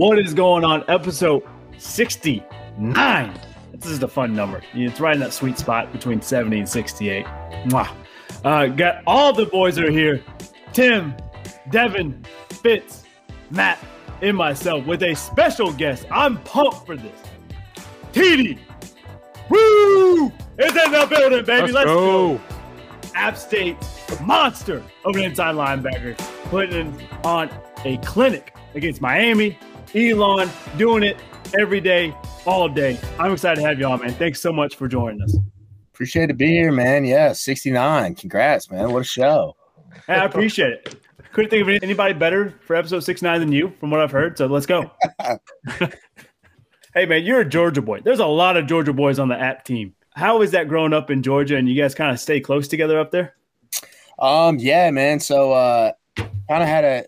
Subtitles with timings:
[0.00, 0.82] What is going on?
[0.88, 1.42] Episode
[1.76, 3.38] 69.
[3.74, 4.62] This is the fun number.
[4.72, 7.26] It's right in that sweet spot between 70 and 68.
[7.66, 7.94] Mwah.
[8.42, 10.24] Uh, got all the boys are here
[10.72, 11.14] Tim,
[11.68, 12.24] Devin,
[12.62, 13.04] Fitz,
[13.50, 13.78] Matt,
[14.22, 16.06] and myself with a special guest.
[16.10, 17.20] I'm pumped for this.
[18.14, 18.58] TD.
[19.50, 20.28] Woo!
[20.56, 21.72] Is in the building, baby.
[21.72, 22.38] Let's, Let's go.
[22.38, 22.40] go.
[23.14, 23.76] App State
[24.22, 26.16] monster of an inside linebacker,
[26.48, 27.50] putting on
[27.84, 29.58] a clinic against Miami.
[29.94, 31.16] Elon doing it
[31.58, 32.14] every day,
[32.46, 32.98] all day.
[33.18, 34.12] I'm excited to have you on, man.
[34.12, 35.36] Thanks so much for joining us.
[35.92, 37.04] Appreciate to be here, man.
[37.04, 38.14] Yeah, 69.
[38.14, 38.92] Congrats, man.
[38.92, 39.56] What a show.
[40.06, 40.96] Hey, I appreciate it.
[41.32, 44.38] Couldn't think of anybody better for episode 69 than you, from what I've heard.
[44.38, 44.90] So let's go.
[46.94, 48.00] hey, man, you're a Georgia boy.
[48.00, 49.94] There's a lot of Georgia boys on the app team.
[50.14, 52.98] How is that growing up in Georgia and you guys kind of stay close together
[52.98, 53.34] up there?
[54.18, 55.20] Um, yeah, man.
[55.20, 57.04] So uh kind of had a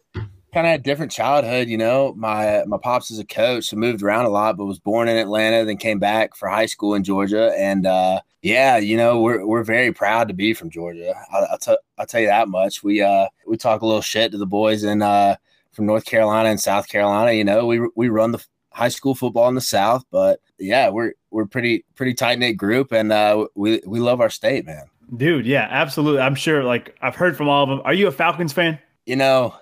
[0.52, 2.14] kind of had a different childhood, you know.
[2.16, 5.16] My my pops is a coach, so moved around a lot, but was born in
[5.16, 7.54] Atlanta, then came back for high school in Georgia.
[7.56, 11.14] And uh yeah, you know, we're we're very proud to be from Georgia.
[11.32, 12.82] I'll, I'll, t- I'll tell you that much.
[12.82, 15.36] We uh we talk a little shit to the boys in uh
[15.72, 17.32] from North Carolina and South Carolina.
[17.32, 21.12] You know, we we run the high school football in the South, but yeah, we're
[21.30, 24.86] we're pretty pretty tight knit group, and uh, we we love our state, man.
[25.16, 26.20] Dude, yeah, absolutely.
[26.20, 26.64] I'm sure.
[26.64, 27.80] Like I've heard from all of them.
[27.84, 28.78] Are you a Falcons fan?
[29.06, 29.54] You know,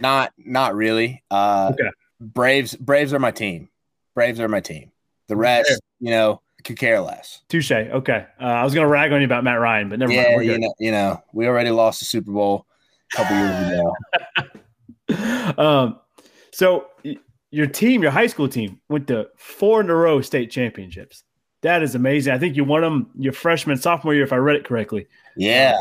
[0.00, 1.22] not not really.
[1.30, 1.90] Uh, Okay.
[2.20, 3.68] Braves Braves are my team.
[4.14, 4.90] Braves are my team.
[5.28, 7.42] The rest, you know, could care less.
[7.48, 7.70] Touche.
[7.70, 8.26] Okay.
[8.40, 10.26] Uh, I was gonna rag on you about Matt Ryan, but never mind.
[10.26, 12.66] Yeah, We're you know, you know, we already lost the Super Bowl
[13.12, 13.80] a couple years
[15.06, 15.54] ago.
[15.62, 16.00] um,
[16.52, 16.88] so
[17.50, 21.22] your team, your high school team, went to four in a row state championships.
[21.62, 22.32] That is amazing.
[22.32, 25.06] I think you won them your freshman, sophomore year, if I read it correctly.
[25.36, 25.76] Yeah,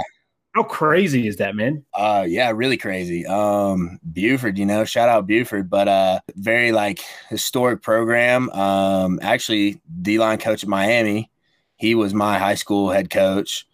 [0.58, 1.86] How crazy is that, man?
[1.94, 3.28] uh, yeah, really crazy.
[3.28, 8.50] Um, Buford, you know, shout out Buford, but uh, very like historic program.
[8.50, 11.30] Um, actually, D line coach at Miami,
[11.76, 13.68] he was my high school head coach,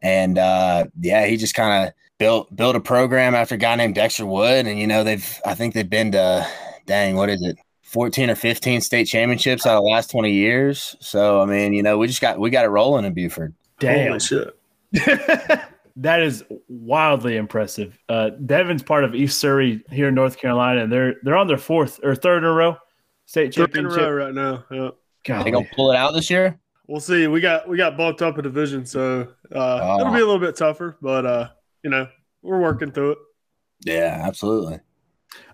[0.00, 3.94] and uh, yeah, he just kind of built built a program after a guy named
[3.94, 6.48] Dexter Wood, and you know, they've I think they've been to
[6.86, 7.58] dang, what is it?
[7.82, 10.96] 14 or 15 state championships out of the last 20 years.
[11.00, 13.54] So I mean, you know, we just got we got it rolling in Buford.
[13.78, 14.06] Damn.
[14.06, 14.56] Holy shit.
[15.96, 17.98] that is wildly impressive.
[18.08, 21.58] Uh, Devin's part of East Surry here in North Carolina, and they're they're on their
[21.58, 22.76] fourth or third in a row
[23.26, 24.10] state Third in a championship.
[24.10, 24.64] row right now.
[24.70, 24.88] Yeah.
[25.24, 25.44] Golly.
[25.44, 26.58] They gonna pull it out this year?
[26.88, 27.26] We'll see.
[27.28, 30.00] We got we got bumped up a division, so uh, Oh.
[30.00, 31.48] it'll be a little bit tougher, but uh,
[31.84, 32.08] you know,
[32.42, 33.18] we're working through it.
[33.84, 34.80] Yeah, absolutely.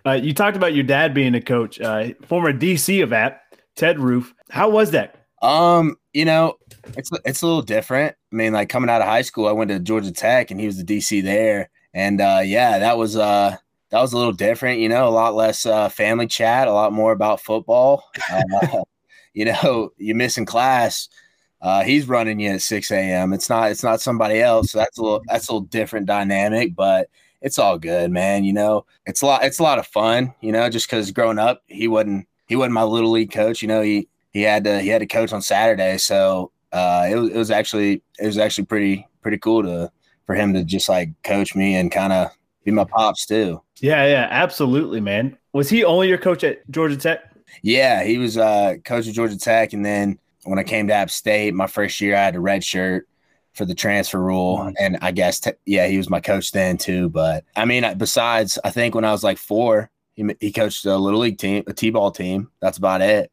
[0.07, 3.43] Uh, you talked about your dad being a coach, uh, former DC of App,
[3.75, 4.33] Ted Roof.
[4.51, 5.27] How was that?
[5.43, 6.55] Um, you know,
[6.97, 8.16] it's it's a little different.
[8.33, 10.67] I mean, like coming out of high school, I went to Georgia Tech and he
[10.67, 11.71] was the DC there.
[11.95, 13.57] And uh yeah, that was uh
[13.91, 16.93] that was a little different, you know, a lot less uh family chat, a lot
[16.93, 18.05] more about football.
[18.31, 18.83] Uh,
[19.35, 21.09] you know, you missing class.
[21.63, 23.33] Uh he's running you at 6 a.m.
[23.33, 24.73] It's not it's not somebody else.
[24.73, 27.09] So that's a little that's a little different dynamic, but
[27.43, 28.45] it's all good, man.
[28.45, 31.39] You know, it's a lot it's a lot of fun, you know, just because growing
[31.39, 34.81] up, he wasn't he wasn't my little league coach, you know, he he had to
[34.81, 38.37] he had to coach on Saturday, so uh, it was it was actually it was
[38.37, 39.91] actually pretty pretty cool to
[40.27, 42.31] for him to just like coach me and kind of
[42.65, 43.63] be my pops too.
[43.81, 45.39] Yeah, yeah, absolutely, man.
[45.55, 47.21] Was he only your coach at Georgia Tech?
[47.63, 51.11] Yeah, he was uh, coach at Georgia Tech, and then when I came to App
[51.11, 53.09] State, my first year, I had a red shirt
[53.55, 57.09] for the transfer rule, and I guess te- yeah, he was my coach then too.
[57.09, 60.97] But I mean, besides, I think when I was like four, he he coached a
[60.97, 62.51] little league team, a t-ball team.
[62.61, 63.33] That's about it.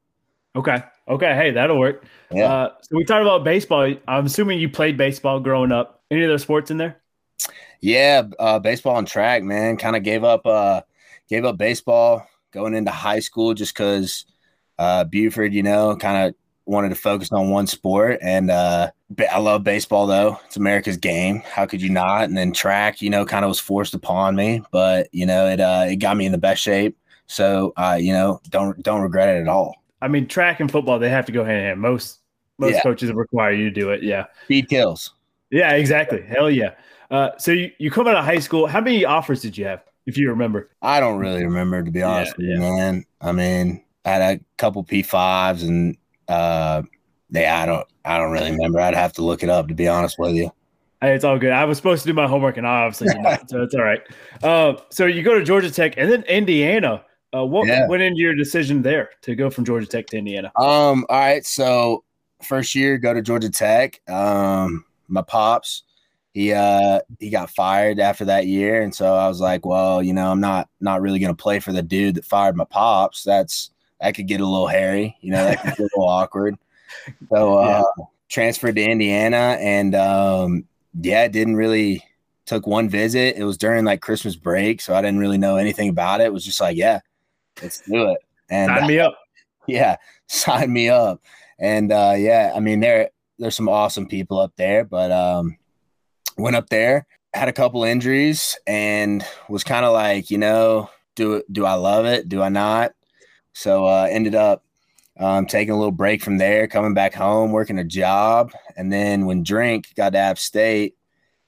[0.55, 2.05] Okay, okay, hey, that'll work.
[2.31, 2.45] Yeah.
[2.45, 3.93] Uh, so we talked about baseball.
[4.07, 6.01] I'm assuming you played baseball growing up.
[6.11, 7.01] Any other sports in there?
[7.81, 9.77] Yeah, uh, baseball and track, man.
[9.77, 10.81] Kind of gave up, uh,
[11.29, 14.25] gave up baseball going into high school just because
[14.79, 18.19] uh, Buford, you know, kind of wanted to focus on one sport.
[18.21, 18.91] And uh,
[19.31, 21.41] I love baseball though; it's America's game.
[21.45, 22.23] How could you not?
[22.23, 25.59] And then track, you know, kind of was forced upon me, but you know, it
[25.59, 26.97] uh, it got me in the best shape.
[27.27, 29.82] So, uh, you know, don't don't regret it at all.
[30.03, 31.81] I mean, track and football they have to go hand in hand.
[31.81, 32.19] Most
[32.59, 32.81] most Yeah.
[32.81, 34.03] coaches require you to do it.
[34.03, 35.13] Yeah, Speed kills.
[35.49, 36.21] yeah, exactly.
[36.21, 36.71] Hell yeah.
[37.09, 38.67] Uh, so you, you come out of high school.
[38.67, 40.69] How many offers did you have, if you remember?
[40.81, 43.05] I don't really remember to be honest with you, man.
[43.21, 45.97] I mean, I had a couple P fives and
[46.27, 46.83] uh
[47.31, 48.79] yeah, I don't I don't really remember.
[48.79, 50.51] I'd have to look it up to be honest with you.
[51.01, 51.51] Hey, it's all good.
[51.51, 53.81] I was supposed to do my homework, and I obviously did not, so it's all
[53.83, 54.01] right.
[54.43, 57.03] Uh, so you go to Georgia Tech and then Indiana.
[57.33, 57.87] Uh, what Yeah.
[57.87, 60.51] went into your decision there to go from Georgia Tech to Indiana?
[60.55, 62.03] Um, all right, so
[62.41, 64.01] first year go to Georgia Tech.
[64.09, 65.83] Um, my pops,
[66.33, 70.13] he uh he got fired after that year, and so I was like, well, you
[70.13, 73.23] know, I'm not not really gonna play for the dude that fired my pops.
[73.23, 73.71] That's
[74.01, 75.15] that could get a little hairy.
[75.21, 76.55] You know, that could get a little awkward.
[77.29, 78.05] So uh, yeah.
[78.29, 80.65] transferred to Indiana, and um,
[80.99, 82.03] yeah, didn't really
[82.45, 83.37] took one visit.
[83.37, 86.25] It was during like Christmas break, so I didn't really know anything about it.
[86.25, 86.99] It was just like, yeah,
[87.61, 88.19] let's do it.
[88.49, 89.17] And sign me up.
[89.67, 89.97] Yeah,
[90.27, 91.21] sign me up.
[91.59, 93.09] And uh, yeah, I mean there
[93.39, 95.57] there's some awesome people up there, but um,
[96.37, 101.43] went up there, had a couple injuries, and was kind of like, you know, do
[101.51, 102.29] do I love it?
[102.29, 102.93] Do I not?
[103.53, 104.63] So uh, ended up
[105.19, 109.25] um, taking a little break from there, coming back home, working a job, and then
[109.25, 110.95] when Drink got to App State,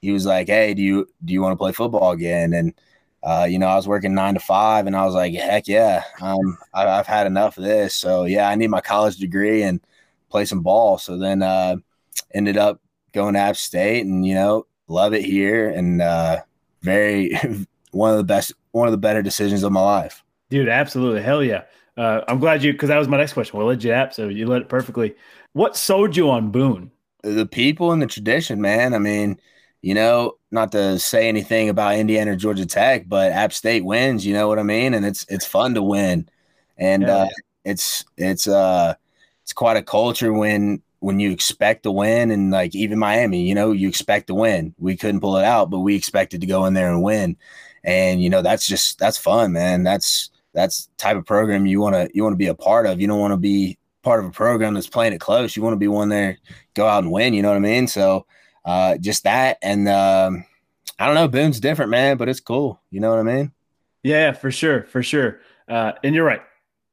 [0.01, 2.73] he was like, "Hey, do you do you want to play football again?" And
[3.25, 6.03] uh, you know, I was working nine to five, and I was like, "Heck yeah,
[6.21, 9.81] um, I, have had enough of this." So yeah, I need my college degree and
[10.29, 10.99] play some ball.
[10.99, 11.77] So then uh,
[12.35, 12.79] ended up
[13.13, 16.41] going to App State, and you know, love it here, and uh,
[16.83, 17.35] very
[17.91, 20.23] one of the best, one of the better decisions of my life.
[20.51, 21.63] Dude, absolutely, hell yeah.
[21.97, 23.57] Uh, I'm glad you because that was my next question.
[23.57, 25.15] Well, legit app, so you led it perfectly.
[25.53, 26.91] What sold you on Boone?
[27.23, 28.93] The people and the tradition, man.
[28.93, 29.39] I mean,
[29.85, 34.25] you know, not to say anything about Indiana or Georgia Tech, but App State wins,
[34.25, 34.95] you know what I mean?
[34.95, 36.27] And it's it's fun to win.
[36.75, 37.27] And yeah, uh,
[37.65, 38.95] it's it's uh
[39.43, 43.53] it's quite a culture when when you expect to win and like even Miami, you
[43.53, 44.73] know, you expect to win.
[44.79, 47.37] We couldn't pull it out, but we expected to go in there and win.
[47.83, 49.83] And you know, that's just that's fun, man.
[49.83, 52.99] That's that's type of program you want to you want to be a part of.
[52.99, 55.55] You don't want to be part of a program that's playing it close.
[55.55, 56.39] You want to be one there,
[56.73, 57.35] go out and win.
[57.35, 57.85] You know what I mean?
[57.85, 58.25] So
[58.65, 60.45] uh, just that, and um,
[60.99, 61.27] I don't know.
[61.27, 62.81] Boone's different, man, but it's cool.
[62.89, 63.51] You know what I mean?
[64.03, 65.39] Yeah, for sure, for sure.
[65.67, 66.41] Uh, and you're right.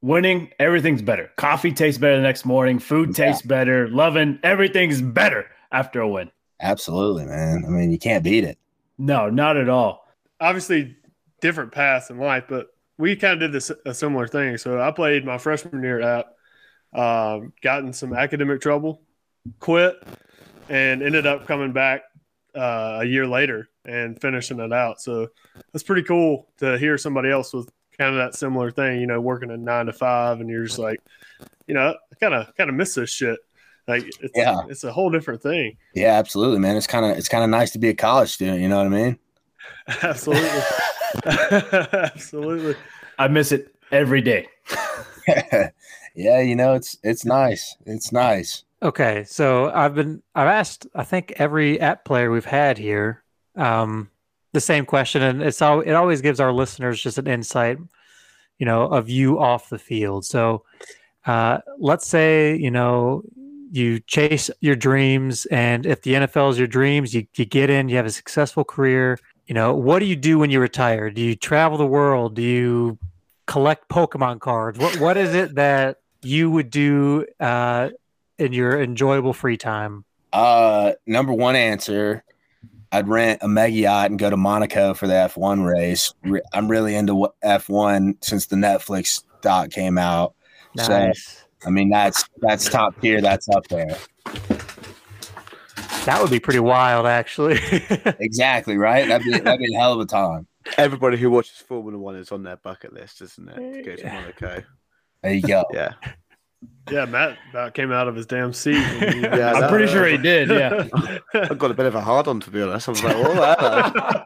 [0.00, 1.30] Winning, everything's better.
[1.36, 2.78] Coffee tastes better the next morning.
[2.78, 3.26] Food yeah.
[3.26, 3.88] tastes better.
[3.88, 6.30] Loving, everything's better after a win.
[6.60, 7.64] Absolutely, man.
[7.66, 8.58] I mean, you can't beat it.
[8.98, 10.06] No, not at all.
[10.40, 10.96] Obviously,
[11.40, 14.56] different paths in life, but we kind of did this a similar thing.
[14.58, 16.26] So I played my freshman year at,
[16.94, 19.00] um, got in some academic trouble,
[19.60, 20.02] quit,
[20.72, 22.02] and ended up coming back
[22.54, 25.00] uh, a year later and finishing it out.
[25.00, 25.28] So
[25.74, 29.00] it's pretty cool to hear somebody else with kind of that similar thing.
[29.00, 31.00] You know, working a nine to five, and you're just like,
[31.66, 33.38] you know, I kind of kind of miss this shit.
[33.86, 35.76] Like, it's, yeah, it's a whole different thing.
[35.94, 36.76] Yeah, absolutely, man.
[36.76, 38.60] It's kind of it's kind of nice to be a college student.
[38.60, 39.18] You know what I mean?
[40.02, 40.60] Absolutely.
[41.26, 42.76] Absolutely.
[43.18, 44.48] I miss it every day.
[46.14, 47.76] yeah, you know, it's it's nice.
[47.84, 48.64] It's nice.
[48.82, 53.22] Okay, so I've been I've asked I think every app player we've had here
[53.54, 54.10] um,
[54.52, 57.78] the same question, and it's all it always gives our listeners just an insight,
[58.58, 60.24] you know, of you off the field.
[60.24, 60.64] So
[61.26, 63.22] uh, let's say you know
[63.70, 67.88] you chase your dreams, and if the NFL is your dreams, you you get in,
[67.88, 71.08] you have a successful career, you know, what do you do when you retire?
[71.08, 72.34] Do you travel the world?
[72.34, 72.98] Do you
[73.46, 74.76] collect Pokemon cards?
[74.76, 77.90] What What is it that you would do uh,
[78.42, 80.04] in your enjoyable free time?
[80.32, 82.24] Uh, number one answer,
[82.90, 86.12] I'd rent a mega yacht and go to Monaco for the F1 race.
[86.52, 90.34] I'm really into F1 since the Netflix doc came out.
[90.74, 91.24] Nice.
[91.24, 93.20] So, I mean, that's that's top tier.
[93.20, 93.96] That's up there.
[96.06, 97.60] That would be pretty wild, actually.
[98.18, 99.06] exactly right.
[99.06, 100.46] That'd be that'd be a hell of a time.
[100.76, 103.74] Everybody who watches Formula One is on their bucket list, isn't it?
[103.74, 104.62] To go to Monaco.
[105.22, 105.64] There you go.
[105.72, 105.92] Yeah.
[106.90, 108.74] Yeah, Matt about came out of his damn seat.
[109.00, 110.48] yeah, I'm pretty sure he did.
[110.48, 110.88] Yeah,
[111.34, 112.88] I got a bit of a hard on to be honest.
[112.88, 114.24] I was like, oh,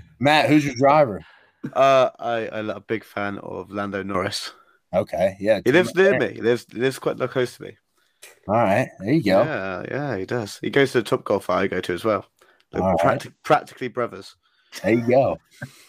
[0.18, 1.24] Matt, who's your driver?
[1.72, 4.52] Uh, I I'm a big fan of Lando Norris.
[4.92, 6.34] Okay, yeah, he lives near me.
[6.34, 7.76] He lives he lives quite close to me.
[8.48, 9.42] All right, there you go.
[9.42, 10.58] Yeah, yeah, he does.
[10.60, 12.26] He goes to the top golf I go to as well.
[12.72, 13.42] Practi- right.
[13.44, 14.36] Practically brothers.
[14.82, 15.38] There you go.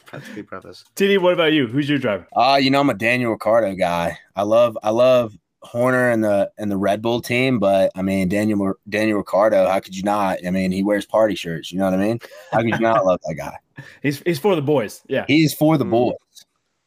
[0.05, 0.85] practically brothers.
[0.95, 1.65] Titty, what about you?
[1.67, 2.27] Who's your driver?
[2.35, 4.17] Uh, you know, I'm a Daniel Ricciardo guy.
[4.35, 8.29] I love, I love Horner and the and the Red Bull team, but I mean
[8.29, 9.67] Daniel Daniel Ricciardo.
[9.67, 10.39] How could you not?
[10.45, 11.71] I mean, he wears party shirts.
[11.71, 12.19] You know what I mean?
[12.51, 13.57] How could you not love that guy?
[14.01, 15.01] He's he's for the boys.
[15.07, 15.89] Yeah, he's for the mm.
[15.89, 16.15] boys.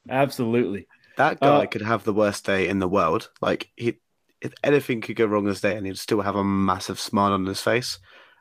[0.09, 0.87] Absolutely.
[1.19, 3.29] That guy uh, could have the worst day in the world.
[3.43, 3.99] Like he
[4.41, 7.45] if anything could go wrong this day, and he'd still have a massive smile on
[7.45, 7.99] his face,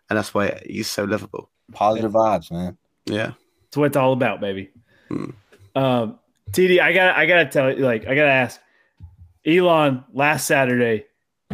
[0.10, 1.50] and that's why he's so livable.
[1.72, 2.78] Positive vibes, man.
[3.06, 4.70] Yeah, that's what it's all about, baby.
[5.10, 5.32] Hmm.
[5.76, 6.20] Um,
[6.52, 8.62] TD, I gotta I gotta tell you, like, I gotta ask,
[9.48, 10.04] Elon.
[10.14, 11.06] Last Saturday,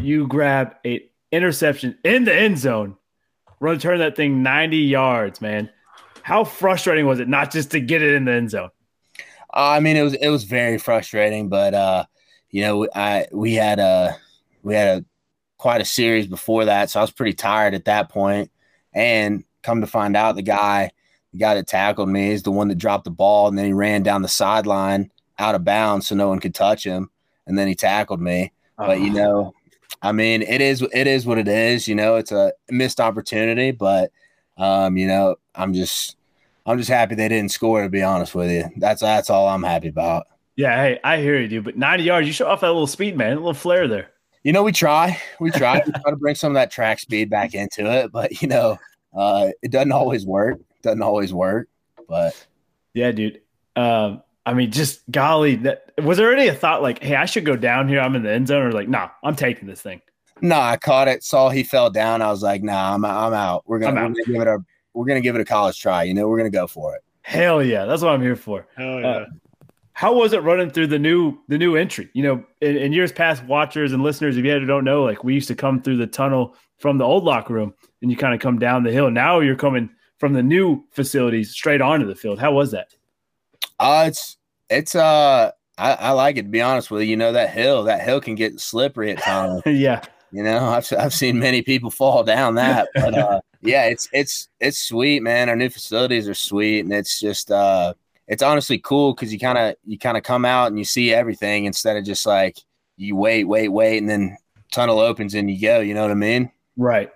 [0.01, 2.97] you grab a interception in the end zone,
[3.59, 5.69] run turn that thing ninety yards, man.
[6.23, 8.69] How frustrating was it not just to get it in the end zone?
[9.53, 12.05] Uh, I mean, it was it was very frustrating, but uh,
[12.49, 14.15] you know, I we had a
[14.63, 15.05] we had a
[15.57, 18.51] quite a series before that, so I was pretty tired at that point.
[18.93, 20.91] And come to find out, the guy,
[21.31, 23.73] the guy that tackled me is the one that dropped the ball, and then he
[23.73, 27.09] ran down the sideline out of bounds, so no one could touch him.
[27.47, 28.51] And then he tackled me.
[28.77, 29.13] But you Oh.
[29.13, 29.53] know,
[30.01, 31.87] I mean, it is it is what it is.
[31.87, 34.11] You know, it's a missed opportunity, but
[34.57, 36.17] um, you know, I'm just
[36.65, 37.81] I'm just happy they didn't score.
[37.83, 40.25] To be honest with you, that's that's all I'm happy about.
[40.55, 41.63] yeah, hey, I hear you, dude.
[41.63, 44.09] But 90 yards, you show off that little speed, man, a little flair there.
[44.43, 47.29] You know, we try, we try, we try to bring some of that track speed
[47.29, 48.77] back into it, but you know,
[49.17, 50.59] uh, it doesn't always work.
[50.81, 51.69] Doesn't always work,
[52.09, 52.35] but
[52.93, 53.41] Yeah, dude.
[53.75, 57.45] Um, I mean, just golly, that was there already a thought like, hey, I should
[57.45, 57.99] go down here?
[57.99, 60.01] I'm in the end zone, or like, nah, I'm taking this thing.
[60.41, 62.21] no, I caught it, saw he fell down.
[62.21, 63.63] I was like, nah, I'm I'm out.
[63.65, 66.03] We're gonna, I'm we're gonna give it a we're gonna give it a college try.
[66.03, 67.03] You know, we're gonna go for it.
[67.21, 68.67] Hell yeah, that's what I'm here for.
[68.75, 69.07] Hell yeah.
[69.07, 69.25] Uh,
[69.93, 72.09] How was it running through the new the new entry?
[72.13, 75.33] You know, in, in years past, watchers and listeners, if you don't know, like we
[75.33, 78.39] used to come through the tunnel from the old locker room, and you kind of
[78.39, 79.09] come down the hill.
[79.09, 82.39] Now you're coming from the new facilities straight onto the field.
[82.39, 82.87] How was that?
[83.79, 84.37] Uh it's
[84.69, 87.09] it's uh I, I like it to be honest with you.
[87.09, 89.61] You know that hill, that hill can get slippery at times.
[89.65, 90.01] yeah,
[90.31, 94.49] You know, I've I've seen many people fall down that, but uh, yeah, it's it's
[94.59, 95.49] it's sweet, man.
[95.49, 97.93] Our new facilities are sweet, and it's just uh,
[98.27, 101.13] it's honestly cool because you kind of you kind of come out and you see
[101.13, 102.57] everything instead of just like
[102.97, 104.37] you wait, wait, wait, and then
[104.71, 105.79] tunnel opens and you go.
[105.79, 106.51] You know what I mean?
[106.77, 107.11] right.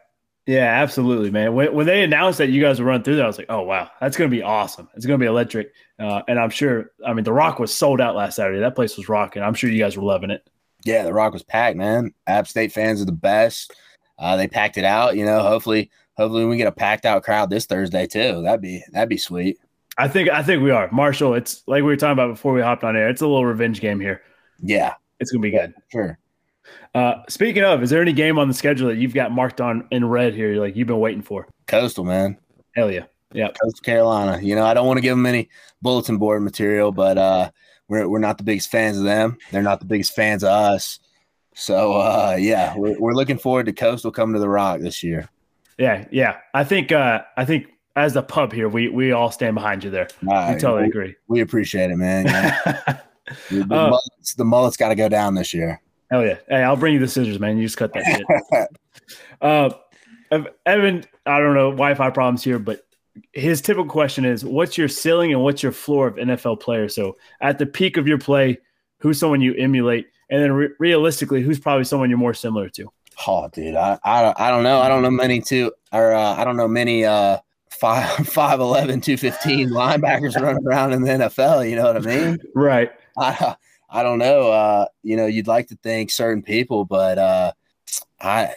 [0.48, 1.54] Yeah, absolutely, man.
[1.54, 3.63] When, when they announced that you guys would run through that, I was like, oh
[3.63, 4.88] wow, that's going to be awesome.
[4.96, 6.92] It's going to be electric, uh, and I'm sure.
[7.06, 8.60] I mean, the Rock was sold out last Saturday.
[8.60, 9.44] That place was rocking.
[9.44, 10.50] I'm sure you guys were loving it.
[10.86, 12.13] Yeah, the Rock was packed, man.
[12.27, 13.74] App State fans are the best.
[14.18, 15.18] Uh, they packed it out.
[15.18, 18.42] You know, hopefully, hopefully we get a packed out crowd this Thursday too.
[18.42, 19.58] That'd be that'd be sweet.
[19.98, 21.34] I think I think we are, Marshall.
[21.34, 23.10] It's like we were talking about before we hopped on air.
[23.10, 24.22] It's a little revenge game here.
[24.62, 25.74] Yeah, It's going to be good.
[25.92, 26.18] sure.
[26.95, 29.88] Uh, speaking of, is there any game on the schedule that you've got marked on
[29.91, 30.59] in red here?
[30.59, 31.47] Like you've been waiting for?
[31.67, 32.38] Coastal, man.
[32.75, 33.50] Hell yeah, yeah.
[33.50, 34.39] Coastal Carolina.
[34.41, 35.50] You know, I don't want to give them any
[35.81, 37.51] bulletin board material, but uh,
[37.88, 39.38] we're we're not the biggest fans of them.
[39.51, 41.00] They're not the biggest fans of us.
[41.53, 45.29] So uh, yeah, we're, we're looking forward to Coastal coming to the Rock this year.
[45.77, 46.38] Yeah, yeah.
[46.53, 49.89] I think uh I think as a pub here, we we all stand behind you
[49.89, 50.07] there.
[50.27, 51.15] All We right, totally we, agree.
[51.27, 52.25] we appreciate it, man.
[52.25, 52.62] Yeah.
[53.50, 55.81] the, the Uh, mullets, the mullets got to go down this year.
[56.10, 56.38] Hell yeah.
[56.48, 57.58] Hey, I'll bring you the scissors, man.
[57.58, 58.68] You just cut that shit.
[59.42, 59.70] uh
[60.66, 62.86] Evan, I don't know Wi-Fi problems here, but
[63.34, 66.96] his typical question is what's your ceiling and what's your floor of NFL players?
[66.96, 68.58] So at the peak of your play,
[69.00, 70.08] who's someone you emulate?
[70.30, 72.92] And then re- realistically, who's probably someone you're more similar to?
[73.26, 74.80] Oh, dude, I, I I don't know.
[74.80, 79.02] I don't know many two or uh, I don't know many uh five five eleven
[79.02, 81.70] two fifteen linebackers running around in the NFL.
[81.70, 82.38] You know what I mean?
[82.56, 82.92] Right.
[83.18, 83.56] I
[83.89, 84.51] I don't know.
[84.51, 87.51] Uh, you know, you'd like to thank certain people, but uh,
[88.20, 88.53] I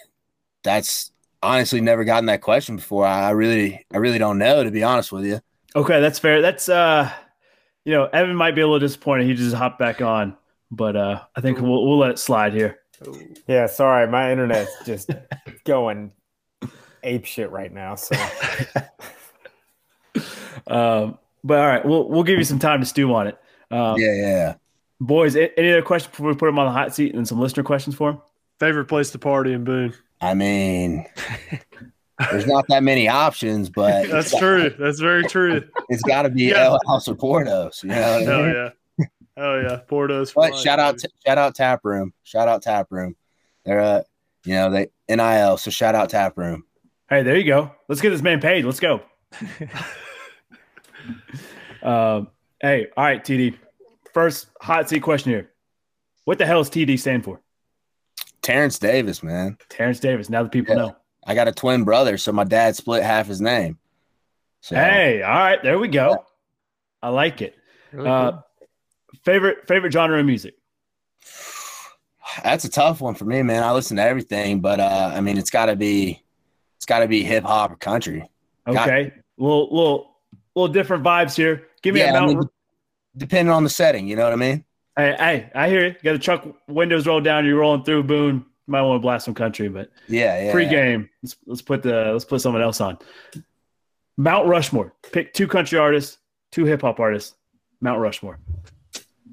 [0.62, 3.06] that's honestly never gotten that question before.
[3.06, 5.40] I really I really don't know to be honest with you.
[5.74, 6.42] Okay, that's fair.
[6.42, 7.10] That's uh
[7.84, 9.26] you know, Evan might be a little disappointed.
[9.26, 10.36] He just hopped back on,
[10.70, 12.80] but uh I think we'll we'll let it slide here.
[13.46, 15.10] Yeah, sorry, my internet's just
[15.64, 16.12] going
[17.02, 17.94] ape shit right now.
[17.94, 18.14] So
[20.66, 23.38] Um but all right, we'll we'll give you some time to stew on it.
[23.70, 24.54] Um, Yeah, yeah.
[25.00, 27.62] Boys, any other questions before we put him on the hot seat and some listener
[27.62, 28.20] questions for him?
[28.58, 29.94] Favorite place to party in Boone?
[30.20, 31.06] I mean,
[32.30, 34.68] there's not that many options, but That's true.
[34.78, 35.62] That's very true.
[35.88, 36.64] it's got to be Yeah.
[36.64, 37.82] El House or Portos.
[37.82, 38.54] You know what I Hell mean?
[38.54, 39.06] yeah.
[39.36, 39.80] Hell yeah.
[39.88, 40.28] Portos.
[40.32, 41.08] for But life, shout out, baby.
[41.26, 43.16] shout out Tap Room, shout out Tap Room.
[43.64, 44.02] They're uh,
[44.44, 46.64] you know, they NIL, so shout out Tap Room.
[47.08, 47.70] Hey, there you go.
[47.88, 48.66] Let's get this man paid.
[48.66, 49.00] Let's go.
[51.82, 52.28] um,
[52.60, 53.56] hey, all right, TD.
[54.12, 55.50] First hot seat question here.
[56.24, 57.40] What the hell does TD stand for?
[58.42, 59.56] Terrence Davis, man.
[59.68, 60.28] Terrence Davis.
[60.30, 60.82] Now the people Yeah.
[60.82, 60.96] know.
[61.26, 63.78] I got a twin brother, so my dad split half his name.
[64.62, 66.24] So Hey, all right, there we go.
[67.02, 67.54] I like it.
[67.92, 68.32] Really Uh,
[69.24, 70.54] favorite favorite genre of music.
[72.42, 73.62] that's a tough one for me, man.
[73.62, 76.22] I listen to everything, but uh, I mean, it's got to be,
[76.76, 78.28] it's got to be hip hop or country.
[78.66, 80.16] Got- Okay, little little
[80.54, 81.66] little different vibes here.
[81.82, 82.40] Give me a Yeah, I mean,
[83.16, 84.64] depending on the setting, you know what I mean?
[84.96, 85.94] hey, hey, I hear you.
[86.02, 87.46] Got the truck windows rolled down.
[87.46, 88.44] You're rolling through Boone.
[88.66, 90.52] Might want to blast some country, but Yeah, yeah.
[90.52, 91.08] pre-game.
[91.22, 92.98] Let's let's put the let's put someone else on.
[94.16, 94.94] Mount Rushmore.
[95.12, 96.18] Pick two country artists,
[96.52, 97.34] two hip hop artists.
[97.80, 98.38] Mount Rushmore.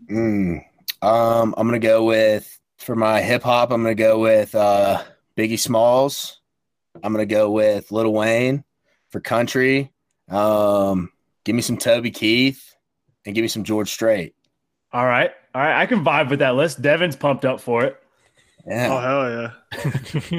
[0.09, 0.63] Mm.
[1.01, 3.71] Um, I'm gonna go with for my hip hop.
[3.71, 5.03] I'm gonna go with uh,
[5.37, 6.39] Biggie Smalls.
[7.03, 8.63] I'm gonna go with Lil Wayne
[9.11, 9.91] for country.
[10.29, 11.11] Um,
[11.43, 12.75] give me some Toby Keith
[13.27, 14.33] and give me some George Strait.
[14.93, 15.79] All right, all right.
[15.79, 16.81] I can vibe with that list.
[16.81, 18.01] Devin's pumped up for it.
[18.65, 19.51] Yeah, Oh, hell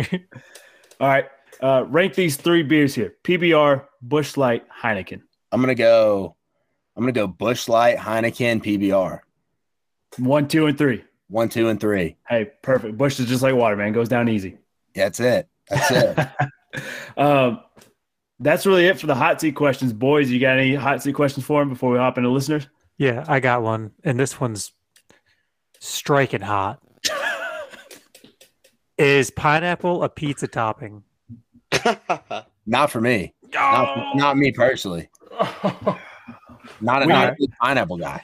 [0.03, 0.19] yeah.
[1.01, 1.27] All right.
[1.63, 5.23] Uh, rank these three beers here: PBR, Busch Light, Heineken.
[5.53, 6.35] I'm gonna go.
[6.97, 9.21] I'm gonna go Busch Light, Heineken, PBR.
[10.19, 11.05] One, two, and three.
[11.29, 12.17] One, two, and three.
[12.29, 12.97] Hey, perfect.
[12.97, 13.93] Busch is just like water, man.
[13.93, 14.59] Goes down easy.
[14.95, 15.49] That's it.
[15.69, 16.29] That's it.
[17.17, 17.61] um,
[18.41, 20.31] that's really it for the hot seat questions, boys.
[20.31, 22.67] You got any hot seat questions for him before we hop into listeners?
[22.99, 24.73] Yeah, I got one, and this one's
[25.81, 26.81] striking hot.
[28.99, 31.05] Is pineapple a pizza topping?
[32.67, 33.35] not for me.
[33.55, 34.13] Not, oh.
[34.17, 35.09] not me personally.
[36.81, 38.23] Not a, We- not a pineapple guy.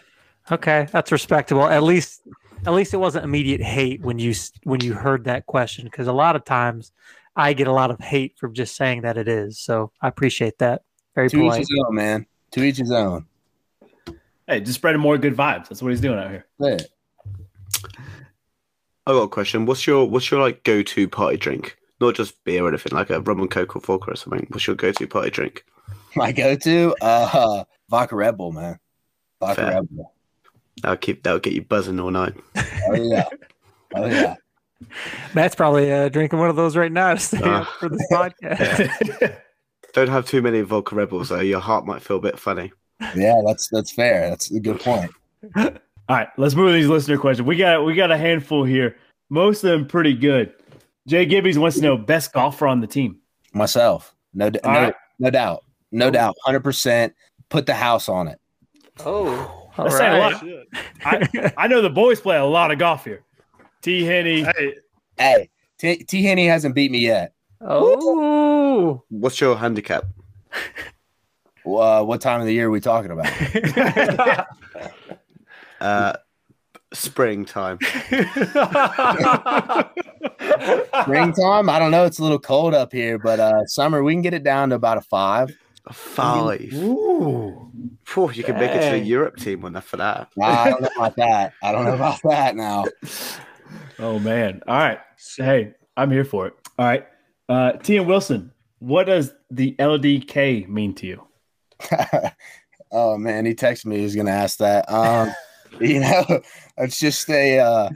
[0.51, 1.65] Okay, that's respectable.
[1.65, 2.21] At least,
[2.67, 5.85] at least it wasn't immediate hate when you when you heard that question.
[5.87, 6.93] Because a lot of times,
[7.35, 9.59] I get a lot of hate from just saying that it is.
[9.59, 10.83] So I appreciate that.
[11.15, 12.27] Very To each his own, man.
[12.53, 13.27] To each his own.
[14.47, 15.69] Hey, just spreading more good vibes.
[15.69, 16.47] That's what he's doing out here.
[16.59, 16.91] That's it.
[19.07, 19.67] I got a question.
[19.67, 21.77] What's your what's your like go to party drink?
[22.01, 24.47] Not just beer or anything, like a rum and coke or vodka or something.
[24.51, 25.65] What's your go to party drink?
[26.17, 28.79] My go-to, uh, vodka Red Bull, man.
[29.41, 29.75] Vodka Fair.
[29.75, 30.13] Red Bull.
[30.83, 32.35] That'll keep that'll get you buzzing all night.
[32.87, 33.25] Oh yeah.
[33.95, 34.35] Oh yeah.
[35.33, 39.39] Matt's probably uh, drinking one of those right now to stay up for this podcast.
[39.95, 41.41] Don't have too many vodka rebels though.
[41.41, 42.73] Your heart might feel a bit funny.
[43.15, 44.31] Yeah, that's that's fair.
[44.31, 45.11] That's a good point.
[45.57, 45.71] All
[46.09, 47.47] right, let's move to these listener questions.
[47.47, 48.97] We got we got a handful here.
[49.31, 50.53] Most of them pretty good.
[51.07, 53.19] Jay Gibbies wants to know best golfer on the team.
[53.53, 54.15] Myself.
[54.33, 54.95] No d- no, right.
[55.19, 55.65] no doubt.
[55.93, 56.35] No doubt.
[56.45, 57.15] Hundred percent.
[57.49, 58.41] Put the house on it.
[59.05, 60.45] oh, all That's saying a lot.
[61.05, 63.23] I, I know the boys play a lot of golf here.
[63.83, 64.43] T Henny.
[64.43, 64.75] Hey,
[65.17, 67.33] Hey, T, T Henny hasn't beat me yet.
[67.61, 70.05] Oh, What's your handicap?
[71.67, 73.27] Uh, what time of the year are we talking about?
[75.81, 76.15] Uh,
[76.95, 77.79] springtime.
[81.03, 81.69] Springtime?
[81.69, 82.07] I don't know.
[82.07, 84.77] It's a little cold up here, but uh, summer we can get it down to
[84.77, 85.55] about a five.
[85.87, 86.73] A five.
[86.73, 87.71] Ooh.
[88.07, 90.29] Phew, you can make it to the Europe team when they're for that.
[90.41, 91.53] I don't know about that.
[91.63, 92.87] I don't know about that now.
[93.99, 94.63] Oh man.
[94.67, 95.01] All right.
[95.37, 96.55] Hey, I'm here for it.
[96.79, 97.07] All right.
[97.49, 101.27] Uh Tanner Wilson, what does the LDK mean to you?
[102.93, 103.99] oh man, he texted me.
[103.99, 104.91] He's gonna ask that.
[104.91, 105.33] Um,
[105.81, 106.41] you know,
[106.79, 107.91] it's just a uh,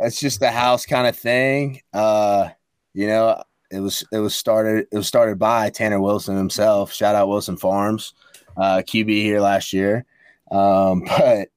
[0.00, 1.80] it's just a house kind of thing.
[1.92, 2.48] Uh,
[2.94, 6.92] you know, it was it was started it was started by Tanner Wilson himself.
[6.92, 8.14] Shout out Wilson Farms,
[8.56, 10.04] uh, QB here last year.
[10.50, 11.48] Um, but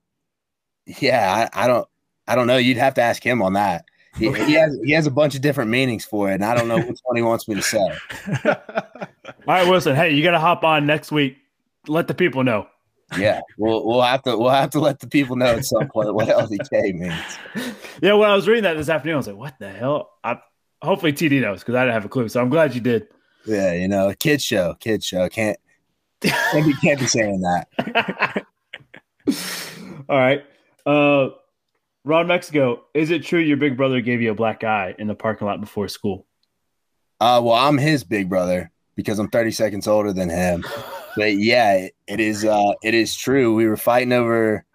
[0.86, 1.88] yeah, I, I don't
[2.28, 2.58] I don't know.
[2.58, 3.86] You'd have to ask him on that.
[4.18, 6.70] He, he has he has a bunch of different meanings for it, and I don't
[6.70, 7.90] know which one he wants me to say.
[8.46, 8.56] All
[9.46, 9.94] right, Wilson.
[9.94, 11.38] Hey, you gotta hop on next week.
[11.88, 12.68] Let the people know.
[13.18, 16.14] Yeah, we'll we'll have to we'll have to let the people know at some point
[16.14, 17.74] what LDK means.
[18.02, 20.12] Yeah, when I was reading that this afternoon, I was like, what the hell?
[20.24, 20.40] I
[20.82, 22.30] hopefully TD knows because I didn't have a clue.
[22.30, 23.08] So I'm glad you did.
[23.46, 25.30] Yeah, you know, kid show, kid show.
[25.30, 25.58] Can't
[26.22, 28.46] can't be, can't be saying that.
[30.10, 30.44] All right.
[30.86, 31.30] Uh
[32.04, 35.16] Ron Mexico, is it true your big brother gave you a black eye in the
[35.16, 36.28] parking lot before school?
[37.20, 40.64] Uh, well, I'm his big brother because I'm 30 seconds older than him.
[41.16, 42.46] But yeah, it, it is.
[42.46, 43.56] Uh, it is true.
[43.56, 44.66] We were fighting over.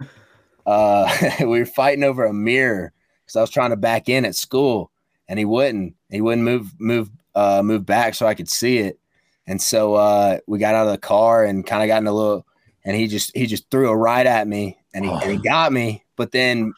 [0.66, 2.92] Uh, we were fighting over a mirror
[3.24, 4.90] because I was trying to back in at school,
[5.28, 5.94] and he wouldn't.
[6.10, 8.98] He wouldn't move move uh, move back so I could see it.
[9.46, 12.12] And so uh, we got out of the car and kind of got in a
[12.12, 12.46] little.
[12.84, 15.72] And he just he just threw a right at me, and he, and he got
[15.72, 16.04] me.
[16.16, 16.72] But then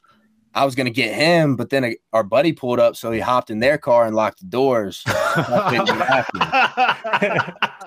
[0.54, 3.60] I was gonna get him, but then our buddy pulled up, so he hopped in
[3.60, 5.04] their car and locked the doors.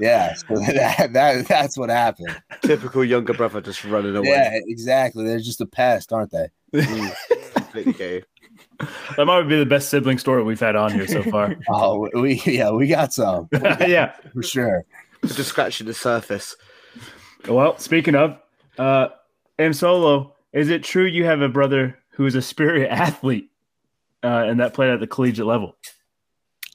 [0.00, 0.76] That's what happened.
[0.76, 2.40] Yeah, so that, that that's what happened.
[2.62, 4.28] Typical younger brother just running away.
[4.28, 5.24] Yeah, exactly.
[5.24, 6.48] They're just a pest, aren't they?
[7.54, 8.22] Completely gay.
[9.16, 11.56] that might be the best sibling story we've had on here so far.
[11.68, 14.12] Oh, we yeah, we got some yeah.
[14.32, 14.84] for sure.
[15.24, 16.56] Just scratching the surface.
[17.48, 18.38] Well, speaking of,
[18.78, 19.08] uh,
[19.58, 23.50] M Solo, is it true you have a brother who is a spirit athlete
[24.22, 25.76] uh, and that played at the collegiate level?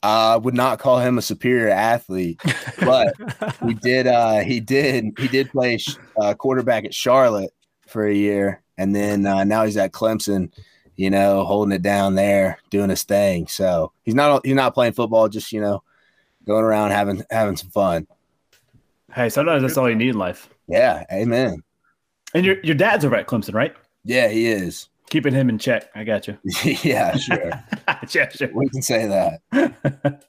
[0.06, 2.40] I would not call him a superior athlete,
[2.80, 3.14] but
[3.62, 4.06] we did.
[4.06, 5.14] Uh, he did.
[5.18, 7.52] He did play sh- uh, quarterback at Charlotte
[7.88, 10.52] for a year, and then uh, now he's at Clemson.
[10.96, 13.48] You know, holding it down there, doing his thing.
[13.48, 14.46] So he's not.
[14.46, 15.28] He's not playing football.
[15.28, 15.82] Just you know,
[16.46, 18.08] going around having having some fun.
[19.12, 20.50] Hey, sometimes that's all you need in life.
[20.68, 21.64] Yeah, amen.
[22.36, 23.76] And your your dad's over at Clemson, right?
[24.04, 24.88] Yeah, he is.
[25.10, 25.90] Keeping him in check.
[25.94, 26.38] I got you.
[26.84, 27.52] yeah, sure.
[28.12, 28.50] yeah, sure.
[28.54, 30.24] We can say that.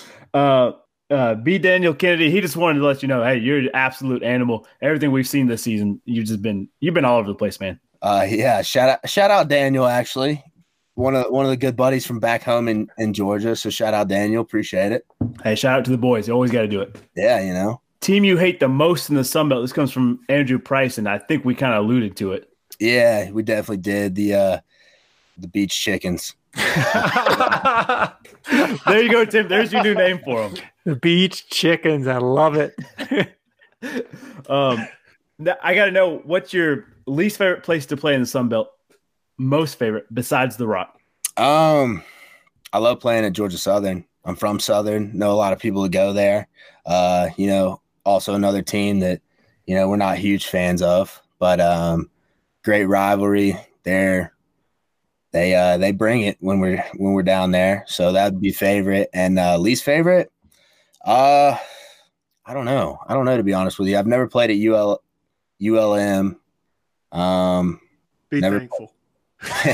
[0.34, 0.72] uh,
[1.10, 1.58] uh, B.
[1.58, 4.66] Daniel Kennedy, he just wanted to let you know, hey, you're an absolute animal.
[4.82, 7.78] Everything we've seen this season, you've just been you've been all over the place, man.
[8.02, 9.86] Uh, yeah, shout out, shout out Daniel.
[9.86, 10.42] Actually,
[10.94, 13.54] one of one of the good buddies from back home in in Georgia.
[13.54, 14.42] So shout out Daniel.
[14.42, 15.06] Appreciate it.
[15.42, 16.26] Hey, shout out to the boys.
[16.26, 17.00] You always got to do it.
[17.16, 17.80] Yeah, you know.
[18.00, 19.62] Team you hate the most in the Sun Belt.
[19.62, 22.50] This comes from Andrew Price, and I think we kind of alluded to it.
[22.78, 24.58] Yeah, we definitely did the uh
[25.38, 26.34] the beach chickens.
[28.86, 29.48] There you go, Tim.
[29.48, 30.62] There's your new name for them.
[30.84, 32.06] The beach chickens.
[32.06, 32.74] I love it.
[34.48, 34.86] Um,
[35.62, 38.68] I got to know what's your least favorite place to play in the Sun Belt?
[39.38, 40.98] Most favorite besides the Rock.
[41.36, 42.02] Um,
[42.72, 44.04] I love playing at Georgia Southern.
[44.24, 45.16] I'm from Southern.
[45.16, 46.48] Know a lot of people that go there.
[46.86, 49.20] Uh, you know, also another team that
[49.66, 52.10] you know we're not huge fans of, but um,
[52.64, 53.56] great rivalry.
[53.84, 54.32] They're
[55.32, 57.84] they uh they bring it when we're when we're down there.
[57.86, 60.32] So that'd be favorite and uh, least favorite.
[61.04, 61.56] Uh,
[62.46, 62.98] I don't know.
[63.06, 63.98] I don't know to be honest with you.
[63.98, 65.02] I've never played at UL
[65.62, 66.36] ULM.
[67.12, 67.80] Um,
[68.30, 68.92] Be Never- thankful.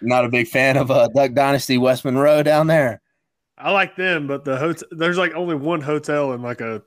[0.00, 3.00] not a big fan of uh, Duck Dynasty West Monroe down there.
[3.58, 6.82] I like them, but the hotel there's like only one hotel in like a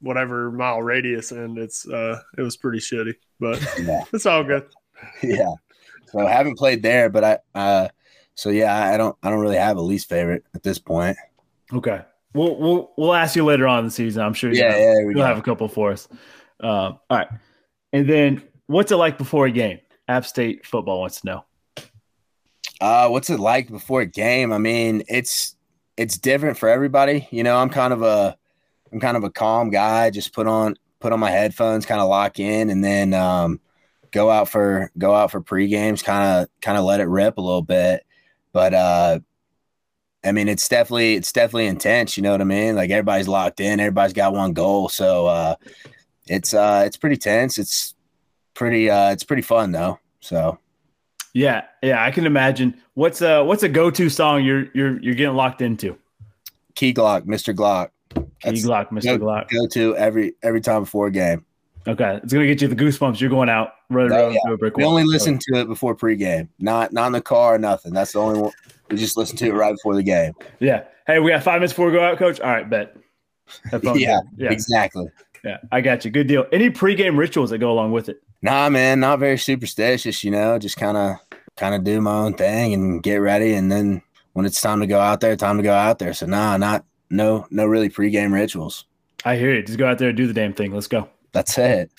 [0.00, 4.02] whatever mile radius, and it's uh it was pretty shitty, but Yeah.
[4.12, 4.66] it's all good.
[5.22, 5.52] yeah.
[6.06, 7.88] So I haven't played there, but I uh
[8.34, 11.16] so yeah, I don't I don't really have a least favorite at this point.
[11.72, 12.02] Okay.
[12.34, 14.22] We'll we'll we'll ask you later on in the season.
[14.22, 14.52] I'm sure.
[14.52, 15.24] Yeah, you'll, yeah, we you'll go.
[15.24, 16.08] have a couple for us.
[16.60, 17.28] Um, all right.
[17.92, 19.78] And then, what's it like before a game?
[20.08, 21.44] App State football wants to know.
[22.80, 24.52] Uh what's it like before a game?
[24.52, 25.56] I mean, it's
[25.96, 27.28] it's different for everybody.
[27.30, 28.36] You know, I'm kind of a
[28.94, 32.08] I'm kind of a calm guy, just put on put on my headphones, kind of
[32.08, 33.60] lock in and then um
[34.12, 37.36] go out for go out for pre games, kind of kind of let it rip
[37.36, 38.06] a little bit.
[38.52, 39.18] But uh
[40.24, 42.16] I mean, it's definitely it's definitely intense.
[42.16, 42.76] You know what I mean?
[42.76, 45.56] Like everybody's locked in, everybody's got one goal, so uh,
[46.26, 47.58] it's uh, it's pretty tense.
[47.58, 47.94] It's
[48.54, 49.98] pretty uh, it's pretty fun though.
[50.20, 50.58] So
[51.34, 52.80] Yeah, yeah, I can imagine.
[52.94, 55.98] What's a what's a go to song you're you're you're getting locked into?
[56.74, 57.54] Key Glock, Mr.
[57.54, 57.90] Glock,
[58.42, 59.18] That's- Glock, Mr.
[59.18, 59.48] go, Glock.
[59.50, 61.44] go to every every time before a game.
[61.86, 63.20] Okay, it's gonna get you the goosebumps.
[63.20, 64.38] You're going out, running Oh, around yeah.
[64.46, 64.92] through a brick We wall.
[64.92, 67.92] only listen to it before pregame, not not in the car or nothing.
[67.92, 68.52] That's the only one.
[68.90, 70.32] We just listen to it right before the game.
[70.60, 70.84] Yeah.
[71.06, 72.40] Hey, we got five minutes before we go out, Coach.
[72.40, 72.96] All right, bet.
[73.94, 75.06] Yeah, yeah, Exactly.
[75.44, 75.58] yeah.
[75.70, 76.10] I got you.
[76.10, 76.46] Good deal.
[76.52, 78.22] Any pregame rituals that go along with it?
[78.40, 80.24] Nah, man, not very superstitious.
[80.24, 81.16] You know, just kind of
[81.56, 84.00] kind of do my own thing and get ready, and then
[84.32, 86.14] when it's time to go out there, time to go out there.
[86.14, 88.84] So nah, not no no really pregame rituals.
[89.24, 89.62] I hear you.
[89.62, 90.72] Just go out there and do the damn thing.
[90.72, 91.08] Let's go.
[91.32, 91.90] That's it.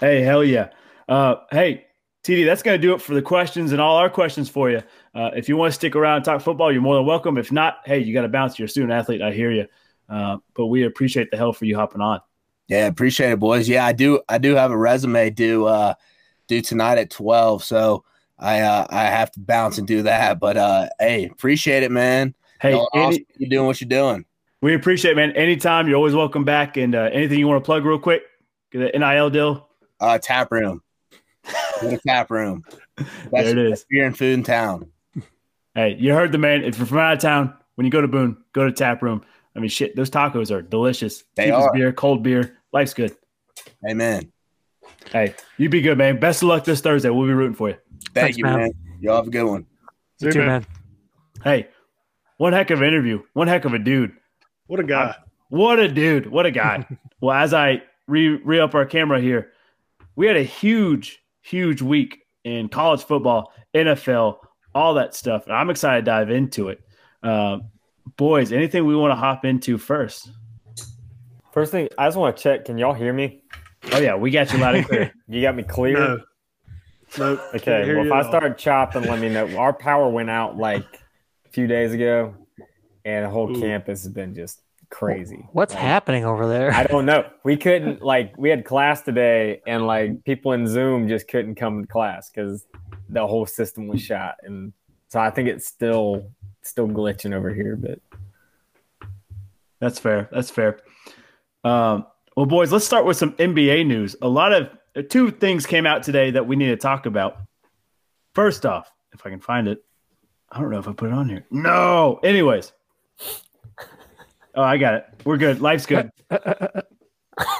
[0.00, 0.70] hey, hell yeah.
[1.08, 1.86] Uh, hey,
[2.24, 4.82] TD, that's going to do it for the questions and all our questions for you.
[5.14, 7.36] Uh, if you want to stick around and talk football, you're more than welcome.
[7.36, 8.58] If not, hey, you got to bounce.
[8.58, 9.22] You're a student athlete.
[9.22, 9.66] I hear you.
[10.08, 12.20] Uh, but we appreciate the hell for you hopping on.
[12.68, 13.68] Yeah, appreciate it, boys.
[13.68, 14.20] Yeah, I do.
[14.28, 15.94] I do have a resume due uh
[16.46, 18.04] due tonight at twelve, so
[18.38, 20.38] I uh I have to bounce and do that.
[20.38, 22.34] But uh, hey, appreciate it, man.
[22.62, 23.24] Hey, Y'all any, awesome.
[23.38, 24.24] you're doing what you're doing.
[24.60, 25.32] we appreciate it, man.
[25.32, 26.76] Anytime, you're always welcome back.
[26.76, 28.22] And uh, anything you want to plug real quick?
[28.70, 29.68] Get an NIL deal.
[29.98, 30.80] Uh, tap room.
[31.80, 32.62] Go to tap room.
[33.32, 33.70] That's, it is.
[33.70, 34.92] that's beer and food in town.
[35.74, 36.62] Hey, you heard the man.
[36.62, 39.24] If you're from out of town, when you go to Boone, go to Tap Room.
[39.56, 41.24] I mean, shit, those tacos are delicious.
[41.34, 41.72] They Cheapest are.
[41.72, 42.58] beer, cold beer.
[42.72, 43.16] Life's good.
[43.88, 44.30] Amen.
[45.10, 46.20] Hey, you be good, man.
[46.20, 47.08] Best of luck this Thursday.
[47.08, 47.76] We'll be rooting for you.
[48.14, 48.58] Thank Thanks, you, man.
[48.58, 48.70] man.
[49.00, 49.66] Y'all have a good one.
[50.20, 50.48] See you, Too, man.
[50.48, 50.66] man.
[51.42, 51.68] Hey,
[52.42, 53.22] one heck of an interview.
[53.34, 54.16] One heck of a dude.
[54.66, 55.14] What a guy.
[55.48, 56.26] What a dude.
[56.26, 56.84] What a guy.
[57.20, 59.52] well, as I re re up our camera here,
[60.16, 64.38] we had a huge, huge week in college football, NFL,
[64.74, 65.46] all that stuff.
[65.46, 66.80] And I'm excited to dive into it.
[67.22, 67.68] Um,
[68.16, 70.28] boys, anything we want to hop into first?
[71.52, 72.64] First thing, I just want to check.
[72.64, 73.44] Can y'all hear me?
[73.92, 75.12] Oh, yeah, we got you loud and clear.
[75.28, 75.96] You got me clear?
[75.96, 76.20] No.
[77.18, 77.40] Nope.
[77.54, 77.94] Okay.
[77.94, 78.24] Well, if I all.
[78.24, 79.56] start chopping, let me know.
[79.56, 81.01] Our power went out like a
[81.52, 82.34] few days ago,
[83.04, 83.60] and the whole Ooh.
[83.60, 85.48] campus has been just crazy.
[85.52, 86.72] What's Like, happening over there?
[86.72, 87.28] I don't know.
[87.44, 91.82] We couldn't like we had class today, and like people in Zoom just couldn't come
[91.82, 92.66] to class because
[93.08, 94.72] the whole system was shot, and
[95.08, 96.30] so I think it's still
[96.62, 97.74] still glitching over here.
[97.76, 97.98] But
[99.80, 100.28] That's fair.
[100.30, 100.78] That's fair.
[101.64, 104.14] Um, well, boys, let's start with some NBA news.
[104.22, 104.68] A lot of
[105.08, 107.38] two things came out today that we need to talk about.
[108.34, 109.84] First off, if I can find it,
[110.52, 111.46] I don't know if I put it on here.
[111.50, 112.20] No.
[112.22, 112.72] Anyways,
[114.54, 115.06] oh, I got it.
[115.24, 115.60] We're good.
[115.60, 116.10] Life's good.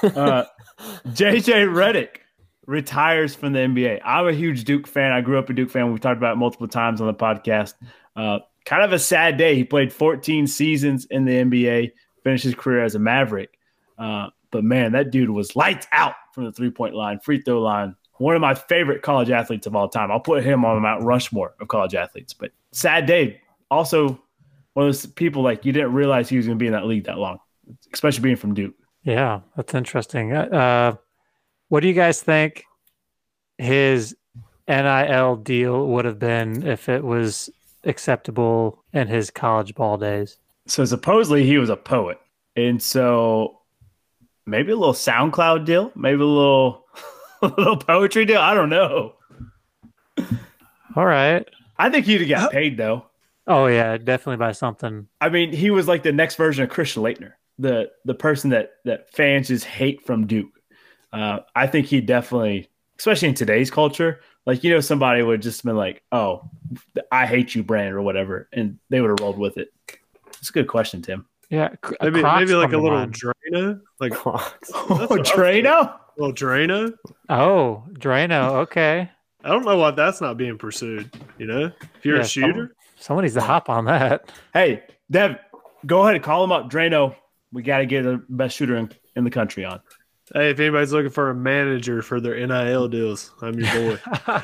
[0.03, 0.43] Uh,
[1.07, 2.17] JJ Redick
[2.67, 4.01] retires from the NBA.
[4.05, 5.11] I'm a huge Duke fan.
[5.11, 5.91] I grew up a Duke fan.
[5.91, 7.73] We've talked about it multiple times on the podcast.
[8.15, 9.55] Uh, kind of a sad day.
[9.55, 11.91] He played 14 seasons in the NBA,
[12.23, 13.57] finished his career as a Maverick.
[13.97, 17.61] Uh, but man, that dude was lights out from the three point line, free throw
[17.61, 17.95] line.
[18.19, 20.11] One of my favorite college athletes of all time.
[20.11, 22.33] I'll put him on the Mount Rushmore of college athletes.
[22.33, 23.39] But sad day.
[23.71, 24.07] Also,
[24.73, 26.85] one of those people like you didn't realize he was going to be in that
[26.85, 27.39] league that long,
[27.93, 28.73] especially being from Duke.
[29.03, 30.33] Yeah, that's interesting.
[30.33, 30.95] Uh,
[31.69, 32.63] What do you guys think
[33.57, 34.15] his
[34.67, 37.49] NIL deal would have been if it was
[37.83, 40.37] acceptable in his college ball days?
[40.67, 42.17] So supposedly he was a poet,
[42.55, 43.59] and so
[44.45, 46.85] maybe a little SoundCloud deal, maybe a little
[47.41, 48.39] a little poetry deal.
[48.39, 49.13] I don't know.
[50.95, 51.45] All right.
[51.77, 53.05] I think he'd have got paid though.
[53.47, 55.07] Oh yeah, definitely by something.
[55.19, 58.73] I mean, he was like the next version of Christian Laettner, the the person that
[58.85, 60.51] that fans just hate from Duke.
[61.11, 65.63] Uh, I think he definitely, especially in today's culture, like you know, somebody would just
[65.63, 66.49] been like, "Oh,
[67.11, 69.73] I hate you, brand or whatever," and they would have rolled with it.
[70.39, 71.25] It's a good question, Tim.
[71.49, 73.13] Yeah, Cr- Maybe maybe like a little mind.
[73.13, 74.55] Drano, like Oh,
[75.07, 75.99] what Drano?
[76.17, 76.93] little Drano.
[77.29, 78.51] Oh, Drano.
[78.63, 79.11] Okay.
[79.43, 81.09] I don't know why that's not being pursued.
[81.37, 84.31] You know, if you're Yeah, a shooter, Someone needs to hop on that.
[84.53, 85.37] Hey, Dev,
[85.85, 87.15] go ahead and call him up, Drano.
[87.51, 89.81] We got to get the best shooter in, in the country on.
[90.33, 93.99] hey, if anybody's looking for a manager for their NIL deals, I'm your boy.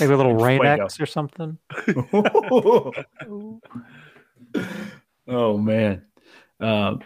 [0.00, 0.44] Maybe a little Fuego.
[0.44, 1.58] Rain X or something.
[5.28, 6.04] oh man,
[6.60, 7.00] um,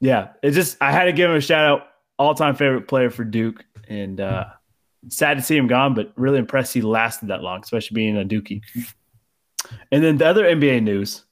[0.00, 0.28] yeah.
[0.42, 1.86] It just I had to give him a shout out.
[2.18, 4.46] All time favorite player for Duke, and uh,
[5.08, 8.24] sad to see him gone, but really impressed he lasted that long, especially being a
[8.24, 8.62] Dookie.
[9.90, 11.24] And then the other NBA news: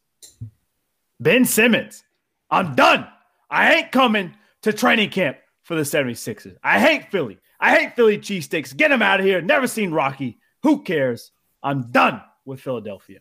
[1.20, 2.04] Ben Simmons.
[2.50, 3.06] I'm done.
[3.50, 6.56] I ain't coming to training camp for the 76ers.
[6.64, 7.38] I hate Philly.
[7.60, 8.74] I hate Philly cheesesteaks.
[8.74, 9.42] Get him out of here.
[9.42, 10.38] Never seen Rocky.
[10.62, 11.30] Who cares?
[11.62, 13.18] I'm done with Philadelphia.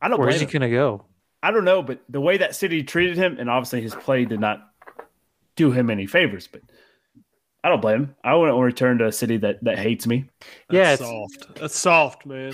[0.00, 1.04] I don't Where's he gonna go?
[1.42, 4.40] I don't know, but the way that city treated him, and obviously his play did
[4.40, 4.66] not
[5.56, 6.62] do him any favors, but
[7.64, 8.14] I don't blame him.
[8.22, 10.26] I wouldn't want to return to a city that, that hates me.
[10.70, 11.54] Yeah, That's it's- soft.
[11.60, 12.52] That's soft, man.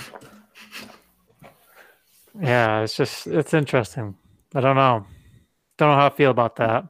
[2.40, 4.16] Yeah, it's just it's interesting.
[4.54, 5.04] I don't know.
[5.78, 6.84] Don't know how I feel about that.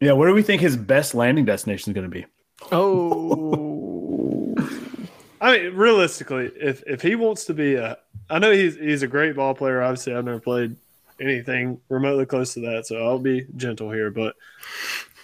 [0.00, 2.26] Yeah, where do we think his best landing destination is going to be?
[2.70, 4.54] Oh.
[5.40, 7.98] I mean, realistically, if if he wants to be a,
[8.30, 9.82] I know he's he's a great ball player.
[9.82, 10.76] Obviously, I've never played
[11.20, 14.10] anything remotely close to that, so I'll be gentle here.
[14.12, 14.36] But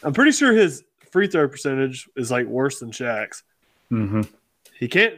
[0.02, 0.82] I'm pretty sure his
[1.14, 3.44] free throw percentage is like worse than Shaq's.
[3.92, 4.22] Mm-hmm.
[4.80, 5.14] He can't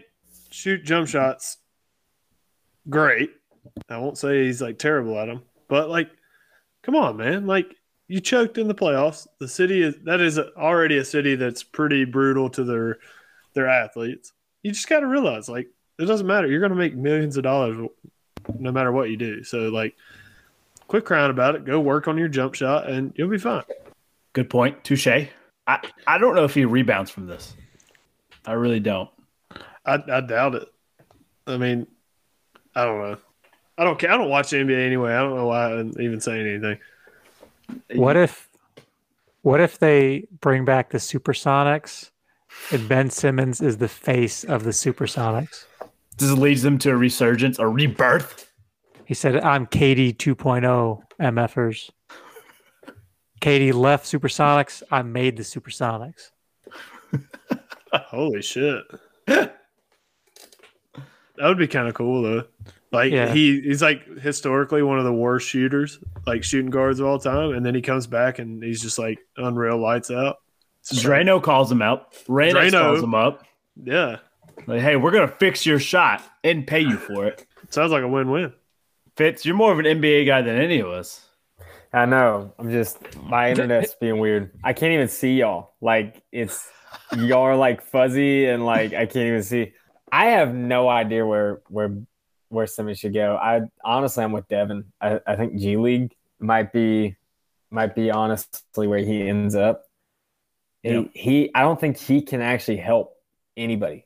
[0.51, 1.57] shoot jump shots.
[2.91, 3.31] Great.
[3.89, 6.11] I won't say he's like terrible at them, but like,
[6.83, 7.47] come on, man!
[7.47, 7.75] Like
[8.09, 9.27] you choked in the playoffs.
[9.41, 12.99] The city is that is already a city that's pretty brutal to their
[13.55, 14.35] their athletes.
[14.63, 16.47] You just got to realize, like, it doesn't matter.
[16.47, 17.89] You're going to make millions of dollars
[18.59, 19.45] no matter what you do.
[19.45, 19.97] So, like,
[20.89, 21.65] quit crying about it.
[21.65, 23.65] Go work on your jump shot, and you'll be fine.
[24.35, 24.85] Good point.
[24.85, 25.29] Touche.
[25.67, 27.55] I, I don't know if he rebounds from this.
[28.45, 29.11] I really don't.
[29.85, 30.69] I, I doubt it.
[31.47, 31.87] I mean,
[32.75, 33.17] I don't know.
[33.79, 34.11] I don't care.
[34.11, 35.13] I don't watch the NBA anyway.
[35.13, 36.79] I don't know why I'm even saying anything.
[38.01, 38.49] What if
[39.43, 42.11] what if they bring back the Supersonics
[42.73, 45.67] and Ben Simmons is the face of the Supersonics?
[46.17, 48.51] This leads them to a resurgence, a rebirth.
[49.05, 51.91] He said, I'm KD 2.0 MFers.
[53.41, 54.83] KD left Supersonics.
[54.91, 56.31] I made the Supersonics.
[57.93, 58.83] Holy shit.
[59.27, 59.53] that
[61.41, 62.45] would be kind of cool though.
[62.93, 63.33] Like Yeah.
[63.33, 67.53] he he's like historically one of the worst shooters, like shooting guards of all time,
[67.53, 70.39] and then he comes back and he's just like unreal lights out.
[70.81, 72.13] It's just Drano calls him out.
[72.27, 72.83] Ranex Drano.
[72.83, 73.45] calls him up.
[73.83, 74.17] yeah,
[74.67, 77.45] Like, hey, we're gonna fix your shot and pay you for it.
[77.71, 78.53] sounds like a win-win.
[79.17, 81.27] Fitz, you're more of an NBA guy than any of us.
[81.97, 82.53] I know.
[82.59, 84.51] I'm just my internet's being weird.
[84.63, 85.73] I can't even see y'all.
[85.81, 86.69] Like it's
[87.17, 89.73] y'all are like fuzzy and like I can't even see.
[90.13, 91.97] I have no idea where where
[92.51, 93.37] where Simmons should go.
[93.37, 94.85] I honestly I'm with Devin.
[95.01, 97.17] I, I think G League might be
[97.71, 99.85] might be honestly where he ends up.
[100.83, 101.05] He, Yeah.
[101.15, 103.17] he I don't think he can actually help
[103.57, 104.05] anybody.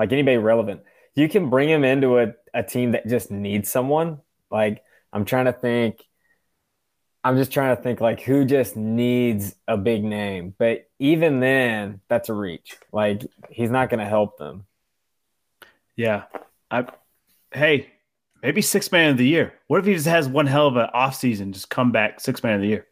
[0.00, 0.82] Like anybody relevant.
[1.14, 4.18] You can bring him into a, a team that just needs someone.
[4.50, 4.82] Like
[5.12, 6.04] I'm trying to think
[7.24, 10.54] I'm just trying to think like who just needs a big name.
[10.56, 12.76] But even then, that's a reach.
[12.92, 14.64] Like he's not going to help them.
[15.96, 16.24] Yeah.
[16.70, 16.86] I
[17.52, 17.88] hey,
[18.42, 19.54] maybe six man of the year.
[19.66, 22.42] What if he just has one hell of an off season, just come back six
[22.42, 22.86] man of the year?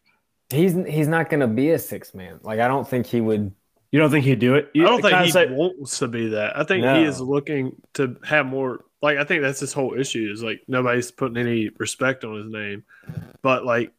[0.50, 2.40] He's he's not going to be a six man.
[2.42, 3.52] Like I don't think he would.
[3.92, 4.70] You don't think he'd do it?
[4.74, 6.58] You, I don't think he say- wants to be that.
[6.58, 6.98] I think No.
[6.98, 8.84] he is looking to have more.
[9.02, 12.50] Like I think that's his whole issue is like nobody's putting any respect on his
[12.50, 12.84] name,
[13.42, 13.92] but like,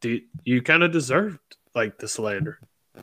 [0.00, 1.38] do you kind of deserved
[1.74, 2.58] like the slander?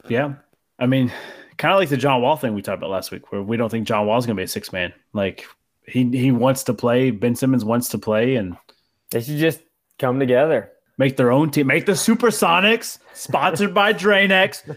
[0.07, 0.35] Yeah.
[0.79, 1.11] I mean,
[1.57, 3.69] kind of like the John Wall thing we talked about last week, where we don't
[3.69, 4.93] think John Wall's going to be a six man.
[5.13, 5.45] Like
[5.87, 7.11] he he wants to play.
[7.11, 8.57] Ben Simmons wants to play, and
[9.11, 9.61] They should just
[9.99, 10.71] come together.
[10.97, 14.75] make their own team, make the Supersonics, sponsored by Dranex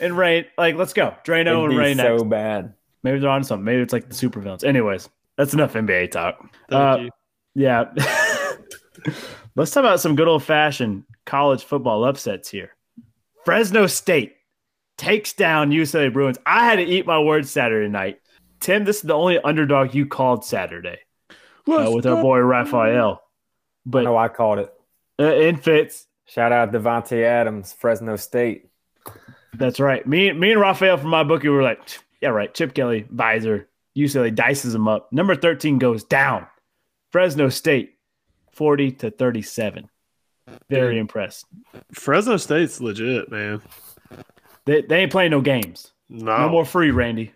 [0.00, 0.44] and Rain.
[0.58, 1.96] Like, let's go, Drano It'd and be Rain.
[1.96, 2.74] so bad.
[3.02, 3.64] Maybe they're on something.
[3.64, 4.62] Maybe it's like the supervillains.
[4.64, 6.38] Anyways, that's enough NBA talk.
[6.68, 7.10] Thank Uh, you.
[7.54, 7.84] Yeah.
[9.56, 12.70] Let's talk about some good old fashioned college football upsets here.
[13.44, 14.34] Fresno State
[14.98, 16.38] takes down UCLA Bruins.
[16.44, 18.20] I had to eat my words Saturday night.
[18.60, 20.98] Tim, this is the only underdog you called Saturday
[21.66, 23.22] uh, with our boy Raphael.
[23.22, 23.26] I
[23.86, 24.72] But know I called it.
[25.18, 28.68] uh, in Fitz, Shout out Davante Adams, Fresno State.
[29.54, 30.06] that's right.
[30.06, 31.80] Me, me and Raphael from my bookie were like,
[32.20, 32.52] yeah, right.
[32.54, 35.12] Chip Kelly, visor, UCLA dices them up.
[35.12, 36.46] Number 13 goes down.
[37.10, 37.94] Fresno State,
[38.52, 39.89] 40 to 37.
[40.68, 41.46] Very impressed.
[41.92, 43.60] Fresno State's legit, man.
[44.66, 45.92] They, they ain't playing no games.
[46.08, 47.32] No, No more free, Randy.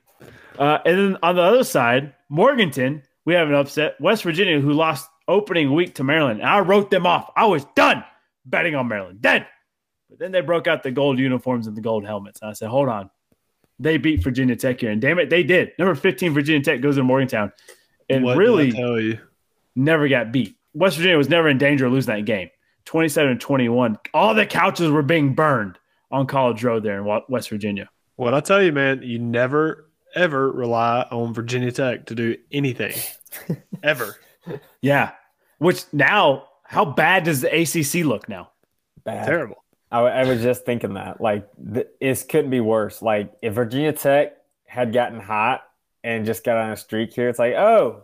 [0.58, 4.00] Uh, and then on the other side, Morgantown, we have an upset.
[4.00, 6.40] West Virginia, who lost opening week to Maryland.
[6.40, 7.30] And I wrote them off.
[7.34, 8.04] I was done
[8.44, 9.20] betting on Maryland.
[9.22, 9.46] Dead.
[10.10, 12.40] But then they broke out the gold uniforms and the gold helmets.
[12.42, 13.10] And I said, hold on.
[13.80, 14.90] They beat Virginia Tech here.
[14.90, 15.72] And damn it, they did.
[15.78, 17.52] Number 15, Virginia Tech goes to Morgantown
[18.08, 19.18] and What really tell you.
[19.74, 20.56] never got beat.
[20.74, 22.50] West Virginia was never in danger of losing that game.
[22.84, 23.98] 27 21.
[24.12, 25.78] All the couches were being burned
[26.10, 27.88] on College Road there in West Virginia.
[28.16, 32.94] What I tell you, man, you never ever rely on Virginia Tech to do anything,
[33.82, 34.16] ever.
[34.80, 35.12] Yeah.
[35.58, 38.50] Which now, how bad does the ACC look now?
[39.04, 39.26] Bad.
[39.26, 39.64] Terrible.
[39.90, 41.20] I, I was just thinking that.
[41.20, 43.02] Like, th- it couldn't be worse.
[43.02, 44.32] Like, if Virginia Tech
[44.66, 45.62] had gotten hot
[46.02, 48.02] and just got on a streak here, it's like, oh,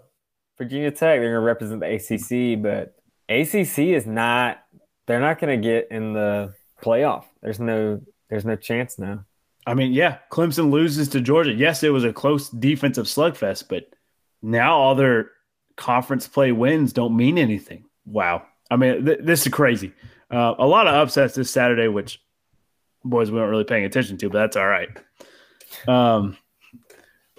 [0.59, 2.95] Virginia Tech, they're going to represent the ACC, but
[3.29, 4.62] ACC is not,
[5.11, 7.25] they're not going to get in the playoff.
[7.42, 9.25] There's no, there's no chance now.
[9.66, 11.53] I mean, yeah, Clemson loses to Georgia.
[11.53, 13.87] Yes, it was a close defensive slugfest, but
[14.40, 15.33] now all their
[15.77, 17.87] conference play wins don't mean anything.
[18.07, 18.44] Wow.
[18.70, 19.92] I mean, th- this is crazy.
[20.31, 22.23] Uh, a lot of upsets this Saturday, which
[23.03, 24.90] boys we weren't really paying attention to, but that's all right.
[25.88, 26.37] Um,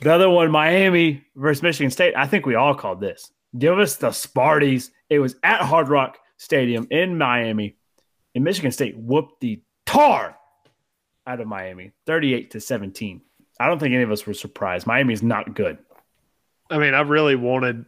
[0.01, 2.15] the other one, Miami versus Michigan State.
[2.17, 3.31] I think we all called this.
[3.57, 4.89] Give us the Sparties.
[5.09, 7.75] It was at Hard Rock Stadium in Miami,
[8.33, 10.35] and Michigan State whooped the tar
[11.27, 13.21] out of Miami, 38 to 17.
[13.59, 14.87] I don't think any of us were surprised.
[14.87, 15.77] Miami's not good.
[16.71, 17.85] I mean, I really wanted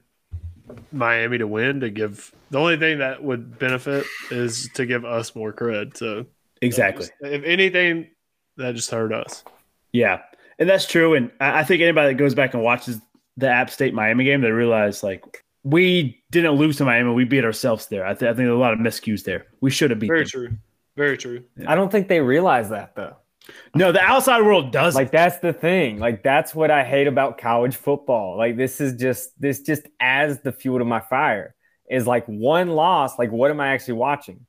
[0.92, 5.36] Miami to win to give the only thing that would benefit is to give us
[5.36, 5.98] more cred.
[5.98, 6.28] So
[6.62, 7.08] Exactly.
[7.22, 8.12] if anything,
[8.58, 9.44] that just hurt us.
[9.92, 10.22] Yeah.
[10.60, 11.16] And that's true.
[11.16, 13.02] And I I think anybody that goes back and watches
[13.36, 17.14] the App State Miami game, they realize like we didn't lose to Miami.
[17.14, 18.06] We beat ourselves there.
[18.06, 19.48] I, th- I think there's a lot of miscues there.
[19.62, 20.30] We should have beat Very them.
[20.30, 20.50] true.
[20.96, 21.44] Very true.
[21.66, 23.16] I don't think they realize that, though.
[23.76, 24.96] No, the outside world does.
[24.96, 26.00] Like that's the thing.
[26.00, 28.38] Like that's what I hate about college football.
[28.38, 31.56] Like this is just this just adds the fuel to my fire.
[31.90, 33.20] Is like one loss.
[33.20, 34.46] Like what am I actually watching?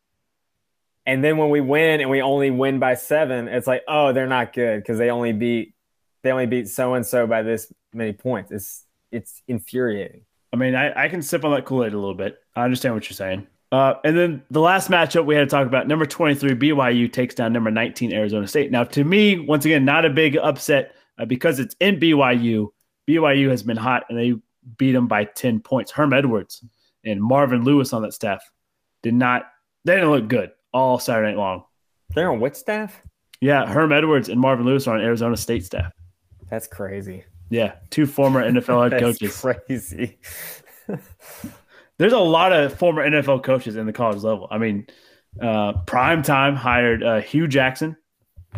[1.07, 4.29] And then when we win and we only win by seven, it's like oh they're
[4.29, 5.75] not good because they only beat
[6.23, 8.53] they only beat so and so by this many points.
[8.53, 10.23] It's it's infuriating.
[10.55, 12.39] I mean, I, I can sip on that Kool Aid a little bit.
[12.55, 13.49] I understand what you're saying.
[13.73, 17.35] Uh, and then the last matchup we had to talk about number 23, BYU takes
[17.35, 18.71] down number 19, Arizona State.
[18.71, 22.69] Now, to me, once again, not a big upset uh, because it's in BYU.
[23.09, 24.35] BYU has been hot and they
[24.79, 25.91] beat them by 10 points.
[25.91, 26.65] Herm Edwards
[27.05, 28.49] and Marvin Lewis on that staff
[29.03, 29.47] did not,
[29.85, 31.65] they didn't look good all Saturday night long.
[32.15, 33.03] They're on what staff?
[33.41, 35.93] Yeah, Herm Edwards and Marvin Lewis are on Arizona State staff.
[36.49, 37.25] That's crazy.
[37.55, 39.41] Yeah, two former NFL head coaches.
[39.41, 40.19] crazy.
[41.99, 44.49] there's a lot of former NFL coaches in the college level.
[44.51, 44.89] I mean,
[45.41, 47.97] uh, Prime Time hired uh, Hue Jackson,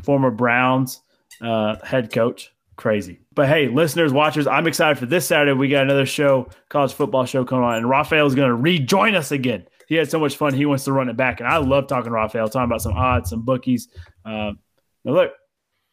[0.02, 1.02] former Browns
[1.42, 2.54] uh, head coach.
[2.76, 3.20] Crazy.
[3.34, 5.52] But hey, listeners, watchers, I'm excited for this Saturday.
[5.52, 9.14] We got another show, college football show coming on, and Raphael is going to rejoin
[9.14, 9.66] us again.
[9.88, 10.54] He had so much fun.
[10.54, 11.40] He wants to run it back.
[11.40, 13.88] And I love talking to Raphael, talking about some odds, some bookies.
[14.24, 14.58] Um,
[15.04, 15.32] now, look,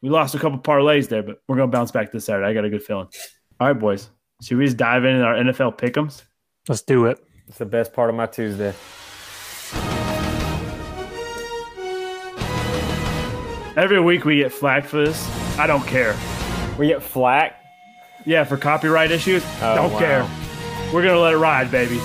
[0.03, 2.45] we lost a couple parlays there, but we're going to bounce back this Saturday.
[2.45, 3.07] I got a good feeling.
[3.61, 4.09] All right, boys.
[4.43, 6.23] Should we just dive into our NFL pick'ems?
[6.67, 7.23] Let's do it.
[7.47, 8.73] It's the best part of my Tuesday.
[13.75, 15.27] Every week we get flagged for this.
[15.57, 16.15] I don't care.
[16.77, 17.59] We get flack.
[18.25, 19.99] Yeah, for copyright issues, Oh, don't wow.
[19.99, 20.29] care.
[20.93, 21.99] We're gonna let it ride, baby.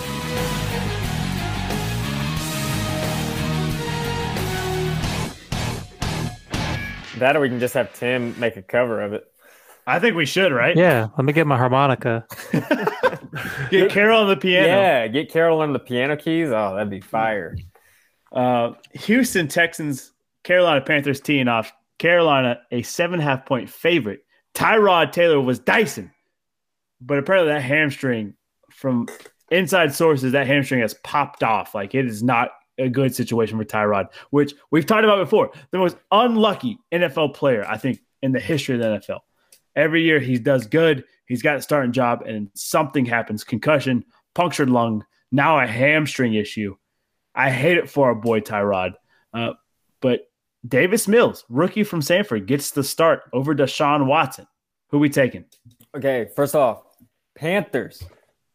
[7.19, 9.25] That or we can just have Tim make a cover of it.
[9.87, 10.77] I think we should, right?
[10.77, 12.27] Yeah, let me get my harmonica.
[13.71, 14.67] Get Carol on the piano.
[14.67, 16.49] Yeah, get Carol on the piano keys.
[16.49, 17.57] Oh, that'd be fire.
[18.33, 20.13] Uh, Houston Texans,
[20.45, 21.73] Carolina Panthers teeing off.
[21.99, 24.21] Carolina a seven and a half point favorite.
[24.55, 26.13] Tyrod Taylor was Dyson,
[27.01, 28.35] but apparently that hamstring,
[28.71, 29.09] from
[29.51, 31.75] inside sources, that hamstring has popped off.
[31.75, 35.51] Like it is not a good situation for Tyrod, which we've talked about before.
[35.71, 39.21] The most unlucky NFL player, I think, in the history of the NFL.
[39.77, 41.05] Every year he does good.
[41.27, 44.05] He's got a starting job, and something happens concussion,
[44.35, 46.77] punctured lung, now a hamstring issue.
[47.35, 48.95] I hate it for our boy Tyrod.
[49.33, 49.53] Uh,
[50.01, 50.29] but
[50.67, 54.47] Davis Mills, rookie from Stanford, gets the start over Deshaun Watson.
[54.89, 55.45] Who we taking?
[55.95, 56.83] Okay, first off,
[57.35, 58.03] Panthers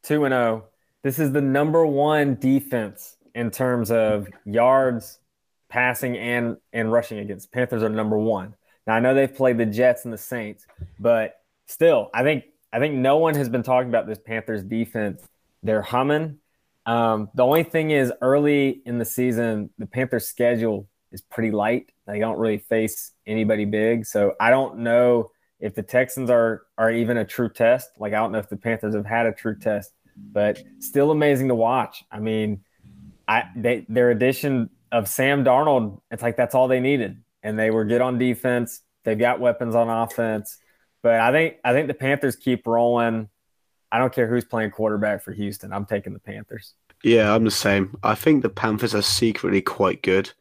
[0.03, 0.65] 2 and 0.
[1.03, 5.19] This is the number 1 defense in terms of yards
[5.73, 7.51] passing and and rushing against.
[7.51, 8.53] Panthers are number 1.
[8.85, 10.65] Now I know they've played the Jets and the Saints,
[10.99, 15.27] but still, I think I think no one has been talking about this Panthers defense.
[15.63, 16.37] They're humming.
[16.85, 21.91] Um, the only thing is, early in the season, the Panthers' schedule is pretty light.
[22.05, 26.91] They don't really face anybody big, so I don't know if the Texans are are
[26.91, 27.89] even a true test.
[27.97, 31.47] Like I don't know if the Panthers have had a true test, but still amazing
[31.47, 32.03] to watch.
[32.11, 32.63] I mean,
[33.27, 37.71] I they their addition of Sam Darnold, it's like that's all they needed, and they
[37.71, 38.81] were good on defense.
[39.03, 40.57] They've got weapons on offense,
[41.01, 43.29] but I think I think the Panthers keep rolling.
[43.91, 45.71] I don't care who's playing quarterback for Houston.
[45.71, 46.73] I'm taking the Panthers.
[47.03, 47.95] Yeah, I'm the same.
[48.01, 50.31] I think the Panthers are secretly quite good.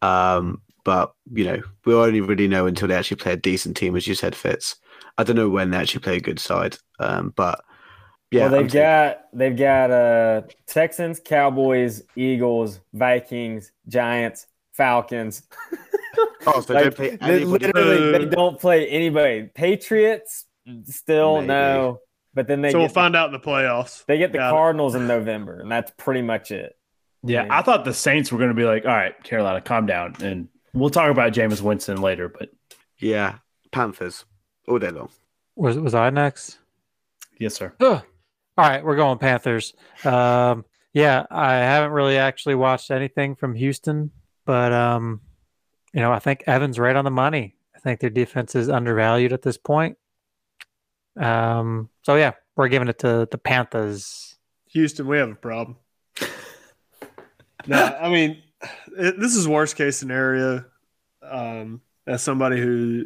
[0.00, 3.96] Um, but, you know, we only really know until they actually play a decent team,
[3.96, 4.76] as you said, Fitz.
[5.18, 6.78] I don't know when they actually play a good side.
[7.00, 7.60] Um, but
[8.30, 8.42] yeah.
[8.42, 15.42] Well, they've I'm taking- got they've got uh Texans, Cowboys, Eagles, Vikings, Giants, Falcons.
[16.46, 17.44] Oh, so they don't play they anybody.
[17.44, 19.50] literally they don't play anybody.
[19.54, 20.46] Patriots
[20.84, 21.46] still Maybe.
[21.48, 21.98] no,
[22.34, 24.04] but then they so we'll the, find out in the playoffs.
[24.06, 24.52] they get the Got it.
[24.52, 26.76] Cardinals in November, and that's pretty much it.
[27.22, 27.58] Yeah, Yeah.
[27.58, 30.14] I thought the Saints were going to be like, all right, Carolina, calm down.
[30.20, 32.50] And we'll talk about Jameis Winston later, but
[32.98, 33.38] Yeah,
[33.72, 34.24] Panthers
[34.68, 35.08] all day long.
[35.56, 36.58] Was was I next?
[37.38, 37.72] yes, sir.
[37.80, 38.02] Ugh.
[38.58, 39.74] All right, we're going Panthers.
[40.02, 44.10] Um, yeah, I haven't really actually watched anything from Houston,
[44.46, 45.20] but um,
[45.92, 47.54] you know, I think Evan's right on the money.
[47.74, 49.98] I think their defense is undervalued at this point.
[51.20, 54.38] Um, so yeah, we're giving it to the Panthers.
[54.68, 55.76] Houston, we have a problem.
[57.66, 58.42] no, I mean,
[58.96, 60.64] it, this is worst case scenario.
[61.22, 63.04] Um, as somebody who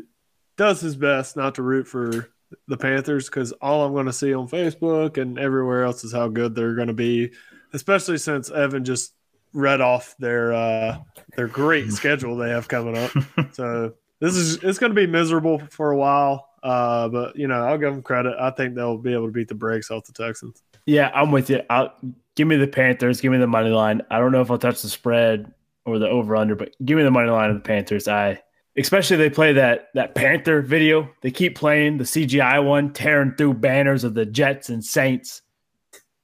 [0.56, 2.28] does his best not to root for
[2.68, 6.28] the Panthers, because all I'm going to see on Facebook and everywhere else is how
[6.28, 7.32] good they're going to be,
[7.72, 9.14] especially since Evan just
[9.52, 10.98] read off their uh,
[11.36, 13.10] their great schedule they have coming up.
[13.52, 16.48] So this is it's going to be miserable for a while.
[16.62, 18.36] Uh, but you know, I'll give them credit.
[18.38, 20.62] I think they'll be able to beat the brakes off the Texans.
[20.86, 21.62] Yeah, I'm with you.
[21.70, 21.94] I'll,
[22.36, 23.20] give me the Panthers.
[23.20, 24.02] Give me the money line.
[24.10, 25.52] I don't know if I'll touch the spread
[25.84, 28.08] or the over under, but give me the money line of the Panthers.
[28.08, 28.40] I
[28.80, 31.10] especially they play that that Panther video.
[31.22, 35.42] They keep playing the CGI one, tearing through banners of the Jets and Saints.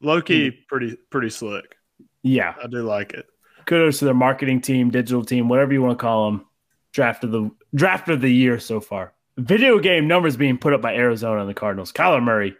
[0.00, 1.76] Low key, pretty pretty slick.
[2.22, 3.26] Yeah, I do like it.
[3.66, 6.46] kudos to their marketing team, digital team, whatever you want to call them.
[6.92, 9.12] Draft of the draft of the year so far.
[9.38, 11.92] Video game numbers being put up by Arizona and the Cardinals.
[11.92, 12.56] Kyler Murray,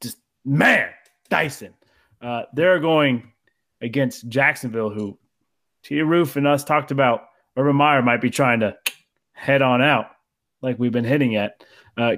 [0.00, 0.90] just man,
[1.28, 1.72] Dyson.
[2.20, 3.30] Uh, they're going
[3.80, 5.18] against Jacksonville, who
[5.84, 6.00] T.
[6.02, 7.26] Roof and us talked about.
[7.56, 8.76] Urban Meyer might be trying to
[9.40, 10.06] head on out,
[10.62, 11.64] like we've been hitting at.
[11.96, 12.16] Uh,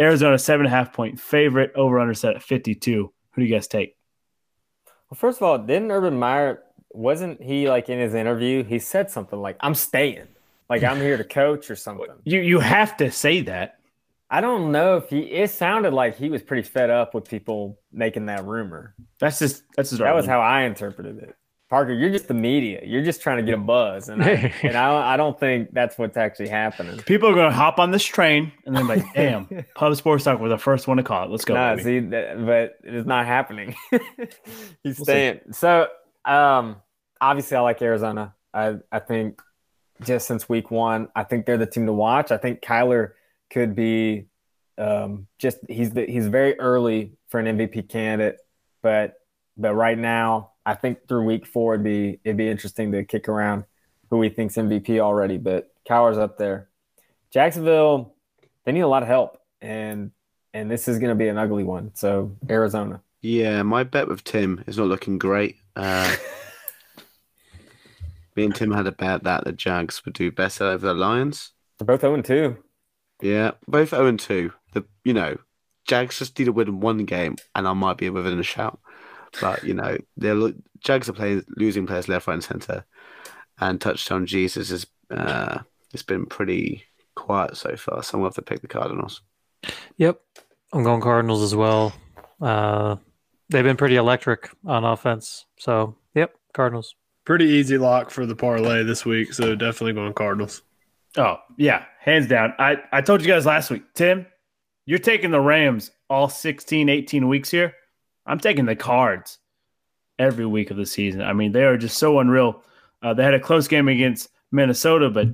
[0.00, 3.12] Arizona seven and a half point favorite, over under set at fifty two.
[3.32, 3.96] Who do you guys take?
[5.10, 8.64] Well, first of all, didn't Urban Meyer wasn't he like in his interview?
[8.64, 10.28] He said something like, "I'm staying."
[10.68, 12.06] Like I'm here to coach or something.
[12.24, 13.78] You you have to say that.
[14.30, 15.20] I don't know if he.
[15.20, 18.94] It sounded like he was pretty fed up with people making that rumor.
[19.20, 21.36] That's just that's just That was how I interpreted it.
[21.72, 22.82] Parker, you're just the media.
[22.84, 25.96] You're just trying to get a buzz, and I, and I, I don't think that's
[25.96, 26.98] what's actually happening.
[26.98, 30.38] people are going to hop on this train and then like, damn, Pub Sports Talk
[30.38, 31.30] was the first one to call it.
[31.30, 31.54] Let's go.
[31.54, 31.82] No, baby.
[31.82, 33.74] see, that, but it's not happening.
[33.90, 34.00] He's
[34.84, 35.02] We'll see.
[35.04, 35.40] staying.
[35.52, 35.86] So,
[36.26, 36.76] um,
[37.18, 38.34] obviously, I like Arizona.
[38.52, 39.40] I I think
[40.02, 42.30] just since week one, I think they're the team to watch.
[42.30, 43.12] I think Kyler
[43.50, 44.26] could be
[44.76, 48.36] um, just he's the, he's very early for an MVP candidate,
[48.82, 49.14] but
[49.56, 53.28] but right now, I think through week four it'd be it'd be interesting to kick
[53.28, 53.64] around
[54.10, 55.38] who he thinks MVP already.
[55.38, 56.68] But Kyler's up there.
[57.32, 58.14] Jacksonville,
[58.64, 60.12] they need a lot of help, and
[60.54, 61.92] and this is going to be an ugly one.
[61.94, 63.02] So Arizona.
[63.22, 65.56] Yeah, my bet with Tim is not looking great.
[65.76, 66.16] Uh,
[68.36, 71.52] me and Tim had a bet that the Jags would do better over the Lions.
[71.78, 72.56] They're both 0 2.
[73.22, 74.52] Yeah, both 0 and 2.
[74.72, 75.38] The you know,
[75.86, 78.80] Jags just need to win one game, and I might be within a shout.
[79.40, 82.84] But you know, they're Jags are playing losing players left, right, and center,
[83.60, 85.58] and touchdown Jesus has uh,
[85.92, 88.02] it's been pretty quiet so far.
[88.02, 89.22] So I'm gonna have to pick the Cardinals.
[89.98, 90.20] Yep,
[90.72, 91.92] I'm going Cardinals as well.
[92.40, 92.96] Uh,
[93.48, 96.94] they've been pretty electric on offense, so yep, Cardinals.
[97.24, 99.32] pretty easy lock for the parlay this week.
[99.32, 100.62] So definitely going Cardinals.
[101.16, 102.54] Oh, yeah, hands down.
[102.58, 104.26] I, I told you guys last week, Tim,
[104.86, 107.74] you're taking the Rams all 16, 18 weeks here.
[108.26, 109.38] I'm taking the Cards
[110.18, 111.22] every week of the season.
[111.22, 112.62] I mean, they are just so unreal.
[113.02, 115.28] Uh, they had a close game against Minnesota, but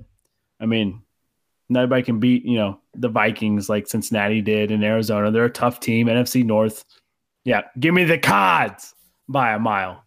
[0.61, 1.03] I mean,
[1.69, 5.31] nobody can beat, you know, the Vikings like Cincinnati did in Arizona.
[5.31, 6.85] They're a tough team, NFC North.
[7.45, 8.95] Yeah, give me the Cards
[9.29, 10.05] by a mile.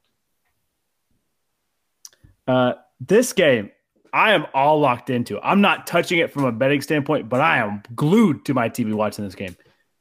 [2.48, 3.72] Uh, this game,
[4.14, 5.40] I am all locked into.
[5.40, 8.94] I'm not touching it from a betting standpoint, but I am glued to my TV
[8.94, 9.56] watching this game.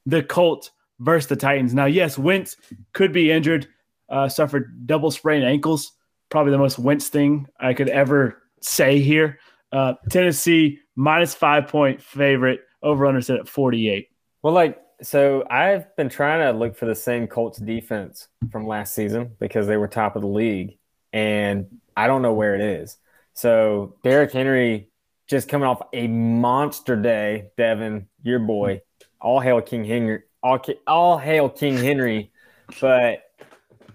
[0.05, 0.71] The Colts
[1.01, 1.73] versus the Titans.
[1.73, 2.55] Now, yes, Wentz
[2.93, 3.67] could be injured,
[4.09, 5.91] uh, suffered double sprained ankles.
[6.29, 9.39] Probably the most Wentz thing I could ever say here.
[9.71, 14.07] Uh, Tennessee minus five point favorite, over under set at 48.
[14.41, 18.93] Well, like, so I've been trying to look for the same Colts defense from last
[18.93, 20.77] season because they were top of the league,
[21.11, 22.97] and I don't know where it is.
[23.33, 24.89] So Derrick Henry
[25.27, 27.49] just coming off a monster day.
[27.57, 28.81] Devin, your boy,
[29.19, 32.31] all hail King Henry, all, all hail King Henry.
[32.79, 33.23] But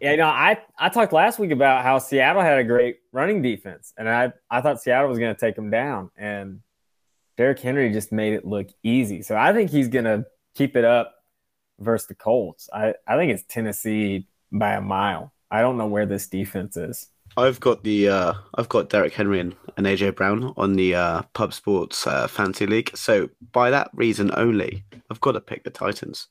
[0.01, 3.93] you know, I I talked last week about how Seattle had a great running defense,
[3.97, 6.61] and I I thought Seattle was going to take them down, and
[7.37, 9.23] Derrick Henry just made it look easy.
[9.23, 11.15] So I think he's going to keep it up
[11.79, 12.69] versus the Colts.
[12.73, 15.33] I I think it's Tennessee by a mile.
[15.51, 17.09] I don't know where this defense is.
[17.37, 21.23] I've got the uh, I've got Derrick Henry and, and AJ Brown on the uh,
[21.35, 22.97] Pub Sports uh, Fantasy League.
[22.97, 26.29] So by that reason only, I've got to pick the Titans.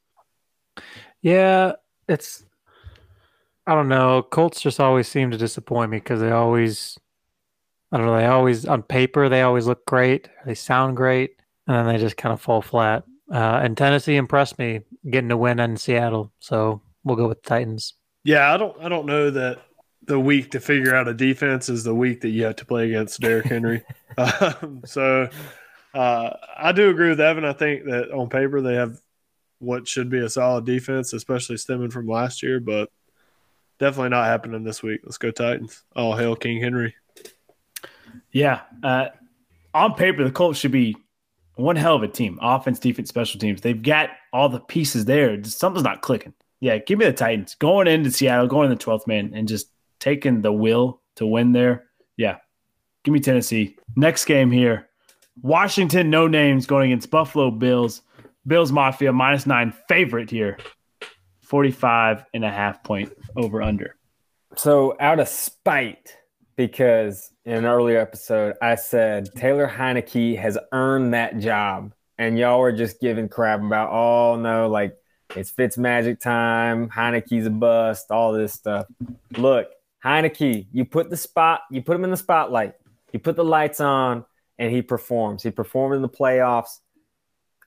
[1.22, 1.74] Yeah,
[2.08, 2.46] it's
[3.68, 4.22] I don't know.
[4.22, 6.98] Colts just always seem to disappoint me because they always
[7.92, 11.76] I don't know, they always on paper they always look great, they sound great, and
[11.76, 13.04] then they just kind of fall flat.
[13.32, 17.50] Uh, and Tennessee impressed me getting a win in Seattle, so we'll go with the
[17.50, 17.96] Titans.
[18.24, 19.62] Yeah, I don't I don't know that
[20.04, 22.86] the week to figure out a defense is the week that you have to play
[22.88, 23.84] against Derrick Henry.
[24.18, 25.30] um, so
[25.94, 27.46] uh, I do agree with Evan.
[27.46, 29.00] I think that on paper they have
[29.66, 32.90] what should be a solid defense, especially stemming from last year, but
[33.80, 35.02] definitely not happening this week.
[35.04, 35.84] Let's go Titans.
[35.96, 36.96] All hail King Henry.
[38.32, 38.62] Yeah.
[38.84, 39.08] Uh,
[39.74, 40.96] on paper, the Colts should be
[41.56, 43.62] one hell of a team offense, defense, special teams.
[43.62, 45.44] They've got all the pieces there.
[45.44, 46.34] Something's not clicking.
[46.60, 49.68] Yeah, give me the Titans going into Seattle, going in the 12th man, and just
[50.00, 51.86] taking the will to win there.
[52.18, 52.38] Yeah,
[53.04, 53.78] give me Tennessee.
[53.96, 54.90] Next game here
[55.42, 58.02] Washington, no names going against Buffalo Bills.
[58.48, 60.58] Bills Mafia minus nine favorite here.
[61.44, 63.96] 45 and a half point over under.
[64.56, 66.18] So, out of spite,
[66.56, 71.94] because in an earlier episode, I said Taylor Heinicke has earned that job.
[72.18, 74.96] And y'all were just giving crap about, oh no, like
[75.36, 78.86] it's Fitz magic time, Heinicke's a bust, all this stuff.
[79.38, 79.68] Look,
[80.04, 82.74] Heinicke, you put the spot, you put him in the spotlight,
[83.12, 84.24] you put the lights on,
[84.58, 85.44] and he performs.
[85.44, 86.80] He performed in the playoffs.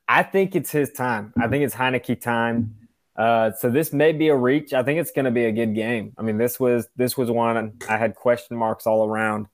[0.08, 1.32] I think it's his time.
[1.38, 2.74] I think it's Heinicke time.
[3.14, 4.72] Uh, so this may be a reach.
[4.72, 6.14] I think it's going to be a good game.
[6.16, 9.48] I mean, this was this was one I had question marks all around.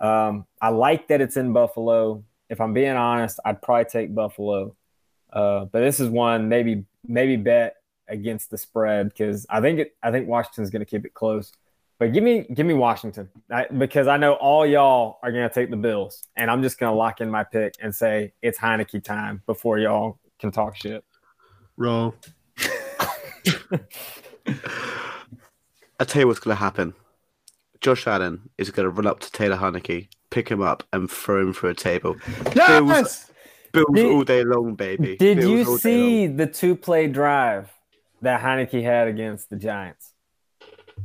[0.00, 2.24] Um, I like that it's in Buffalo.
[2.50, 4.74] If I'm being honest, I'd probably take Buffalo.
[5.32, 7.76] Uh, but this is one maybe maybe bet
[8.08, 9.96] against the spread because I think it.
[10.02, 11.52] I think Washington's going to keep it close.
[11.98, 15.54] But give me give me Washington I, because I know all y'all are going to
[15.54, 18.58] take the Bills, and I'm just going to lock in my pick and say it's
[18.58, 21.04] Heinicke time before y'all can talk shit.
[21.76, 22.12] Wrong.
[25.98, 26.92] I tell you what's going to happen.
[27.80, 31.40] Josh Allen is going to run up to Taylor Heinicke, pick him up, and throw
[31.40, 32.16] him through a table.
[32.54, 33.30] Yes!
[33.72, 35.16] Bills Did- all day long, baby.
[35.16, 37.70] Did Bills you see the two play drive
[38.22, 40.12] that Heinicke had against the Giants?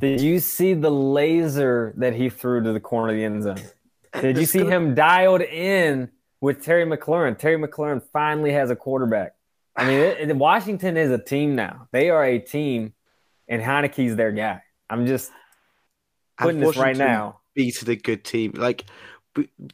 [0.01, 3.61] Did you see the laser that he threw to the corner of the end zone?
[4.19, 6.09] Did you see him dialed in
[6.41, 7.37] with Terry McLaurin?
[7.37, 9.35] Terry McLaurin finally has a quarterback.
[9.75, 11.87] I mean, it, it- Washington is a team now.
[11.91, 12.93] They are a team,
[13.47, 14.63] and Heinicke's their guy.
[14.89, 15.31] I'm just
[16.37, 17.39] putting this right now.
[17.53, 18.53] Beated a good team.
[18.55, 18.85] Like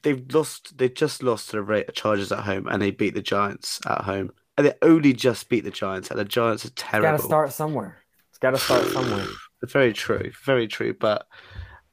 [0.04, 0.78] they've lost.
[0.78, 4.32] They just lost to the Chargers at home, and they beat the Giants at home.
[4.58, 7.12] And they only just beat the Giants, and the Giants are terrible.
[7.12, 8.04] Got to start somewhere.
[8.30, 9.26] It's got to start somewhere.
[9.72, 10.32] Very true.
[10.45, 10.93] Very true.
[10.93, 11.28] But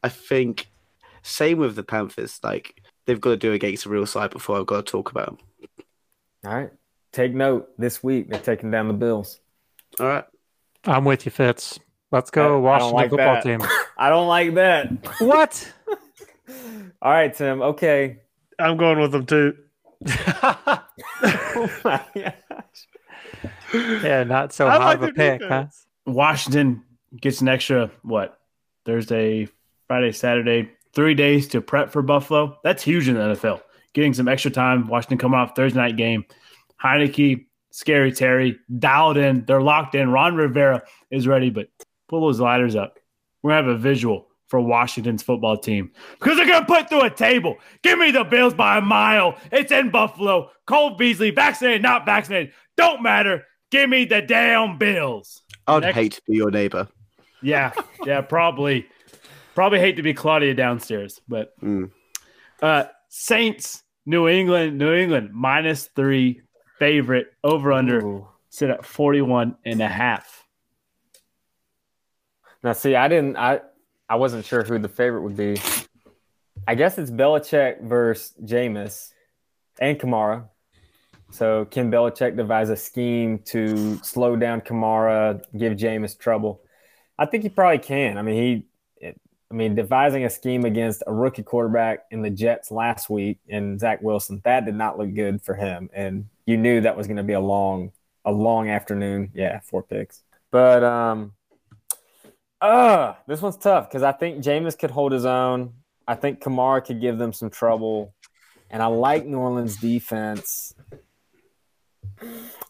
[0.02, 0.70] I think
[1.22, 2.40] same with the Panthers.
[2.42, 5.26] Like they've got to do against a real side before I've got to talk about
[5.26, 5.38] them.
[6.46, 6.70] All right.
[7.12, 8.28] Take note this week.
[8.28, 9.40] They're taking down the Bills.
[10.00, 10.24] All right.
[10.84, 11.78] I'm with you, Fitz.
[12.10, 13.42] Let's go, I- I Washington don't like football that.
[13.42, 13.60] team.
[13.98, 15.20] I don't like that.
[15.20, 15.72] what?
[17.02, 17.62] All right, Tim.
[17.62, 18.18] Okay.
[18.58, 19.54] I'm going with them too.
[20.06, 22.88] oh my gosh.
[23.72, 25.66] yeah, not so I hot like of a their pick, huh?
[26.06, 26.82] Washington
[27.20, 28.38] gets an extra what
[28.84, 29.48] Thursday,
[29.86, 32.58] Friday, Saturday, three days to prep for Buffalo.
[32.64, 33.60] That's huge in the NFL.
[33.92, 34.86] Getting some extra time.
[34.86, 36.24] Washington coming off Thursday night game.
[36.82, 39.44] Heinicke, Scary Terry, dialed in.
[39.46, 40.10] They're locked in.
[40.10, 41.68] Ron Rivera is ready, but
[42.08, 42.98] pull those ladders up.
[43.42, 47.02] We're going to have a visual for Washington's football team because they're to put through
[47.02, 47.56] a table.
[47.82, 49.36] Give me the Bills by a mile.
[49.50, 50.50] It's in Buffalo.
[50.66, 53.44] Cole Beasley, vaccinated, not vaccinated, don't matter.
[53.70, 55.42] Give me the damn Bills.
[55.66, 56.88] I'd Next- hate to be your neighbor.
[57.44, 57.72] Yeah,
[58.04, 58.86] yeah, probably.
[59.54, 61.92] Probably hate to be Claudia downstairs, but Mm.
[62.60, 66.40] uh Saints, New England, New England minus three
[66.80, 68.28] favorite over under Ooh.
[68.48, 70.44] sit at 41 and a half.
[72.64, 73.36] Now, see, I didn't.
[73.36, 73.60] I
[74.08, 75.56] I wasn't sure who the favorite would be.
[76.66, 79.12] I guess it's Belichick versus Jameis
[79.78, 80.48] and Kamara.
[81.30, 86.62] So can Belichick devise a scheme to slow down Kamara, give Jameis trouble?
[87.18, 88.18] I think he probably can.
[88.18, 89.06] I mean, he.
[89.06, 93.38] It, I mean, devising a scheme against a rookie quarterback in the Jets last week
[93.48, 97.06] and Zach Wilson that did not look good for him, and you knew that was
[97.06, 97.92] going to be a long,
[98.24, 99.30] a long afternoon.
[99.34, 101.32] Yeah, four picks, but um.
[102.60, 105.74] Uh, this one's tough because I think Jameis could hold his own.
[106.08, 108.14] I think Kamara could give them some trouble.
[108.70, 110.74] And I like New Orleans defense.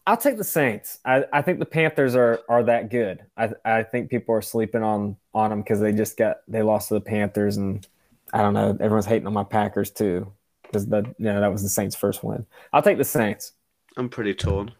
[0.06, 0.98] I'll take the Saints.
[1.04, 3.24] I, I think the Panthers are are that good.
[3.36, 6.88] I I think people are sleeping on on them because they just got they lost
[6.88, 7.86] to the Panthers and
[8.32, 8.70] I don't know.
[8.70, 10.32] Everyone's hating on my Packers too
[10.62, 12.46] because the you know that was the Saints' first win.
[12.72, 13.52] I'll take the Saints.
[13.96, 14.72] I'm pretty torn.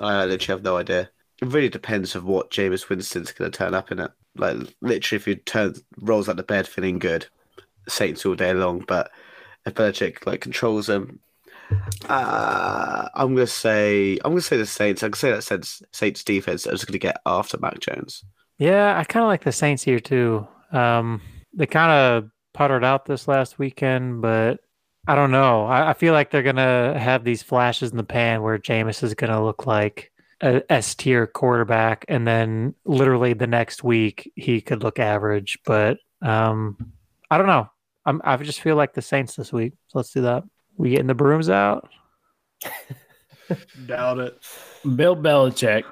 [0.00, 1.10] I literally have no idea.
[1.40, 4.12] It really depends of what Jameis Winston's going to turn up in it.
[4.36, 7.26] Like literally, if he turns rolls out the bed feeling good,
[7.88, 8.80] Saints all day long.
[8.86, 9.10] But
[9.66, 11.20] if Belichick like controls them,
[12.08, 15.02] uh, I'm gonna say I'm gonna say the Saints.
[15.02, 18.24] I'm gonna say that Saints Saints defense are just gonna get after Mac Jones.
[18.58, 20.46] Yeah, I kind of like the Saints here too.
[20.72, 21.20] Um,
[21.54, 24.60] they kind of puttered out this last weekend, but
[25.06, 25.64] I don't know.
[25.64, 29.14] I, I feel like they're gonna have these flashes in the pan where Jameis is
[29.14, 34.82] gonna look like a S tier quarterback, and then literally the next week he could
[34.82, 35.58] look average.
[35.64, 36.92] But um,
[37.30, 37.68] I don't know.
[38.04, 39.74] I'm, I just feel like the Saints this week.
[39.88, 40.44] So let's do that.
[40.76, 41.88] We getting the brooms out.
[43.86, 44.38] Doubt it.
[44.96, 45.84] Bill Belichick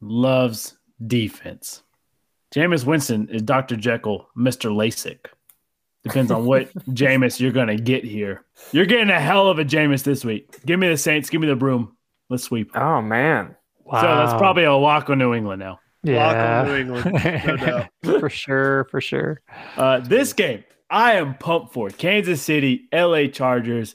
[0.00, 1.82] loves defense.
[2.54, 3.76] Jameis Winston is Dr.
[3.76, 4.70] Jekyll, Mr.
[4.70, 5.26] LASIK.
[6.02, 8.44] Depends on what Jameis you're going to get here.
[8.72, 10.64] You're getting a hell of a Jameis this week.
[10.64, 11.30] Give me the Saints.
[11.30, 11.96] Give me the broom.
[12.28, 12.76] Let's sweep.
[12.76, 13.56] Oh man.
[13.84, 14.00] Wow.
[14.00, 15.80] So that's probably a walk on New England now.
[16.02, 16.60] Lock yeah.
[16.60, 17.12] on New England,
[17.46, 17.56] no
[18.02, 18.20] doubt.
[18.20, 19.42] for sure, for sure.
[19.76, 21.90] Uh, this game, I am pumped for.
[21.90, 23.94] Kansas City, LA Chargers,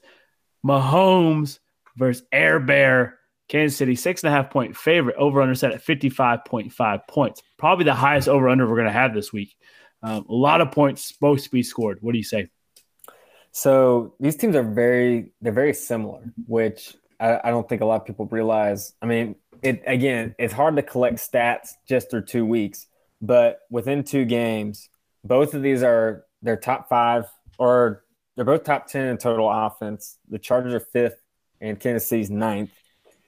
[0.66, 1.60] Mahomes
[1.96, 3.20] versus Air Bear.
[3.48, 5.16] Kansas City, six and a half point favorite.
[5.18, 7.44] Over under set at 55.5 points.
[7.58, 9.56] Probably the highest over under we're going to have this week.
[10.02, 12.00] Um, a lot of points supposed to be scored.
[12.02, 12.50] What do you say?
[13.52, 18.02] So these teams are very they're very similar, which I, I don't think a lot
[18.02, 18.94] of people realize.
[19.02, 22.88] I mean, it again, it's hard to collect stats just through two weeks,
[23.22, 24.90] but within two games,
[25.24, 27.26] both of these are they're top five
[27.58, 28.04] or
[28.36, 30.18] they're both top ten in total offense.
[30.30, 31.22] The Chargers are fifth
[31.60, 32.72] and Kansas City's ninth.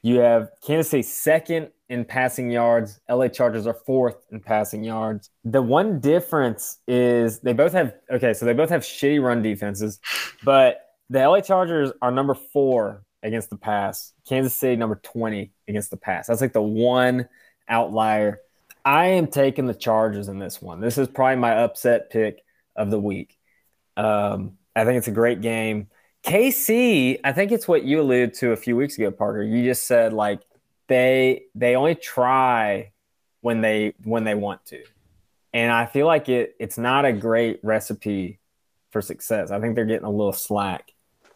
[0.04, 3.00] You have Kansas City second in passing yards.
[3.10, 5.30] LA Chargers are fourth in passing yards.
[5.44, 10.00] The one difference is they both have okay, so they both have shitty run defenses,
[10.46, 14.14] but the LA Chargers are number four against the pass.
[14.30, 16.28] Kansas City number 20 against the pass.
[16.28, 17.28] That's like the one
[17.68, 18.40] outlier.
[18.86, 20.80] I am taking the Chargers in this one.
[20.80, 22.44] This is probably my upset pick
[22.78, 23.38] of the week.
[23.96, 25.88] Um, I think it's a great game.
[26.24, 29.44] KC, I think it's what you alluded to a few weeks ago, Parker.
[29.44, 30.42] You just said like
[30.88, 32.92] they they only try
[33.42, 34.84] when they when they want to.
[35.54, 38.40] And I feel like it it's not a great recipe
[38.92, 39.52] for success.
[39.52, 40.92] I think they're getting a little slack.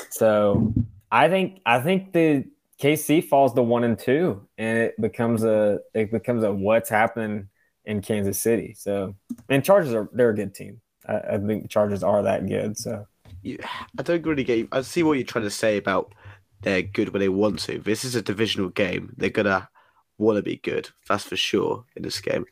[0.10, 0.74] So
[1.12, 2.46] I think I think the
[2.82, 7.50] KC falls to one and two, and it becomes a it becomes a what's happening
[7.86, 8.74] in Kansas City.
[8.78, 9.16] So
[9.50, 10.82] and Chargers are they're a good team.
[11.12, 12.78] I, I think the Chargers are that good.
[12.78, 13.06] So
[13.42, 13.60] You,
[13.98, 14.68] I don't really get.
[14.72, 16.14] I see what you're trying to say about
[16.62, 17.80] they're good when they want to.
[17.80, 19.14] This is a divisional game.
[19.18, 19.70] They're gonna
[20.18, 20.90] want to be good.
[21.10, 22.46] That's for sure in this game.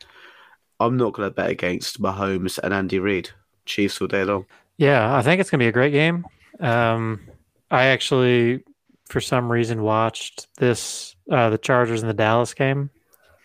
[0.80, 3.30] I'm not gonna bet against Mahomes and Andy Reid.
[3.66, 4.46] Chiefs all day long.
[4.78, 6.24] Yeah, I think it's gonna be a great game.
[6.58, 7.20] Um,
[7.70, 8.64] I actually,
[9.08, 12.90] for some reason, watched this uh, the Chargers and the Dallas game,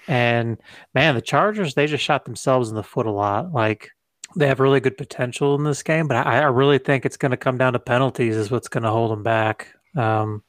[0.07, 0.57] and
[0.95, 3.51] man, the Chargers they just shot themselves in the foot a lot.
[3.53, 3.91] Like
[4.35, 7.31] they have really good potential in this game, but I, I really think it's going
[7.31, 9.73] to come down to penalties is what's going to hold them back.
[9.95, 10.43] Um,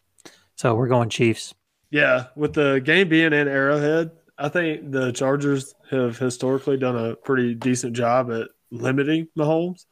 [0.57, 1.55] so we're going Chiefs.
[1.91, 7.15] Yeah, with the game being in Arrowhead, I think the Chargers have historically done a
[7.17, 9.85] pretty decent job at limiting Mahomes.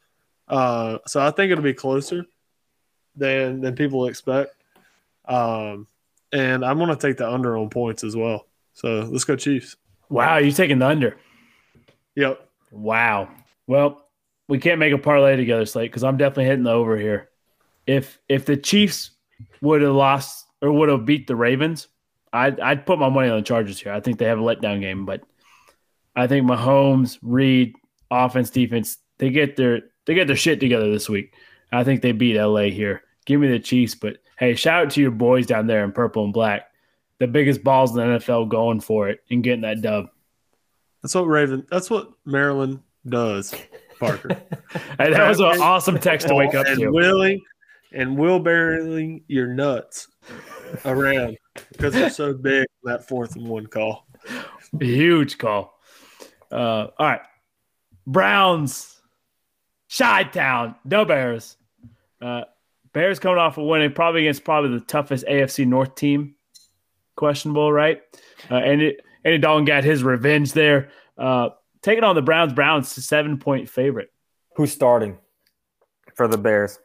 [0.47, 2.25] Uh, so I think it'll be closer
[3.15, 4.55] than than people expect.
[5.27, 5.87] Um,
[6.31, 8.45] and I'm going to take the under on points as well.
[8.73, 9.77] So let's go Chiefs.
[10.09, 11.17] Wow, you taking the under?
[12.15, 12.47] Yep.
[12.71, 13.29] Wow.
[13.67, 14.05] Well,
[14.47, 17.29] we can't make a parlay together, Slate, because I'm definitely hitting the over here.
[17.87, 19.11] If if the Chiefs
[19.61, 21.87] would have lost or would have beat the Ravens,
[22.31, 23.91] I'd I'd put my money on the Chargers here.
[23.91, 25.21] I think they have a letdown game, but
[26.15, 27.75] I think Mahomes, Reid,
[28.09, 31.33] offense, defense, they get their they get their shit together this week.
[31.71, 33.03] I think they beat LA here.
[33.25, 36.23] Give me the Chiefs, but hey, shout out to your boys down there in purple
[36.23, 36.71] and black.
[37.19, 40.07] The biggest balls in the NFL going for it and getting that dub.
[41.01, 41.65] That's what Raven.
[41.69, 43.53] That's what Maryland does,
[43.99, 44.29] Parker.
[44.97, 46.89] Hey, that was an awesome text to wake up and to.
[46.89, 47.41] willing
[47.91, 50.07] and wheelbarrowing your nuts
[50.83, 51.37] around
[51.71, 52.65] because they're so big.
[52.83, 54.05] That fourth and one call.
[54.79, 55.79] Huge call.
[56.51, 57.21] Uh, all right.
[58.07, 59.01] Browns,
[59.95, 61.57] Chi Town, no Bears.
[62.21, 62.43] Uh,
[62.93, 66.35] Bears coming off a winning probably against probably the toughest AFC North team.
[67.15, 68.01] Questionable, right?
[68.49, 70.89] Uh, and it, Andy Dalton got his revenge there.
[71.17, 71.49] Uh,
[71.85, 72.51] taking on the Browns.
[72.53, 74.11] Browns seven point favorite.
[74.55, 75.17] Who's starting
[76.15, 76.79] for the Bears?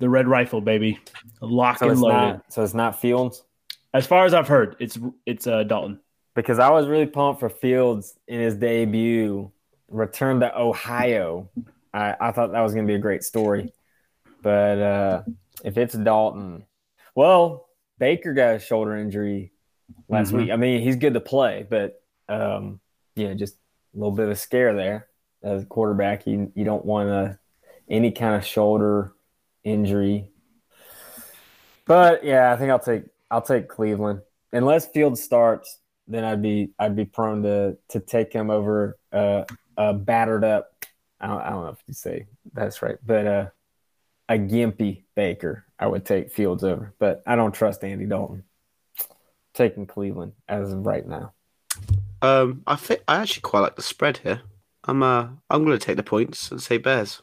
[0.00, 1.00] The Red Rifle, baby,
[1.40, 2.14] lock So and it's loaded.
[2.16, 2.52] not.
[2.52, 3.42] So it's not Fields.
[3.92, 4.96] As far as I've heard, it's
[5.26, 5.98] it's uh, Dalton.
[6.34, 9.50] because I was really pumped for Fields in his debut,
[9.88, 11.50] return to Ohio.
[11.92, 13.72] I, I thought that was going to be a great story.
[14.42, 15.22] But uh,
[15.64, 16.64] if it's Dalton,
[17.16, 17.68] well,
[17.98, 19.50] Baker got a shoulder injury
[20.08, 20.36] last Mhm.
[20.36, 20.50] week.
[20.52, 22.78] I mean, he's good to play, but um,
[23.16, 23.56] yeah, just
[23.98, 25.08] a little bit of a scare there
[25.42, 26.26] as a quarterback.
[26.26, 27.38] You, you don't want a,
[27.88, 29.12] any kind of shoulder
[29.64, 30.30] injury.
[31.84, 34.20] But yeah, I think I'll take I'll take Cleveland
[34.52, 35.78] unless Fields starts
[36.08, 39.44] then I'd be I'd be prone to to take him over uh,
[39.76, 40.70] a battered up.
[41.20, 43.46] I don't, I don't know if you say that's right, but uh,
[44.28, 48.44] a gimpy Baker I would take Fields over, but I don't trust Andy Dalton.
[49.54, 51.32] Taking Cleveland as of right now.
[52.20, 54.42] Um, I think I actually quite like the spread here.
[54.84, 57.22] I'm uh, I'm going to take the points and say Bears.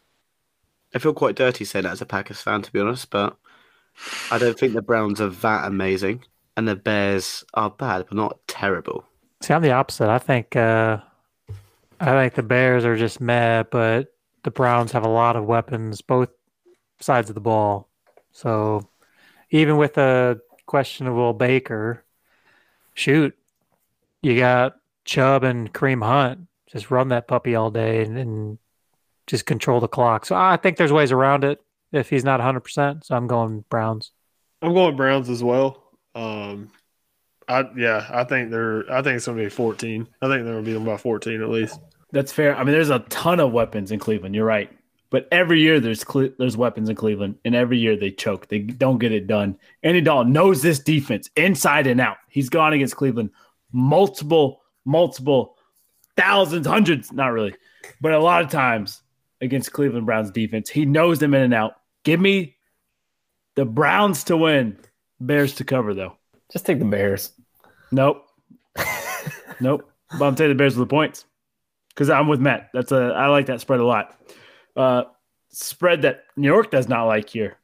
[0.93, 3.37] I feel quite dirty saying that as a Packers fan, to be honest, but
[4.31, 6.23] I don't think the Browns are that amazing,
[6.55, 9.05] and the Bears are bad, but not terrible.
[9.41, 10.09] See, I'm the opposite.
[10.09, 10.99] I think uh,
[11.99, 16.01] I think the Bears are just meh, but the Browns have a lot of weapons,
[16.01, 16.29] both
[16.99, 17.89] sides of the ball.
[18.31, 18.87] So
[19.49, 22.03] even with a questionable Baker,
[22.93, 23.35] shoot,
[24.21, 24.75] you got
[25.05, 26.47] Chubb and Kareem Hunt.
[26.67, 28.57] Just run that puppy all day and, and
[29.27, 30.25] just control the clock.
[30.25, 33.05] So I think there's ways around it if he's not 100%.
[33.05, 34.11] So I'm going Browns.
[34.61, 35.83] I'm going Browns as well.
[36.15, 36.71] Um,
[37.47, 38.91] I yeah, I think they're.
[38.91, 40.07] I think it's going to be 14.
[40.21, 41.79] I think they're going to be them by 14 at least.
[42.11, 42.55] That's fair.
[42.55, 44.33] I mean, there's a ton of weapons in Cleveland.
[44.33, 44.71] You're right,
[45.11, 48.47] but every year there's Cle- there's weapons in Cleveland, and every year they choke.
[48.47, 49.59] They don't get it done.
[49.83, 52.17] Andy Dalton knows this defense inside and out.
[52.29, 53.29] He's gone against Cleveland
[53.71, 55.57] multiple, multiple
[56.15, 57.55] thousands, hundreds, not really,
[58.01, 59.01] but a lot of times
[59.41, 60.69] against Cleveland Browns defense.
[60.69, 61.75] He knows them in and out.
[62.03, 62.55] Give me
[63.55, 64.77] the Browns to win,
[65.19, 66.17] Bears to cover though.
[66.51, 67.31] Just take the Bears.
[67.91, 68.25] Nope.
[69.59, 69.89] nope.
[70.17, 71.25] But I'm taking the Bears with the points
[71.89, 72.69] because I'm with Matt.
[72.73, 74.15] That's a I like that spread a lot.
[74.75, 75.03] Uh,
[75.49, 77.57] spread that New York does not like here.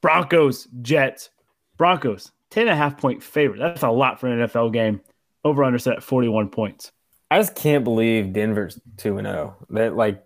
[0.00, 1.30] Broncos, Jets,
[1.76, 3.58] Broncos, 10 and a half point favorite.
[3.58, 5.00] That's a lot for an NFL game.
[5.44, 6.92] Over under set at 41 points.
[7.30, 9.56] I just can't believe Denver's two and zero.
[9.70, 10.22] That like,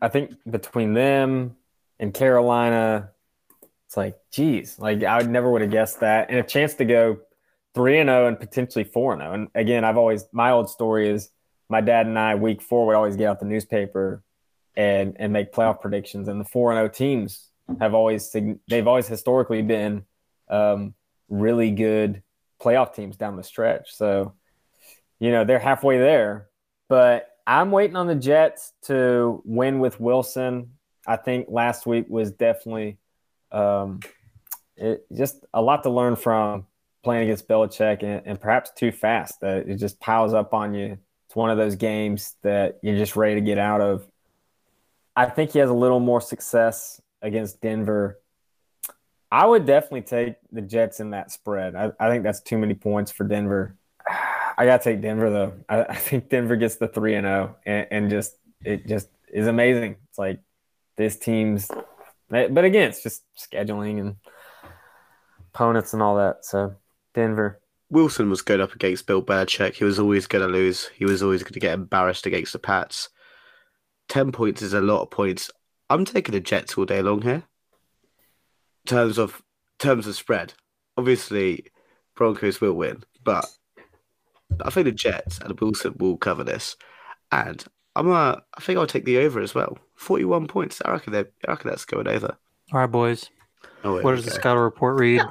[0.00, 1.56] I think between them
[1.98, 3.10] and Carolina,
[3.86, 6.30] it's like, geez, like I never would have guessed that.
[6.30, 7.18] And a chance to go
[7.74, 9.32] three and zero and potentially four and zero.
[9.34, 11.30] And again, I've always my old story is
[11.68, 14.22] my dad and I week four would always get out the newspaper
[14.76, 16.28] and and make playoff predictions.
[16.28, 17.48] And the four and zero teams
[17.80, 18.34] have always
[18.68, 20.04] they've always historically been
[20.48, 20.94] um,
[21.28, 22.22] really good
[22.60, 23.94] playoff teams down the stretch.
[23.94, 24.34] So
[25.22, 26.48] you know they're halfway there.
[26.88, 30.72] But i'm waiting on the jets to win with wilson.
[31.06, 32.98] I think last week was definitely
[33.50, 34.00] um,
[34.76, 36.66] it, just a lot to learn from
[37.02, 40.98] playing against Belichick and, and perhaps too fast that it just piles up on you.
[41.26, 44.06] It's one of those games that you're just ready to get out of.
[45.16, 48.20] I think he has a little more success against denver.
[49.32, 51.74] I would definitely take the jets in that spread.
[51.74, 53.76] I, I think that's too many points for denver
[54.62, 55.54] I gotta take Denver though.
[55.68, 59.48] I, I think Denver gets the three and oh, zero, and just it just is
[59.48, 59.96] amazing.
[60.08, 60.38] It's like
[60.96, 61.68] this team's,
[62.30, 64.16] but again, it's just scheduling and
[65.52, 66.44] opponents and all that.
[66.44, 66.76] So
[67.12, 67.60] Denver.
[67.90, 69.74] Wilson was good up against Bill Belichick.
[69.74, 70.86] He was always going to lose.
[70.94, 73.08] He was always going to get embarrassed against the Pats.
[74.08, 75.50] Ten points is a lot of points.
[75.90, 77.42] I'm taking the Jets all day long here.
[78.84, 79.42] In terms of
[79.80, 80.54] terms of spread,
[80.96, 81.64] obviously
[82.14, 83.44] Broncos will win, but
[84.64, 86.76] I think the Jets and the Wilson will cover this,
[87.30, 87.64] and
[87.96, 89.78] I'm uh, I think I'll take the over as well.
[89.96, 90.80] Forty-one points.
[90.84, 91.12] I reckon.
[91.12, 92.36] they- I reckon that's going over.
[92.72, 93.30] All right, boys.
[93.84, 94.40] Oh, wait, What does the okay.
[94.40, 95.22] scout report read?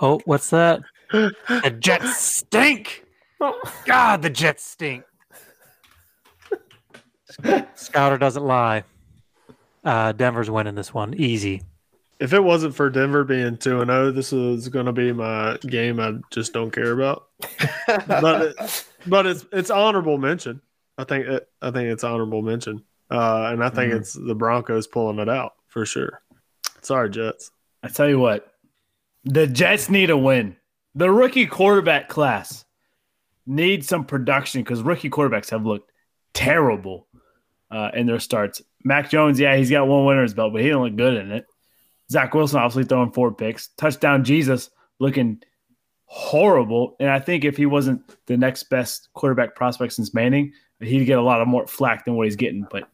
[0.00, 0.80] Oh, what's that?
[1.12, 3.04] The Jets stink.
[3.86, 5.04] God, the Jets stink.
[7.74, 8.84] Scouter doesn't lie.
[9.84, 11.62] Uh, Denver's winning this one, easy.
[12.18, 15.58] If it wasn't for Denver being two and zero, this is going to be my
[15.66, 16.00] game.
[16.00, 17.28] I just don't care about.
[18.06, 20.60] but it, but it's it's honorable mention.
[20.98, 23.96] I think it, I think it's honorable mention, uh, and I think Mhm.
[23.96, 26.22] it's the Broncos pulling it out for sure.
[26.80, 27.50] Sorry, Jets.
[27.82, 28.50] I tell you what,
[29.24, 30.56] the Jets need a win.
[30.94, 32.64] The rookie quarterback class
[33.46, 35.92] needs some production because rookie quarterbacks have looked
[36.32, 37.06] terrible
[37.70, 38.62] uh, in their starts.
[38.84, 41.44] Mac Jones, yeah, he's got one winner's belt, but he didn't look good in it.
[42.10, 43.68] Zach Wilson obviously throwing four picks.
[43.76, 45.42] Touchdown Jesus looking
[46.04, 46.96] horrible.
[47.00, 51.18] And I think if he wasn't the next best quarterback prospect since Manning, he'd get
[51.18, 52.66] a lot of more flack than what he's getting.
[52.70, 52.88] But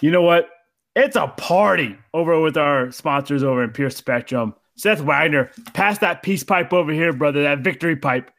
[0.00, 0.48] you know what?
[0.94, 4.54] It's a party over with our sponsors over in Pure Spectrum.
[4.76, 8.30] Seth Wagner, pass that peace pipe over here, brother, that victory pipe.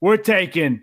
[0.00, 0.82] We're taking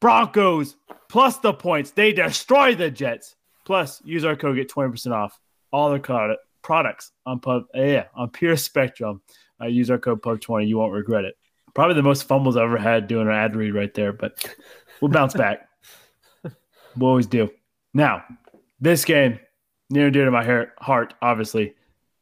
[0.00, 0.76] Broncos
[1.08, 1.90] plus the points.
[1.90, 3.36] They destroy the Jets.
[3.64, 5.38] Plus, use our code, get 20% off
[5.72, 9.22] all their co- products on Pub, uh, yeah, on Pure Spectrum.
[9.60, 10.68] Uh, use our code PUB20.
[10.68, 11.36] You won't regret it.
[11.74, 14.44] Probably the most fumbles I've ever had doing an ad read right there, but
[15.00, 15.66] we'll bounce back.
[16.96, 17.48] We always do.
[17.94, 18.24] Now,
[18.80, 19.38] this game,
[19.90, 21.74] near and dear to my heart, heart, obviously.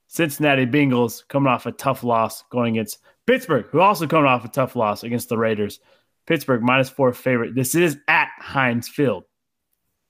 [0.08, 4.48] Cincinnati Bengals coming off a tough loss going against Pittsburgh, who also coming off a
[4.48, 5.80] tough loss against the Raiders.
[6.26, 7.54] Pittsburgh minus four favorite.
[7.54, 9.24] This is at Heinz Field.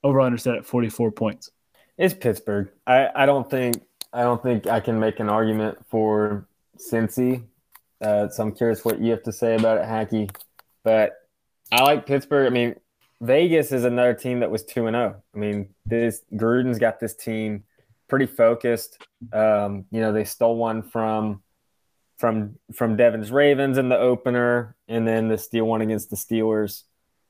[0.03, 1.51] Over under set at 44 points.
[1.97, 2.71] It's Pittsburgh.
[2.87, 6.49] I, I don't think I don't think I can make an argument for
[6.79, 7.45] Cincy.
[8.01, 10.31] Uh, so I'm curious what you have to say about it, Hacky.
[10.85, 11.13] But
[11.73, 12.47] I like Pittsburgh.
[12.47, 12.77] I mean,
[13.21, 15.23] Vegas is another team that was two and zero.
[15.35, 17.65] I mean, this Gruden's got this team
[18.09, 19.03] pretty focused.
[19.33, 21.43] Um, you know, they stole one from
[22.19, 26.85] from from Devin's Ravens in the opener, and then the steal one against the Steelers.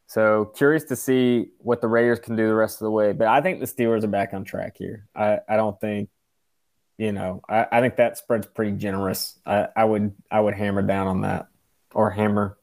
[0.07, 3.13] So curious to see what the Raiders can do the rest of the way.
[3.13, 5.07] But I think the Steelers are back on track here.
[5.15, 6.09] I, I don't think,
[6.99, 9.39] you know, I, I think that spread's pretty generous.
[9.47, 11.49] I, I would I would hammer down on that.
[11.95, 12.59] Or hammer.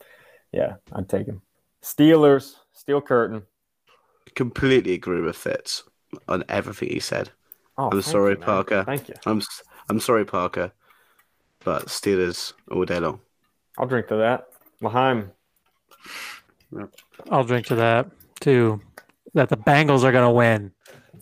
[0.52, 1.42] Yeah, I'd take him.
[1.82, 3.44] Steelers, steel curtain.
[4.36, 5.84] Completely agree with Fitz
[6.28, 7.32] on everything he said.
[7.78, 8.38] Oh, I'm thank sorry, you.
[8.38, 8.84] Parker.
[8.84, 9.16] Thank you.
[9.26, 10.72] I'm s- I'm sorry, Parker,
[11.64, 13.20] but Steelers all day long.
[13.78, 14.48] I'll drink to that.
[14.82, 15.32] L'chaim.
[17.32, 18.10] I'll drink to that
[18.40, 18.82] too.
[19.34, 20.72] That the Bengals are gonna win.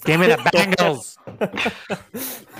[0.05, 1.17] Give me the Bengals.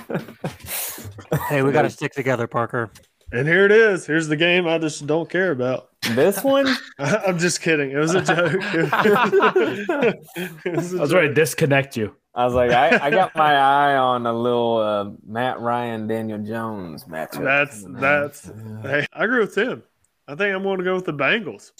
[1.48, 2.90] hey, we gotta stick together, Parker.
[3.32, 4.06] And here it is.
[4.06, 5.88] Here's the game I just don't care about.
[6.02, 6.68] this one?
[6.98, 7.90] I'm just kidding.
[7.90, 8.52] It was a joke.
[10.64, 11.16] It was a I was joke.
[11.16, 12.14] ready to disconnect you.
[12.34, 16.38] I was like, I, I got my eye on a little uh, Matt Ryan, Daniel
[16.38, 17.44] Jones matchup.
[17.44, 18.50] That's that's.
[18.82, 19.82] Hey, I agree with Tim.
[20.26, 21.72] I think I'm going to go with the Bengals.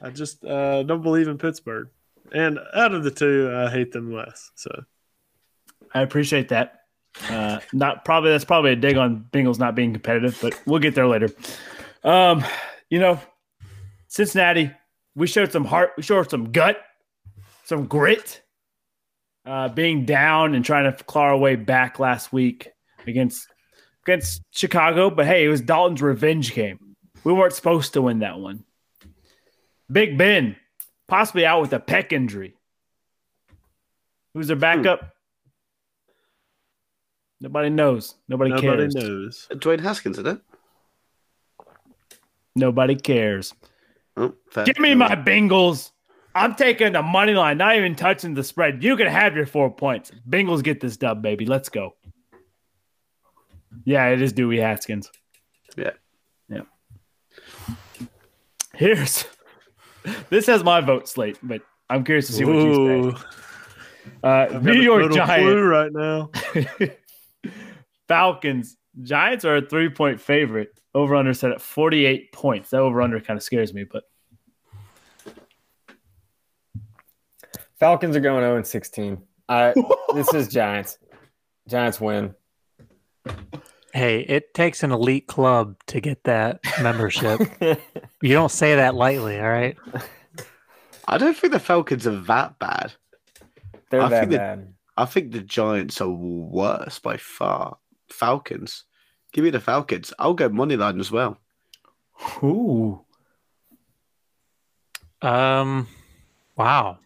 [0.00, 1.88] I just uh, don't believe in Pittsburgh,
[2.32, 4.50] and out of the two, I hate them less.
[4.56, 4.70] So
[5.94, 6.81] I appreciate that.
[7.28, 10.94] Uh, not probably that's probably a dig on Bengals not being competitive, but we'll get
[10.94, 11.28] there later.
[12.04, 12.44] Um,
[12.90, 13.20] you know,
[14.08, 14.70] Cincinnati,
[15.14, 16.78] we showed some heart, we showed some gut,
[17.64, 18.40] some grit.
[19.44, 22.68] Uh, being down and trying to claw our way back last week
[23.08, 23.48] against
[24.04, 26.94] against Chicago, but hey, it was Dalton's revenge game.
[27.24, 28.64] We weren't supposed to win that one.
[29.90, 30.56] Big Ben,
[31.08, 32.54] possibly out with a pec injury.
[34.34, 35.12] Who's their backup?
[37.42, 38.14] Nobody knows.
[38.28, 38.94] Nobody, nobody cares.
[38.94, 39.48] knows.
[39.50, 41.66] Dwayne Haskins, isn't it?
[42.54, 43.52] Nobody cares.
[44.16, 44.64] Oh, fair.
[44.64, 45.90] Give me my Bengals.
[46.36, 48.84] I'm taking the money line, not even touching the spread.
[48.84, 50.12] You can have your four points.
[50.28, 51.44] Bengals get this dub, baby.
[51.44, 51.96] Let's go.
[53.84, 55.10] Yeah, it is Dewey Haskins.
[55.76, 55.90] Yeah.
[56.48, 56.60] Yeah.
[58.72, 59.24] Here's
[60.30, 63.18] this has my vote slate, but I'm curious to see what you Ooh, say.
[64.22, 65.42] Uh, New York little Giants.
[65.42, 66.30] flu right now.
[68.12, 68.76] Falcons.
[69.02, 70.78] Giants are a three point favorite.
[70.94, 72.68] Over under set at 48 points.
[72.68, 74.04] That over under kind of scares me, but
[77.80, 79.18] Falcons are going 0 and 16.
[79.48, 79.72] I,
[80.14, 80.98] this is Giants.
[81.66, 82.34] Giants win.
[83.94, 87.40] Hey, it takes an elite club to get that membership.
[88.22, 89.78] you don't say that lightly, all right?
[91.08, 92.92] I don't think the Falcons are that bad.
[93.90, 94.74] They're I that think that- bad.
[94.98, 97.78] I think the Giants are worse by far.
[98.12, 98.84] Falcons.
[99.32, 100.12] Give me the Falcons.
[100.18, 101.38] I'll go money line as well.
[102.42, 103.04] Ooh.
[105.22, 105.88] Um,
[106.56, 106.98] wow.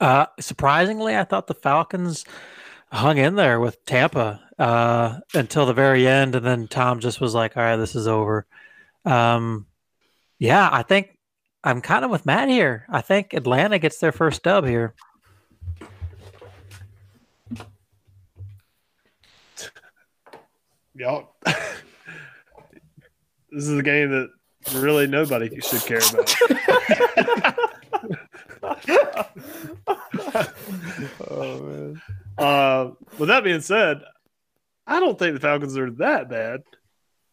[0.00, 2.24] Uh, surprisingly, I thought the Falcons
[2.92, 7.34] hung in there with Tampa uh, until the very end, and then Tom just was
[7.34, 8.46] like, "All right, this is over."
[9.04, 9.66] Um,
[10.38, 11.18] yeah, I think
[11.64, 12.86] I'm kind of with Matt here.
[12.88, 14.94] I think Atlanta gets their first dub here.
[20.98, 21.56] Y'all, this
[23.50, 24.30] is a game that
[24.76, 26.34] really nobody should care about.
[31.28, 32.00] oh man.
[32.38, 34.00] Uh, with that being said,
[34.86, 36.62] I don't think the Falcons are that bad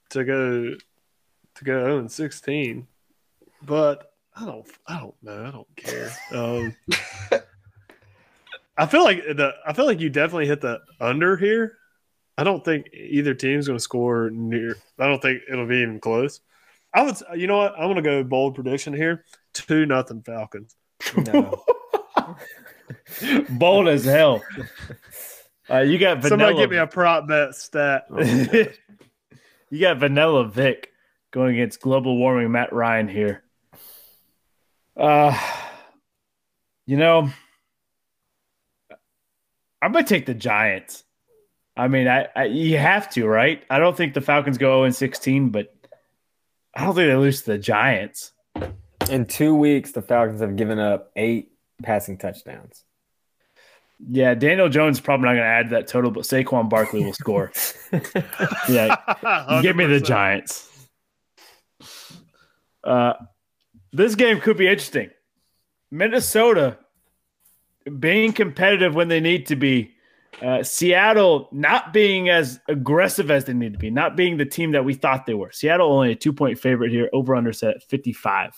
[0.09, 0.75] to go
[1.55, 2.85] to go 0 and 16,
[3.61, 6.11] but I don't I don't know I don't care.
[6.31, 6.75] Um,
[8.77, 11.77] I feel like the I feel like you definitely hit the under here.
[12.37, 14.75] I don't think either team's going to score near.
[14.99, 16.41] I don't think it'll be even close.
[16.93, 17.15] I would.
[17.35, 17.73] You know what?
[17.73, 19.23] I'm going to go bold prediction here.
[19.53, 20.75] Two nothing Falcons.
[21.17, 21.63] No.
[23.49, 24.41] Bold as hell.
[25.69, 26.29] Uh, you got vanilla.
[26.29, 28.05] Somebody give me a prop bet stat.
[29.69, 30.91] you got Vanilla Vic
[31.31, 33.43] going against global warming Matt Ryan here.
[34.95, 35.37] Uh,
[36.85, 37.29] you know,
[39.81, 41.03] I'm gonna take the Giants.
[41.75, 43.63] I mean, I, I you have to, right?
[43.69, 45.73] I don't think the Falcons go 0 16, but
[46.75, 48.31] I don't think they lose to the Giants.
[49.09, 51.51] In two weeks, the Falcons have given up eight
[51.81, 52.83] passing touchdowns.
[54.09, 57.13] Yeah, Daniel Jones probably not going to add to that total, but Saquon Barkley will
[57.13, 57.51] score.
[58.69, 60.69] yeah, give me the Giants.
[62.83, 63.13] Uh,
[63.91, 65.09] this game could be interesting.
[65.89, 66.77] Minnesota
[67.99, 69.92] being competitive when they need to be.
[70.43, 74.73] Uh, Seattle not being as aggressive as they need to be, not being the team
[74.73, 75.51] that we thought they were.
[75.53, 78.51] Seattle only a two point favorite here, over under set at 55.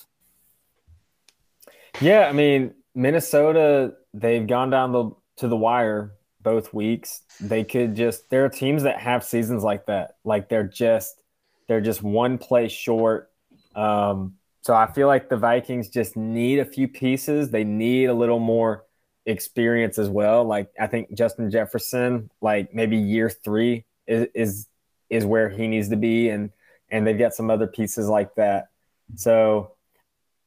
[2.02, 7.22] Yeah, I mean Minnesota, they've gone down the to the wire both weeks.
[7.40, 10.16] They could just there are teams that have seasons like that.
[10.24, 11.22] Like they're just
[11.68, 13.30] they're just one play short.
[13.76, 17.52] Um, so I feel like the Vikings just need a few pieces.
[17.52, 18.85] They need a little more
[19.26, 20.44] experience as well.
[20.44, 24.68] Like I think Justin Jefferson, like maybe year three is is,
[25.10, 26.52] is where he needs to be, and
[26.90, 28.70] and they've got some other pieces like that.
[29.16, 29.72] So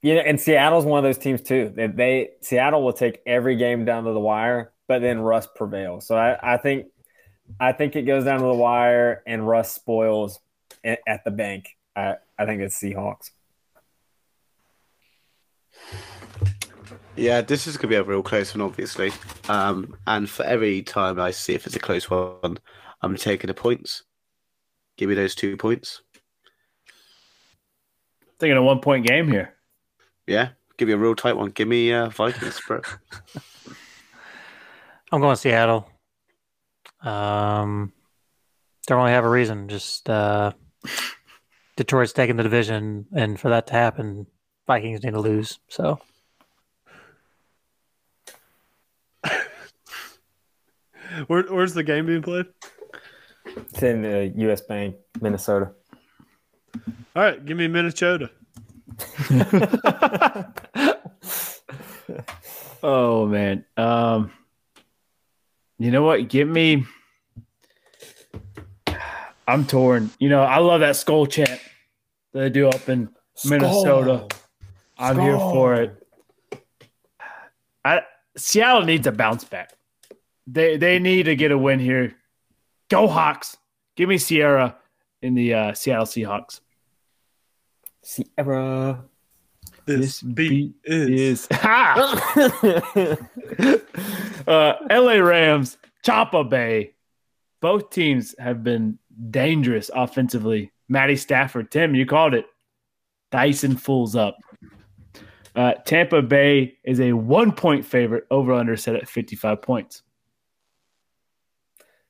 [0.03, 1.72] you know, and Seattle's one of those teams too.
[1.74, 6.07] They, they Seattle will take every game down to the wire, but then Russ prevails.
[6.07, 6.87] So I, I think
[7.59, 10.39] I think it goes down to the wire, and Russ spoils
[10.85, 11.76] at, at the bank.
[11.97, 13.31] I, I think it's Seahawks.
[17.18, 19.10] Yeah, this is going to be a real close one, obviously.
[19.48, 22.58] Um, and for every time I see if it's a close one,
[23.02, 24.04] I'm taking the points.
[24.96, 26.02] Give me those two points.
[28.38, 29.54] Thinking a one point game here.
[30.28, 31.50] Yeah, give me a real tight one.
[31.50, 32.82] Give me uh, Vikings, bro.
[35.10, 35.90] I'm going Seattle.
[37.02, 37.92] Um,
[38.86, 39.68] don't really have a reason.
[39.68, 40.52] Just uh,
[41.76, 44.28] Detroit's taking the division, and for that to happen,
[44.68, 45.58] Vikings need to lose.
[45.68, 45.98] So
[51.26, 52.46] Where, where's the game being played?
[53.46, 54.60] It's in the U.S.
[54.60, 55.72] Bank, Minnesota.
[57.16, 58.30] All right, give me Minnesota.
[62.82, 63.64] Oh man.
[63.76, 64.32] Um
[65.78, 66.28] you know what?
[66.28, 66.86] Give me
[69.46, 70.10] I'm torn.
[70.18, 71.60] You know, I love that skull chant
[72.32, 73.08] that they do up in
[73.44, 74.26] Minnesota.
[74.98, 76.06] I'm here for it.
[77.84, 78.02] I
[78.36, 79.72] Seattle needs a bounce back.
[80.51, 82.14] They they need to get a win here.
[82.88, 83.57] Go Hawks.
[83.96, 84.76] Give me Sierra
[85.20, 86.61] in the uh, Seattle Seahawks.
[88.03, 89.05] Sierra.
[89.84, 91.46] This, beat, is.
[91.46, 92.30] is ha!
[94.46, 96.92] uh, LA Rams, Champa Bay.
[97.61, 98.99] Both teams have been
[99.30, 100.72] dangerous offensively.
[100.90, 102.44] Matty Stafford, Tim, you called it.
[103.30, 104.36] Dyson fools up.
[105.57, 110.03] Uh, Tampa Bay is a one point favorite over under set at 55 points.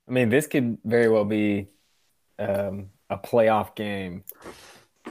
[0.08, 1.68] I mean, this could very well be
[2.38, 4.24] um, a playoff game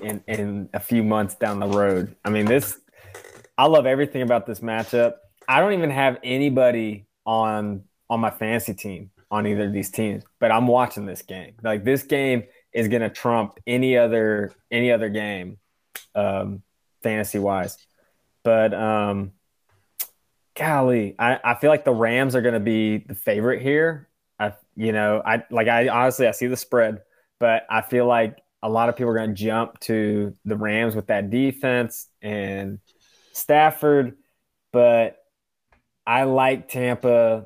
[0.01, 2.15] in in a few months down the road.
[2.25, 2.79] I mean, this
[3.57, 5.15] I love everything about this matchup.
[5.47, 10.23] I don't even have anybody on on my fantasy team on either of these teams,
[10.39, 11.55] but I'm watching this game.
[11.61, 12.43] Like this game
[12.73, 15.57] is going to trump any other any other game,
[16.15, 16.63] um,
[17.03, 17.77] fantasy wise.
[18.43, 19.33] But um,
[20.55, 24.07] golly, I, I feel like the Rams are going to be the favorite here.
[24.39, 27.01] I, you know, I like I honestly I see the spread,
[27.39, 30.95] but I feel like a lot of people are going to jump to the Rams
[30.95, 32.79] with that defense and
[33.33, 34.17] Stafford,
[34.71, 35.17] but
[36.05, 37.45] I like Tampa.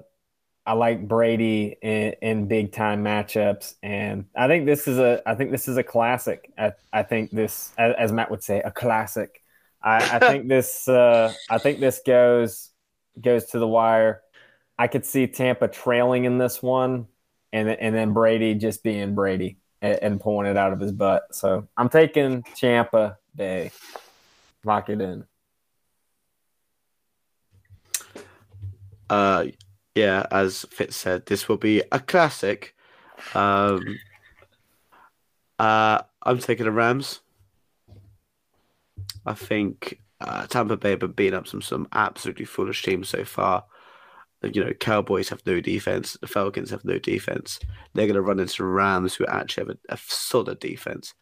[0.63, 5.35] I like Brady in, in big time matchups, and I think this is a I
[5.35, 6.51] think this is a classic.
[6.57, 9.41] I, I think this, as, as Matt would say, a classic.
[9.81, 12.69] I, I think this uh, I think this goes
[13.19, 14.21] goes to the wire.
[14.81, 17.05] I could see Tampa trailing in this one,
[17.53, 21.35] and and then Brady just being Brady and, and pulling it out of his butt.
[21.35, 23.69] So I'm taking Tampa Bay.
[24.65, 25.25] Lock it in.
[29.07, 29.45] Uh,
[29.93, 32.75] yeah, as Fitz said, this will be a classic.
[33.35, 33.99] Um,
[35.59, 37.19] uh, I'm taking the Rams.
[39.27, 43.23] I think uh, Tampa Bay have been beating up some some absolutely foolish teams so
[43.23, 43.65] far.
[44.43, 46.17] You know, Cowboys have no defense.
[46.19, 47.59] The Falcons have no defense.
[47.93, 51.13] They're going to run into Rams, who actually have a, a solid defense.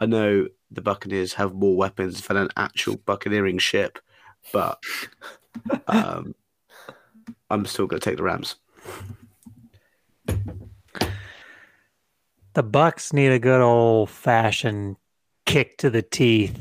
[0.00, 4.00] I know the Buccaneers have more weapons than an actual buccaneering ship,
[4.52, 4.82] but
[5.86, 6.34] um,
[7.48, 8.56] I'm still going to take the Rams.
[12.54, 14.96] The Bucks need a good old fashioned
[15.46, 16.58] kick to the teeth.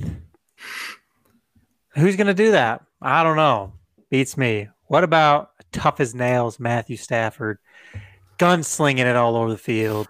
[1.95, 2.83] Who's going to do that?
[3.01, 3.73] I don't know.
[4.09, 4.69] Beats me.
[4.87, 7.57] What about tough as nails Matthew Stafford
[8.39, 10.07] gunslinging it all over the field?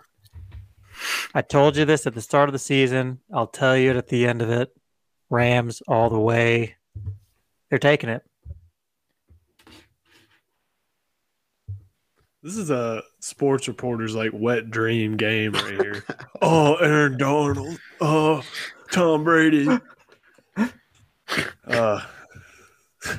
[1.33, 3.19] I told you this at the start of the season.
[3.33, 4.75] I'll tell you it at the end of it.
[5.29, 6.75] Rams all the way.
[7.69, 8.21] They're taking it.
[12.43, 16.05] This is a sports reporter's like wet dream game right here.
[16.41, 17.79] oh, Aaron Donald.
[18.01, 18.43] Oh,
[18.91, 19.67] Tom Brady.
[21.65, 22.01] Uh,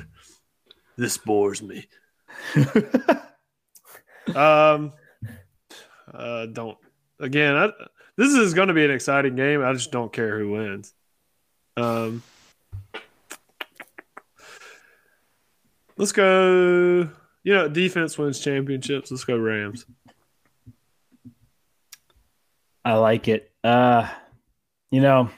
[0.97, 1.87] this bores me.
[4.35, 4.91] um,
[6.13, 6.77] uh, don't
[7.19, 7.55] again.
[7.55, 7.71] I,
[8.17, 9.63] this is going to be an exciting game.
[9.63, 10.93] I just don't care who wins.
[11.77, 12.23] Um,
[15.97, 17.09] let's go.
[17.43, 19.11] You know, defense wins championships.
[19.11, 19.85] Let's go Rams.
[22.83, 23.51] I like it.
[23.63, 24.07] Uh,
[24.91, 25.29] you know,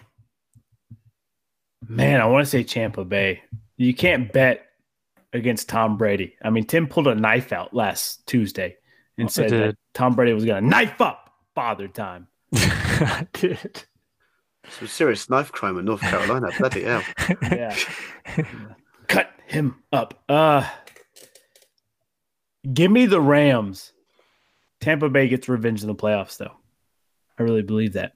[1.87, 3.41] man, I want to say Tampa Bay.
[3.77, 4.66] You can't bet
[5.33, 6.35] against Tom Brady.
[6.41, 8.77] I mean, Tim pulled a knife out last Tuesday
[9.17, 12.27] and I said that Tom Brady was going to knife up Father Time.
[12.55, 13.83] I did.
[14.69, 16.49] Some serious knife crime in North Carolina.
[16.57, 17.03] Bloody hell.
[17.43, 17.75] Yeah.
[19.07, 20.23] Cut him up.
[20.27, 20.67] Uh
[22.73, 23.93] Give me the Rams.
[24.81, 26.51] Tampa Bay gets revenge in the playoffs, though.
[27.39, 28.13] I really believe that.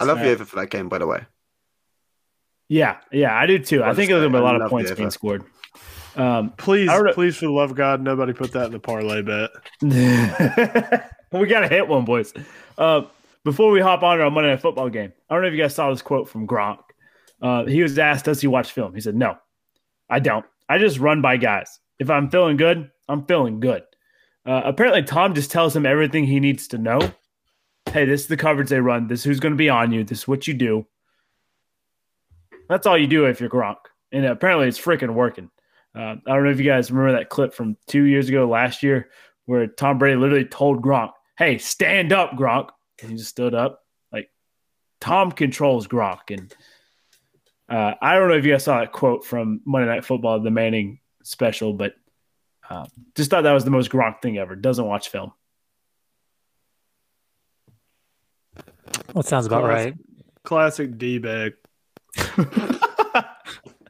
[0.00, 1.24] I love you over for that game, by the way.
[2.68, 3.82] Yeah, yeah, I do too.
[3.82, 5.44] I think there's gonna be a I lot of points being scored.
[6.18, 9.50] Um, Please, please, for the love of God, nobody put that in the parlay bet.
[11.32, 12.34] we got to hit one, boys.
[12.76, 13.02] Uh,
[13.44, 15.62] before we hop on to our Monday Night Football game, I don't know if you
[15.62, 16.80] guys saw this quote from Gronk.
[17.40, 19.38] Uh, he was asked, "Does he watch film?" He said, "No,
[20.10, 20.44] I don't.
[20.68, 21.78] I just run by guys.
[22.00, 23.84] If I'm feeling good, I'm feeling good."
[24.44, 26.98] Uh, apparently, Tom just tells him everything he needs to know.
[27.92, 29.06] Hey, this is the coverage they run.
[29.06, 30.02] This is who's going to be on you.
[30.02, 30.84] This is what you do.
[32.68, 33.76] That's all you do if you're Gronk,
[34.10, 35.48] and apparently, it's freaking working.
[35.94, 38.82] Uh, I don't know if you guys remember that clip from two years ago, last
[38.82, 39.10] year,
[39.46, 42.70] where Tom Brady literally told Gronk, "Hey, stand up, Gronk,"
[43.00, 43.84] and he just stood up.
[44.12, 44.30] Like
[45.00, 46.54] Tom controls Gronk, and
[47.68, 50.50] uh, I don't know if you guys saw that quote from Monday Night Football, the
[50.50, 51.94] Manning special, but
[52.68, 52.86] uh,
[53.16, 54.54] just thought that was the most Gronk thing ever.
[54.54, 55.32] Doesn't watch film.
[59.14, 59.94] Well, sounds about Class- right.
[60.44, 61.54] Classic D bag.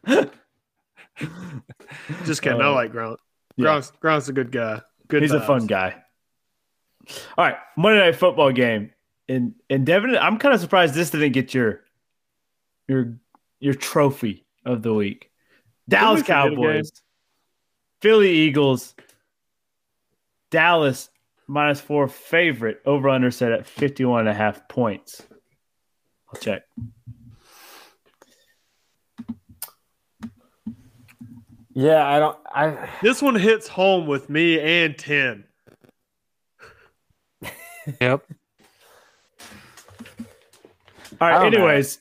[2.24, 2.60] Just kidding.
[2.60, 3.16] I Uh, like Gronk.
[3.56, 3.66] yeah.
[3.66, 4.82] Gronk's, Gronk's a good guy.
[5.08, 5.22] Good.
[5.22, 6.02] He's a fun guy.
[7.38, 8.90] All right, Monday Night Football game,
[9.28, 11.80] and and Devin, I'm kind of surprised this didn't get your
[12.86, 13.14] your
[13.60, 15.30] your trophy of the week.
[15.88, 16.56] Dallas we forget a game?
[16.58, 16.92] Cowboys,
[18.02, 18.94] Philly Eagles,
[20.50, 21.08] Dallas
[21.46, 25.26] minus four favorite over under set at 51 and a half points.
[26.32, 26.62] I'll check.
[31.78, 32.36] Yeah, I don't.
[32.52, 35.44] I This one hits home with me and Tim.
[38.00, 38.24] Yep.
[41.20, 41.46] All I know.
[41.46, 42.00] Anyways,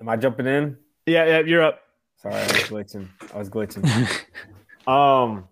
[0.00, 0.76] am I jumping in?
[1.04, 1.80] yeah, yeah, you're up.
[2.22, 3.08] Sorry, I was glitching.
[3.34, 4.08] I was glitching.
[4.86, 5.48] um,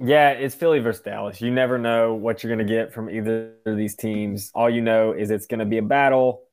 [0.00, 1.42] yeah, it's Philly versus Dallas.
[1.42, 4.50] You never know what you're going to get from either of these teams.
[4.54, 6.45] All you know is it's going to be a battle.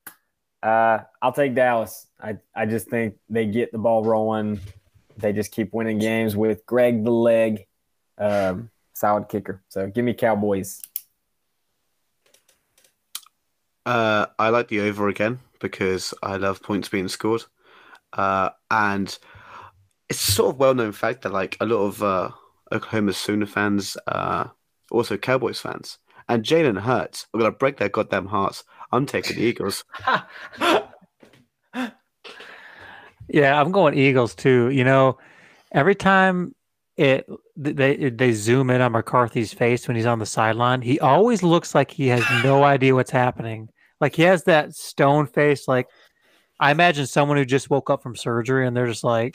[0.64, 2.06] Uh, I'll take Dallas.
[2.18, 4.60] I, I just think they get the ball rolling.
[5.18, 7.66] they just keep winning games with Greg the Leg,
[8.16, 9.62] um, solid kicker.
[9.68, 10.80] So give me Cowboys.
[13.84, 17.44] Uh, I like the over again because I love points being scored,
[18.14, 19.16] uh, and
[20.08, 22.30] it's sort of well known fact that like a lot of uh,
[22.72, 24.46] Oklahoma Sooner fans, uh,
[24.90, 25.98] also Cowboys fans,
[26.30, 28.64] and Jalen Hurts are gonna break their goddamn hearts.
[28.94, 29.84] I'm taking Eagles.
[33.28, 34.70] Yeah, I'm going Eagles too.
[34.70, 35.18] You know,
[35.72, 36.54] every time
[36.96, 37.26] it
[37.56, 41.74] they they zoom in on McCarthy's face when he's on the sideline, he always looks
[41.74, 43.68] like he has no idea what's happening.
[44.00, 45.66] Like he has that stone face.
[45.66, 45.88] Like
[46.60, 49.34] I imagine someone who just woke up from surgery and they're just like,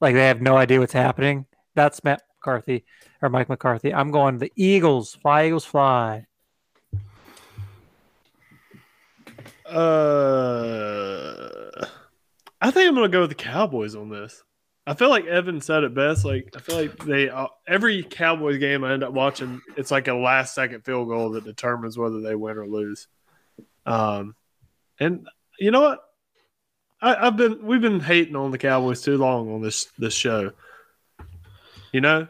[0.00, 1.46] like they have no idea what's happening.
[1.74, 2.84] That's Matt McCarthy
[3.20, 3.92] or Mike McCarthy.
[3.92, 5.14] I'm going the Eagles.
[5.14, 6.24] Fly Eagles fly.
[9.70, 11.48] Uh,
[12.60, 14.42] I think I'm gonna go with the Cowboys on this.
[14.86, 16.24] I feel like Evan said it best.
[16.24, 20.08] Like I feel like they uh, every Cowboys game I end up watching, it's like
[20.08, 23.06] a last second field goal that determines whether they win or lose.
[23.84, 24.34] Um,
[24.98, 25.28] and
[25.58, 26.04] you know what?
[27.02, 30.52] I, I've been we've been hating on the Cowboys too long on this this show.
[31.92, 32.28] You know,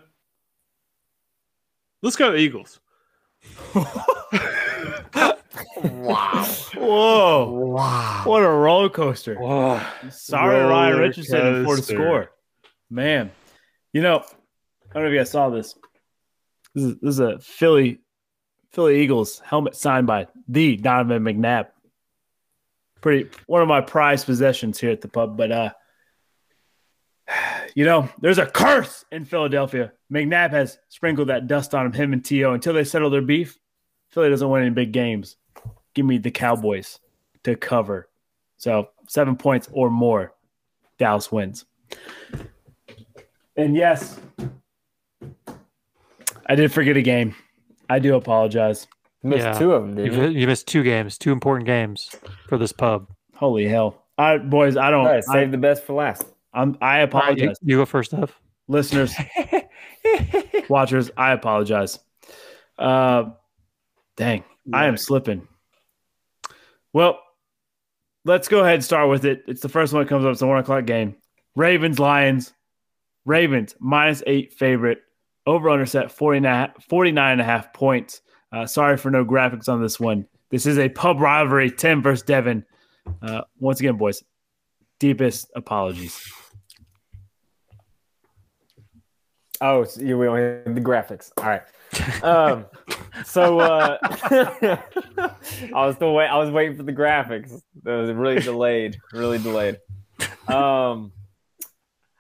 [2.03, 2.81] let's go Eagles.
[5.85, 6.45] Wow.
[6.75, 7.51] Whoa.
[7.51, 8.23] Wow.
[8.25, 9.35] What a roller coaster.
[9.37, 9.81] Whoa.
[10.11, 11.95] Sorry, Ryan Richardson for the coaster.
[11.95, 12.31] score.
[12.91, 13.31] Man,
[13.93, 15.75] you know, I don't know if you guys saw this.
[16.75, 18.01] This is, this is a Philly
[18.73, 21.69] Philly Eagles helmet signed by the Donovan McNabb.
[23.01, 25.71] Pretty one of my prized possessions here at the pub, but uh
[27.75, 29.93] you know, there's a curse in Philadelphia.
[30.13, 32.53] McNabb has sprinkled that dust on him, him and T.O.
[32.53, 33.59] until they settle their beef.
[34.11, 35.37] Philly doesn't win any big games.
[35.99, 37.01] Give me the Cowboys
[37.43, 38.09] to cover.
[38.57, 40.33] So seven points or more,
[40.97, 41.65] Dallas wins.
[43.57, 44.21] And yes,
[46.47, 47.35] I did forget a game.
[47.91, 48.87] I do apologize.
[49.25, 49.59] You Missed Yeah.
[49.59, 50.29] two of them, You, you?
[50.29, 52.15] you missed two games, two important games
[52.49, 53.09] for this pub.
[53.35, 54.05] Holy hell.
[54.17, 56.23] I boys, I don't All right, I, save the best for last.
[56.55, 57.57] I'm I Ryan, you, apologize.
[57.63, 58.39] you go first, Ev.
[58.69, 59.17] Listeners,
[60.69, 61.99] watchers, I apologize.
[62.79, 63.31] Uh
[64.17, 65.49] dang, I am slipping.
[66.93, 67.21] Well,
[68.25, 69.45] let's go ahead and start with it.
[69.47, 70.33] It's the first one that comes up.
[70.33, 71.17] It's a one o'clock game.
[71.57, 72.53] Ravens, Lions.
[73.25, 75.03] Ravens minus eight favorite.
[75.47, 78.21] Over under set 49, 49 and a half points.
[78.53, 80.27] Uh, sorry for no graphics on this one.
[80.51, 82.65] This is a pub rivalry, Tim versus Devin.
[83.23, 84.23] Uh, once again, boys,
[84.99, 86.23] deepest apologies.
[89.61, 91.33] Oh, so you we only have the graphics.
[91.37, 92.23] All right.
[92.23, 92.67] Um,
[93.25, 96.27] so uh, I was still wait.
[96.27, 97.51] I was waiting for the graphics.
[97.83, 98.99] That was really delayed.
[99.13, 99.79] Really delayed.
[100.47, 101.13] Um,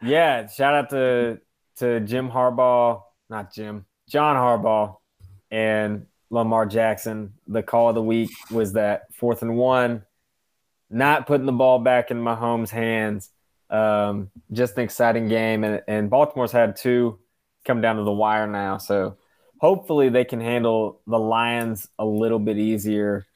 [0.03, 0.47] yeah.
[0.49, 1.41] Shout out to
[1.77, 4.97] to Jim Harbaugh, not Jim, John Harbaugh,
[5.51, 7.35] and Lamar Jackson.
[7.47, 10.05] The call of the week was that fourth and one,
[10.91, 13.31] not putting the ball back in Mahomes' hands.
[13.71, 17.19] Um, just an exciting game, and, and Baltimore's had two
[17.65, 18.79] come down to the wire now.
[18.79, 19.19] So
[19.59, 23.26] hopefully they can handle the Lions a little bit easier.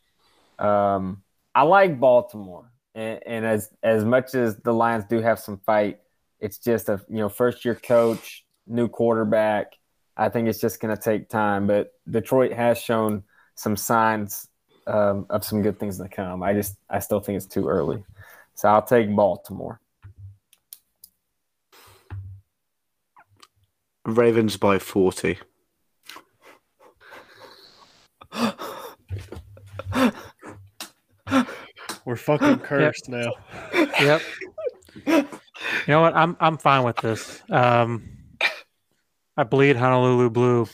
[0.59, 1.23] Um,
[1.55, 6.01] I like Baltimore, and, and as as much as the Lions do have some fight,
[6.41, 9.75] it's just a you know first year coach, new quarterback.
[10.17, 13.25] I think it's just going to take time, but Detroit has shown
[13.55, 14.49] some signs
[14.87, 16.43] um, of some good things to come.
[16.43, 18.05] I just I still think it's too early,
[18.55, 19.81] so I'll take Baltimore.
[24.05, 25.39] Ravens by 40.
[32.05, 33.33] We're fucking cursed now.
[33.75, 34.23] Yep.
[35.07, 35.25] you
[35.89, 36.15] know what?
[36.15, 37.43] I'm I'm fine with this.
[37.51, 38.19] Um,
[39.37, 40.69] I bleed Honolulu blue.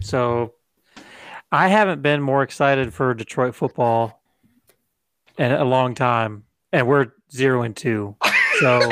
[0.00, 0.54] So
[1.50, 4.22] I haven't been more excited for Detroit football
[5.38, 8.16] in a long time, and we're zero and two.
[8.60, 8.90] So,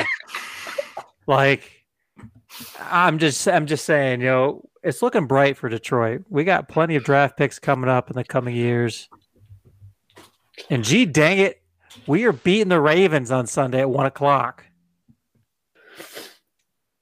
[1.27, 1.85] like,
[2.81, 6.25] I'm just I'm just saying, you know, it's looking bright for Detroit.
[6.29, 9.09] We got plenty of draft picks coming up in the coming years.
[10.69, 11.63] And gee dang it,
[12.07, 14.65] we are beating the Ravens on Sunday at one o'clock.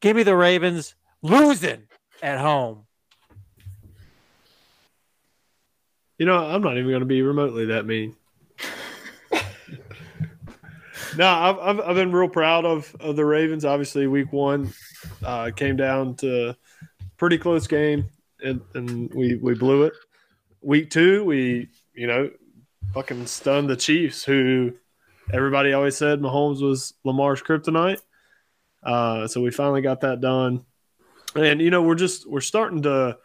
[0.00, 1.82] Give me the Ravens losing
[2.22, 2.86] at home.
[6.18, 8.14] You know, I'm not even going to be remotely that mean.
[11.16, 13.64] no, I've, I've I've been real proud of of the Ravens.
[13.64, 14.72] Obviously, Week One
[15.24, 16.54] uh, came down to
[17.16, 18.04] pretty close game,
[18.44, 19.94] and, and we we blew it.
[20.60, 22.30] Week Two, we you know
[22.94, 24.72] fucking stunned the Chiefs, who
[25.32, 28.00] everybody always said Mahomes was Lamar's kryptonite.
[28.82, 30.64] Uh, so we finally got that done,
[31.34, 33.18] and you know we're just we're starting to.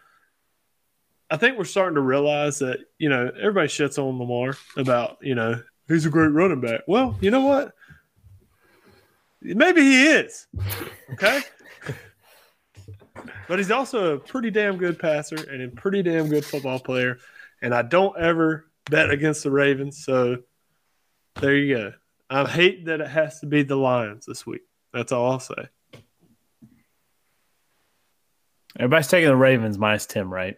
[1.30, 5.36] I think we're starting to realize that you know everybody shits on Lamar about you
[5.36, 6.82] know he's a great running back.
[6.88, 7.74] Well, you know what?
[9.42, 10.48] Maybe he is.
[11.14, 11.42] Okay.
[13.48, 17.20] but he's also a pretty damn good passer and a pretty damn good football player.
[17.62, 20.04] And I don't ever bet against the Ravens.
[20.04, 20.38] So
[21.42, 21.94] there you go.
[22.30, 24.62] I hate that it has to be the Lions this week.
[24.94, 25.70] That's all I'll say.
[28.78, 30.58] Everybody's taking the Ravens minus Tim, right?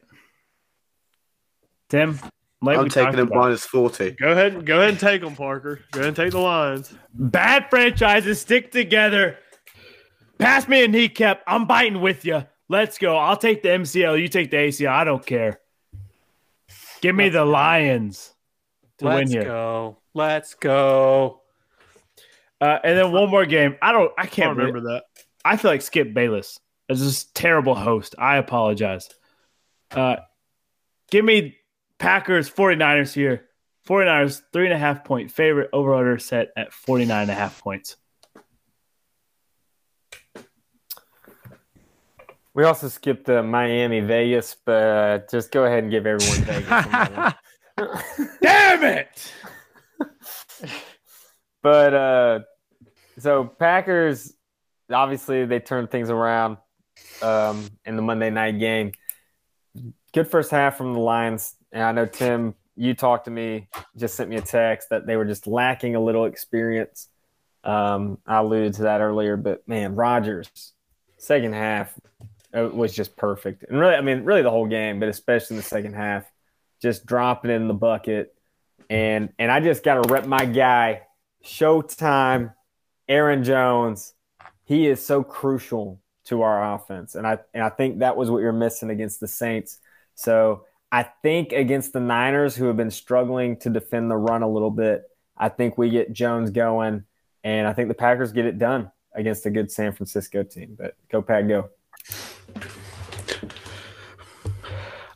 [1.90, 2.20] Tim,
[2.62, 4.12] like I'm taking them minus 40.
[4.12, 5.82] Go ahead, go ahead and take them, Parker.
[5.92, 6.94] Go ahead and take the Lions.
[7.14, 9.38] bad franchises stick together.
[10.40, 11.42] Pass me a kneecap.
[11.48, 12.46] I'm biting with you.
[12.70, 13.18] Let's go.
[13.18, 14.22] I'll take the MCL.
[14.22, 14.90] You take the ACL.
[14.90, 15.60] I don't care.
[17.02, 18.34] Give me the Lions
[19.00, 19.44] to win Let's here.
[19.44, 19.98] go.
[20.14, 21.42] Let's go.
[22.60, 23.76] Uh, and then one more game.
[23.82, 24.12] I don't.
[24.18, 24.80] I I can't don't remember.
[24.80, 25.04] remember that.
[25.46, 26.60] I feel like Skip Bayless
[26.90, 28.16] is this terrible host.
[28.18, 29.10] I apologize.
[29.92, 30.18] Uh,
[31.12, 31.58] give me
[32.00, 33.46] Packers 49ers here.
[33.88, 37.62] 49ers, three and a half point favorite over under set at 49 and a half
[37.62, 37.96] points.
[42.58, 46.72] We also skipped the Miami Vegas, but just go ahead and give everyone Vegas.
[46.72, 47.38] on that
[47.78, 48.28] one.
[48.42, 49.34] Damn it!
[51.62, 52.40] but uh,
[53.20, 54.34] so Packers,
[54.92, 56.58] obviously they turned things around
[57.22, 58.92] um, in the Monday night game.
[60.12, 64.16] Good first half from the Lions, and I know Tim, you talked to me, just
[64.16, 67.08] sent me a text that they were just lacking a little experience.
[67.64, 70.74] Um, I alluded to that earlier, but man, Rodgers,
[71.20, 71.94] second half
[72.56, 75.62] uh, was just perfect, and really, I mean, really the whole game, but especially in
[75.62, 76.26] the second half,
[76.82, 78.34] just dropping it in the bucket
[78.90, 81.02] and and I just got to rep my guy,
[81.44, 82.54] Showtime,
[83.08, 84.14] Aaron Jones.
[84.64, 88.40] He is so crucial to our offense, and I and I think that was what
[88.40, 89.80] you're missing against the Saints.
[90.16, 94.50] So I think against the Niners, who have been struggling to defend the run a
[94.50, 95.04] little bit,
[95.38, 97.04] I think we get Jones going,
[97.44, 100.76] and I think the Packers get it done against a good San Francisco team.
[100.78, 101.70] But go Pack, go!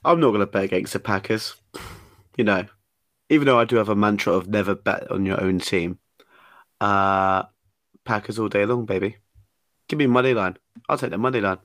[0.04, 1.56] I'm not going to bet against the Packers.
[2.38, 2.66] You know,
[3.30, 6.00] even though I do have a mantra of never bet on your own team.
[6.80, 7.44] Uh,
[8.04, 9.18] Packers all day long, baby.
[9.88, 10.58] Give me money line.
[10.90, 11.60] I'll take the money line.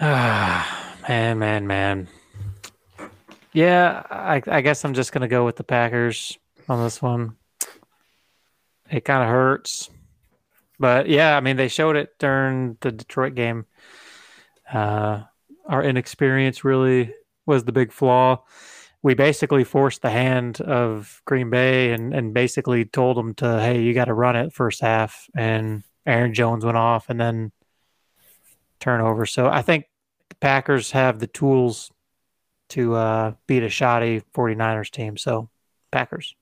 [0.00, 2.08] Ah, man, man, man.
[3.52, 7.36] Yeah, I, I guess I'm just gonna go with the Packers on this one.
[8.90, 9.90] It kind of hurts,
[10.78, 13.66] but yeah, I mean they showed it during the Detroit game.
[14.72, 15.22] Uh,
[15.66, 17.14] our inexperience really
[17.46, 18.44] was the big flaw.
[19.02, 23.80] We basically forced the hand of Green Bay and, and basically told them to, hey,
[23.80, 25.28] you got to run it first half.
[25.36, 27.52] And Aaron Jones went off and then
[28.80, 29.24] turnover.
[29.24, 29.86] So I think
[30.28, 31.90] the Packers have the tools
[32.70, 35.16] to uh, beat a shoddy 49ers team.
[35.16, 35.48] So
[35.90, 36.34] Packers.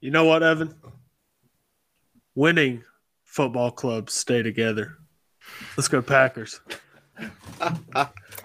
[0.00, 0.74] You know what, Evan?
[2.34, 2.84] Winning
[3.24, 4.96] football clubs stay together.
[5.76, 6.60] Let's go Packers.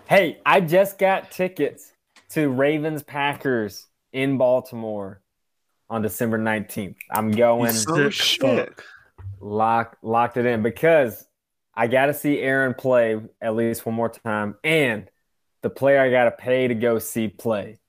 [0.08, 1.92] Hey, I just got tickets
[2.30, 5.22] to Ravens Packers in Baltimore
[5.90, 6.96] on December 19th.
[7.10, 8.42] I'm going Oh, Sick shit.
[8.42, 8.84] fuck.
[9.42, 11.28] lock locked it in because
[11.76, 15.10] I got to see Aaron play at least one more time and
[15.64, 17.80] the player I got to pay to go see play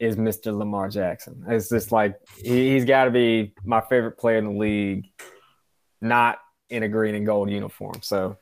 [0.00, 0.56] is Mr.
[0.56, 1.44] Lamar Jackson.
[1.48, 5.06] It's just like he, he's got to be my favorite player in the league,
[6.00, 6.38] not
[6.70, 8.00] in a green and gold uniform.
[8.02, 8.36] So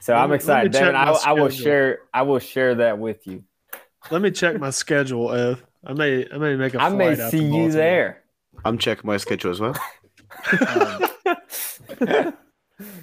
[0.00, 0.72] so Let I'm me- let me excited.
[0.72, 3.44] Devin, I, I will share I will share that with you.
[4.10, 5.64] Let me check my schedule, Ev.
[5.84, 7.70] I may I may make a I may see you Baltimore.
[7.70, 8.22] there.
[8.64, 9.74] I'm checking my schedule as well.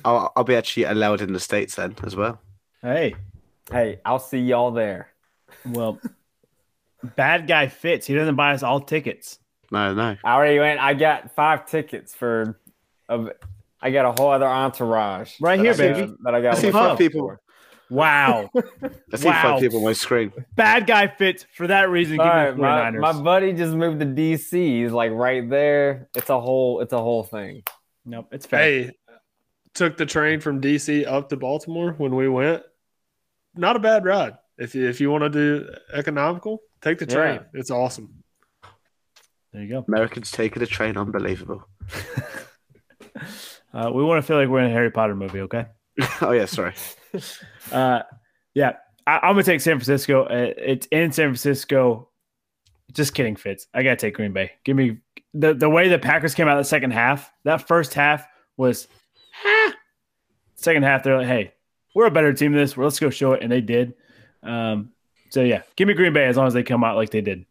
[0.06, 2.40] I'll, I'll be actually allowed in the States then as well.
[2.82, 3.16] Hey,
[3.72, 5.10] hey, I'll see y'all there.
[5.66, 6.00] well,
[7.16, 8.06] bad guy Fitz.
[8.08, 9.40] He doesn't buy us all tickets.
[9.72, 10.16] No, no.
[10.24, 10.80] I already went.
[10.80, 12.60] I got five tickets for.
[13.10, 13.30] Of,
[13.82, 16.14] I got a whole other entourage Right here, I got- baby.
[16.24, 16.56] That I got.
[16.58, 17.22] I see five people.
[17.22, 17.42] for.
[17.90, 18.50] Wow.
[19.14, 19.42] I see Wow.
[19.44, 20.34] five people on my screen.
[20.56, 21.46] bad guy Fitz.
[21.54, 24.52] For that reason, give All me my, my buddy just moved to DC.
[24.84, 26.10] He's like right there.
[26.16, 26.82] It's a whole.
[26.82, 27.64] It's a whole thing.
[28.06, 28.60] nope, it's fair.
[28.60, 28.92] Hey,
[29.74, 32.64] took the train from DC up to Baltimore when we went.
[33.56, 34.34] Not a bad ride.
[34.58, 37.36] If you, if you want to do economical, take the train.
[37.36, 37.60] Yeah.
[37.60, 38.24] It's awesome.
[39.54, 39.86] There you go.
[39.88, 41.68] Americans taking the train, unbelievable.
[43.74, 45.68] Uh, we want to feel like we're in a Harry Potter movie, okay?
[46.22, 46.74] oh yeah, sorry.
[47.72, 48.02] Uh,
[48.54, 48.74] yeah,
[49.06, 50.24] I, I'm gonna take San Francisco.
[50.24, 52.10] Uh, it's in San Francisco.
[52.94, 53.68] Just kidding, Fitz.
[53.74, 54.52] I gotta take Green Bay.
[54.64, 55.00] Give me
[55.34, 57.32] the the way the Packers came out the second half.
[57.44, 58.26] That first half
[58.56, 58.88] was,
[59.44, 59.74] ah.
[60.56, 61.54] second half they're like, hey,
[61.96, 62.78] we're a better team than this.
[62.78, 63.96] Let's go show it, and they did.
[64.44, 64.92] Um,
[65.30, 67.46] so yeah, give me Green Bay as long as they come out like they did.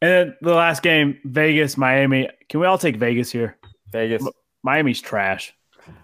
[0.00, 2.28] And then the last game, Vegas, Miami.
[2.48, 3.56] Can we all take Vegas here?
[3.90, 4.26] Vegas.
[4.62, 5.54] Miami's trash.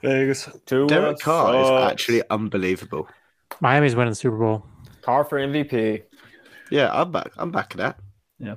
[0.02, 0.48] Vegas.
[0.66, 0.86] Two.
[0.86, 3.08] Derek Carr is actually unbelievable.
[3.60, 4.64] Miami's winning the Super Bowl.
[5.02, 6.02] Carr for MVP.
[6.70, 7.32] Yeah, I'm back.
[7.36, 7.98] I'm back at that.
[8.38, 8.54] Yeah.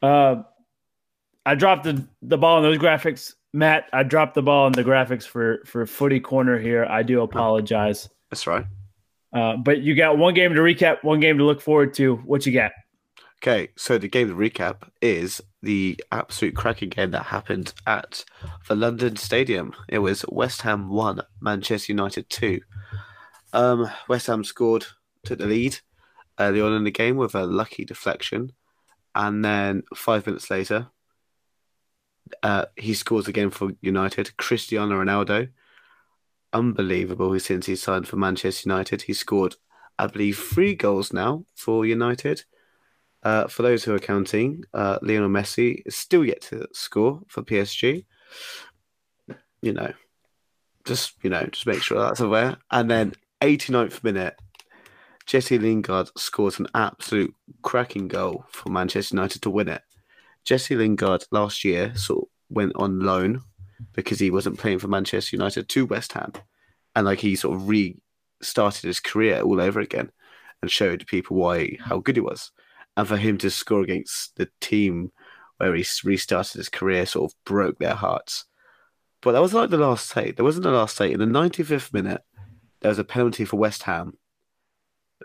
[0.00, 0.44] Uh,
[1.44, 3.34] I dropped the, the ball in those graphics.
[3.52, 6.86] Matt, I dropped the ball in the graphics for for footy corner here.
[6.86, 8.08] I do apologize.
[8.30, 8.64] That's right.
[9.34, 12.16] Uh, but you got one game to recap, one game to look forward to.
[12.16, 12.70] What you got?
[13.42, 18.24] Okay, so the game to recap is the absolute cracking game that happened at
[18.68, 19.74] the London Stadium.
[19.88, 22.60] It was West Ham 1, Manchester United 2.
[23.52, 24.86] Um, West Ham scored,
[25.24, 25.78] took the lead
[26.38, 28.52] early on in the game with a lucky deflection.
[29.14, 30.88] And then five minutes later,
[32.42, 34.36] uh, he scores again for United.
[34.36, 35.48] Cristiano Ronaldo,
[36.54, 39.02] unbelievable since he signed for Manchester United.
[39.02, 39.56] He scored,
[39.98, 42.44] I believe, three goals now for United.
[43.22, 47.42] Uh, for those who are counting, uh, Lionel Messi is still yet to score for
[47.42, 48.04] PSG.
[49.60, 49.92] You know,
[50.84, 52.56] just you know, just make sure that's aware.
[52.70, 54.36] And then 89th minute,
[55.26, 59.82] Jesse Lingard scores an absolute cracking goal for Manchester United to win it.
[60.44, 63.42] Jesse Lingard last year sort of went on loan
[63.92, 66.32] because he wasn't playing for Manchester United to West Ham,
[66.94, 70.10] and like he sort of restarted his career all over again
[70.62, 72.50] and showed people why how good he was
[72.96, 75.12] and for him to score against the team
[75.58, 78.44] where he restarted his career sort of broke their hearts.
[79.20, 80.36] But that was like the last take.
[80.36, 81.12] There wasn't the last take.
[81.12, 82.22] In the 95th minute,
[82.80, 84.18] there was a penalty for West Ham.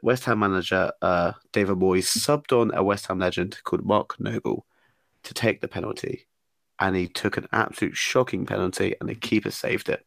[0.02, 4.66] West Ham manager uh, David Moyes subbed on a West Ham legend called Mark Noble
[5.24, 6.28] to take the penalty.
[6.80, 10.06] And he took an absolute shocking penalty, and the keeper saved it,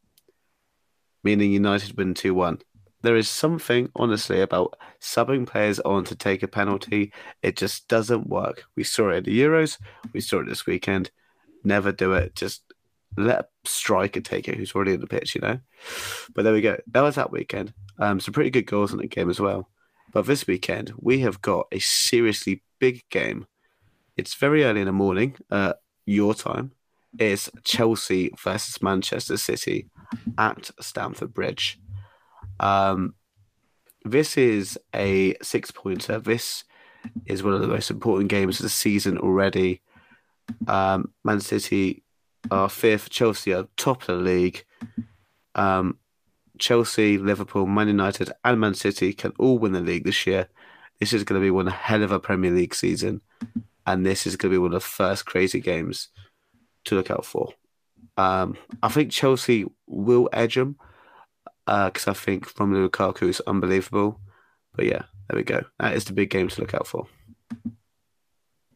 [1.23, 2.59] meaning United win 2 1
[3.03, 7.13] there is something honestly about subbing players on to take a penalty.
[7.43, 8.65] It just doesn't work.
[8.77, 9.79] We saw it at the Euros.
[10.13, 11.11] We saw it this weekend.
[11.65, 12.35] Never do it.
[12.35, 12.63] Just
[13.17, 15.59] let a striker take it who's already in the pitch, you know.
[16.35, 16.79] But there we go.
[16.93, 17.75] That was that weekend.
[17.99, 19.69] Um, some pretty good goals in the game as well.
[20.13, 23.47] But this weekend we have got a seriously big game.
[24.17, 25.73] It's very early in the morning, uh,
[26.07, 26.73] your time.
[27.19, 29.89] is Chelsea versus Manchester City
[30.39, 31.79] at Stamford Bridge.
[32.59, 33.15] Um,
[34.05, 36.19] this is a six pointer.
[36.19, 36.65] This
[37.27, 39.83] is one of the most important games of the season already.
[40.67, 42.03] Um, Man City
[42.51, 44.65] are fifth, Chelsea are top of the league.
[45.55, 45.99] Um,
[46.59, 50.49] Chelsea, Liverpool, Man United, and Man City can all win the league this year.
[51.01, 53.21] This is going to be one hell of a Premier League season,
[53.87, 56.09] and this is going to be one of the first crazy games
[56.85, 57.53] to look out for.
[58.17, 60.77] Um, I think Chelsea will edge them
[61.67, 64.21] because I think Romelu Lukaku is unbelievable.
[64.75, 65.63] But yeah, there we go.
[65.79, 67.07] That is the big game to look out for,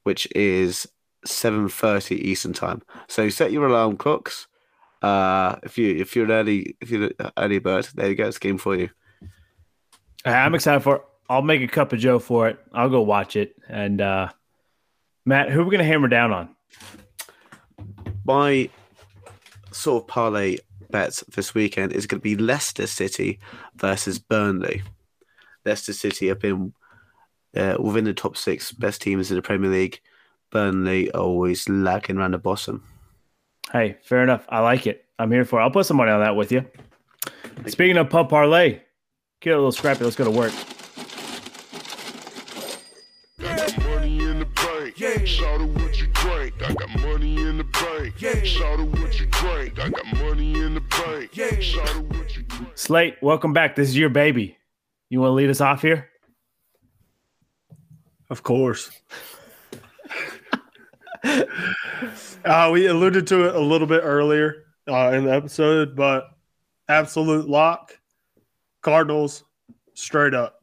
[0.04, 0.86] which is
[1.24, 2.82] seven thirty Eastern time.
[3.08, 4.46] So set your alarm clocks.
[5.02, 8.28] Uh, if you if you're an early if you're an early bird, there you go.
[8.28, 8.90] It's a game for you.
[10.24, 11.02] I'm excited for it.
[11.28, 12.58] I'll make a cup of Joe for it.
[12.72, 13.56] I'll go watch it.
[13.68, 14.28] And uh,
[15.28, 16.48] Matt, who are we going to hammer down on?
[18.24, 18.70] My
[19.72, 20.58] sort of parlay
[20.90, 23.40] bet this weekend is going to be Leicester City
[23.74, 24.82] versus Burnley.
[25.64, 26.72] Leicester City have been
[27.56, 30.00] uh, within the top six best teams in the Premier League.
[30.50, 32.84] Burnley always lagging around the bottom.
[33.72, 34.46] Hey, fair enough.
[34.48, 35.06] I like it.
[35.18, 35.64] I'm here for it.
[35.64, 36.64] I'll put some money on that with you.
[37.66, 38.80] Speaking of pub parlay,
[39.40, 40.04] get a little scrappy.
[40.04, 40.52] Let's go to work.
[48.18, 48.42] Yeah.
[48.44, 49.78] Shout out what you drink.
[49.78, 51.36] I got money in the bank.
[51.36, 51.60] Yeah.
[51.60, 52.70] Shout out what you drink.
[52.74, 53.76] Slate, welcome back.
[53.76, 54.56] This is your baby.
[55.10, 56.08] You want to lead us off here?
[58.30, 58.90] Of course.
[61.24, 66.30] uh, we alluded to it a little bit earlier uh, in the episode, but
[66.88, 67.98] absolute lock,
[68.82, 69.44] Cardinals,
[69.94, 70.62] straight up.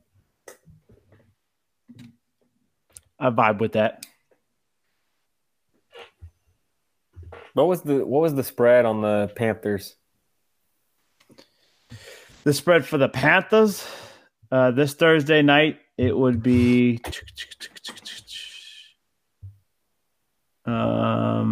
[3.19, 4.05] I vibe with that.
[7.53, 9.95] What was the what was the spread on the Panthers?
[12.43, 13.87] The spread for the Panthers
[14.51, 16.99] uh, this Thursday night it would be
[20.65, 21.43] um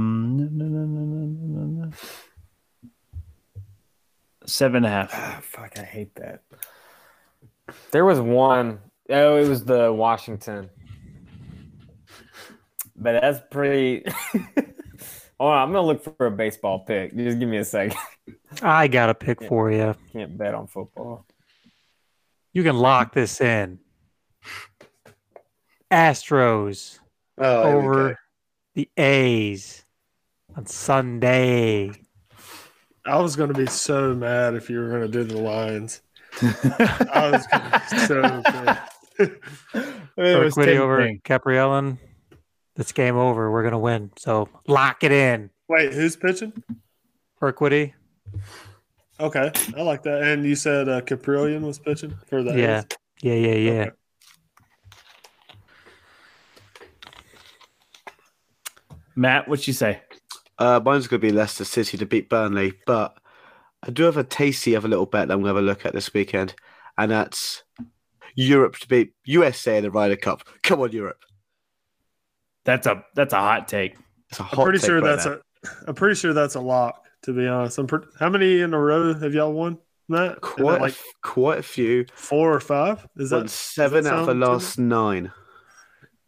[4.46, 5.12] seven and a half.
[5.14, 6.42] Ah, fuck, I hate that.
[7.92, 8.80] There was one.
[9.10, 10.70] Oh, it was the Washington.
[12.96, 14.06] but that's pretty.
[15.42, 17.16] oh, I'm gonna look for a baseball pick.
[17.16, 17.98] Just give me a second.
[18.62, 19.96] I got a pick for you.
[20.14, 21.26] Can't bet on football.
[22.54, 23.80] You can lock this in.
[25.90, 27.00] Astros
[27.38, 28.16] Oh, over go.
[28.76, 29.84] the A's
[30.56, 31.92] on Sunday.
[33.06, 36.02] I was going to be so mad if you were going to do the Lions.
[36.42, 38.82] I was going to be so mad.
[40.18, 41.22] It was Urquidy over tempting.
[42.76, 42.82] Kaprielian.
[42.82, 43.52] It's game over.
[43.52, 44.12] We're gonna win.
[44.18, 45.50] So lock it in.
[45.68, 46.54] Wait, who's pitching?
[47.42, 47.94] Urquidy.
[49.20, 50.24] Okay, I like that.
[50.24, 52.80] And you said uh, Kaprielian was pitching for the Yeah.
[52.80, 52.98] A's?
[53.22, 53.72] Yeah, yeah, yeah.
[53.82, 53.92] Okay.
[59.16, 60.02] Matt, what do you say?
[60.58, 63.16] Uh, mine's going to be Leicester City to beat Burnley, but
[63.84, 65.68] I do have a tasty of a little bet that I'm going to have a
[65.68, 66.56] look at this weekend,
[66.98, 67.64] and that's
[68.36, 70.44] Europe to beat USA in the Ryder Cup.
[70.64, 71.20] Come on, Europe!
[72.66, 73.96] That's a that's a hot take.
[74.30, 75.34] It's a hot I'm pretty take sure that's now.
[75.34, 75.70] a.
[75.88, 77.06] I'm pretty sure that's a lock.
[77.24, 79.78] To be honest, I'm pre- how many in a row have y'all won?
[80.08, 82.06] Matt, quite a like quite a few.
[82.14, 83.08] four or five?
[83.18, 85.32] Is Won that seven that out of the last nine.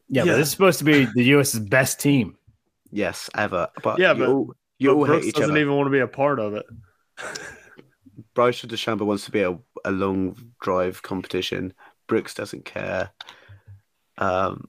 [0.07, 0.31] Yeah, Yeah.
[0.33, 2.37] but this is supposed to be the U.S.'s best team.
[2.91, 3.69] Yes, ever.
[3.81, 5.59] But Yeah, you but- all, you but all Brooks hate each doesn't other.
[5.59, 6.65] even want to be a part of it.
[8.35, 11.73] Bryce DeChambeau wants to be a, a long drive competition.
[12.07, 13.09] Brooks doesn't care.
[14.17, 14.67] Um,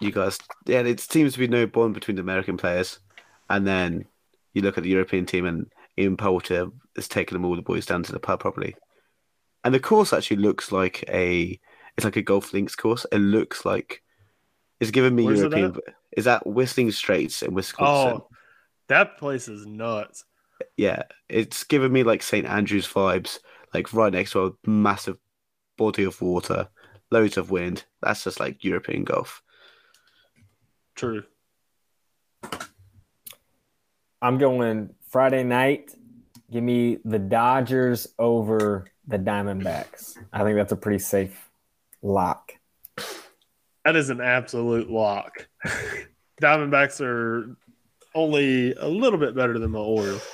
[0.00, 2.98] you guys, yeah, it seems to be no bond between the American players.
[3.50, 4.06] And then
[4.54, 7.86] you look at the European team, and Ian Poulter has taken them all the boys
[7.86, 8.76] down to the pub probably.
[9.64, 11.58] And the course actually looks like a,
[11.96, 13.04] it's like a golf links course.
[13.10, 14.02] It looks like
[14.80, 15.76] it's giving me Where's European.
[16.16, 18.20] Is that Whistling Straits in Wisconsin?
[18.22, 18.28] Oh,
[18.88, 20.24] that place is nuts.
[20.76, 22.46] yeah, it's given me like St.
[22.46, 23.38] Andrews vibes,
[23.74, 25.18] like right next to a massive
[25.76, 26.68] body of water,
[27.10, 27.84] loads of wind.
[28.02, 29.42] That's just like European golf.
[30.98, 31.22] True.
[34.20, 35.94] I'm going Friday night.
[36.50, 40.16] Give me the Dodgers over the Diamondbacks.
[40.32, 41.48] I think that's a pretty safe
[42.02, 42.52] lock.
[43.84, 45.46] That is an absolute lock.
[46.42, 47.56] Diamondbacks are
[48.12, 50.26] only a little bit better than my Orioles.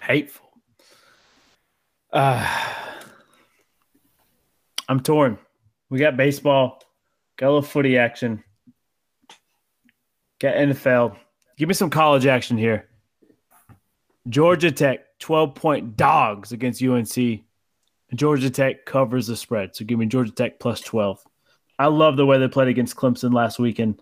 [0.00, 0.46] Hateful.
[2.12, 2.46] Uh,
[4.88, 5.38] I'm torn.
[5.90, 6.85] We got baseball,
[7.36, 8.42] got a little footy action,
[10.40, 11.16] got NFL.
[11.56, 12.88] Give me some college action here.
[14.28, 17.42] Georgia Tech, 12 point dogs against UNC.
[18.14, 19.74] Georgia Tech covers the spread.
[19.74, 21.22] So give me Georgia Tech plus 12.
[21.78, 24.00] I love the way they played against Clemson last weekend.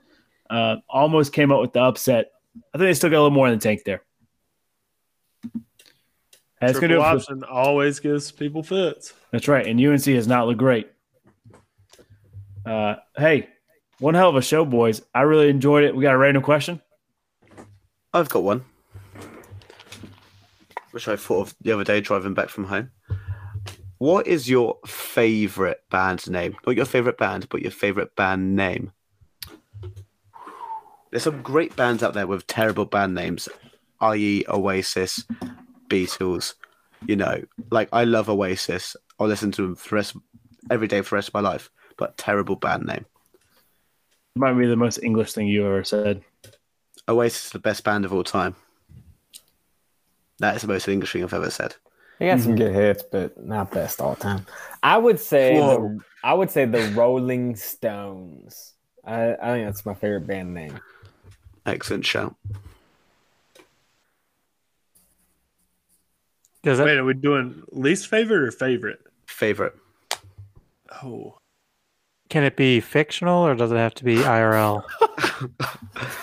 [0.49, 2.33] Uh, almost came out with the upset.
[2.73, 4.03] I think they still got a little more in the tank there.
[6.61, 9.13] That's gonna do Triple option always gives people fits.
[9.31, 9.67] that's right.
[9.67, 10.91] And UNC has not looked great.
[12.65, 13.49] Uh, hey,
[13.99, 15.03] one hell of a show, boys.
[15.15, 15.95] I really enjoyed it.
[15.95, 16.81] We got a random question.
[18.13, 18.65] I've got one,
[20.93, 22.91] which I thought of the other day driving back from home.
[23.99, 26.57] What is your favorite band name?
[26.67, 28.93] Not your favorite band, but your favorite band name.
[31.11, 33.49] There's some great bands out there with terrible band names,
[34.01, 35.25] i.e., Oasis,
[35.89, 36.55] Beatles.
[37.07, 38.97] You know, like I love Oasis.
[39.19, 40.17] I'll listen to them for rest,
[40.71, 41.71] every day for the rest of my life.
[41.97, 43.07] But terrible band name.
[44.37, 46.23] Might be the most English thing you ever said.
[47.09, 48.57] Oasis is the best band of all time.
[50.39, 51.77] That is the most English thing I've ever said.
[52.19, 52.59] They got some hmm.
[52.59, 54.47] good hits, but not best all time.
[54.83, 58.73] I would say the, I would say the Rolling Stones.
[59.05, 60.81] I, I think that's my favorite band name.
[61.67, 62.35] Excellent shout.
[66.63, 66.85] Does it?
[66.85, 69.01] Wait, are we doing least favorite or favorite?
[69.27, 69.75] Favorite.
[71.03, 71.37] Oh,
[72.35, 74.83] Can it be fictional or does it have to be IRL?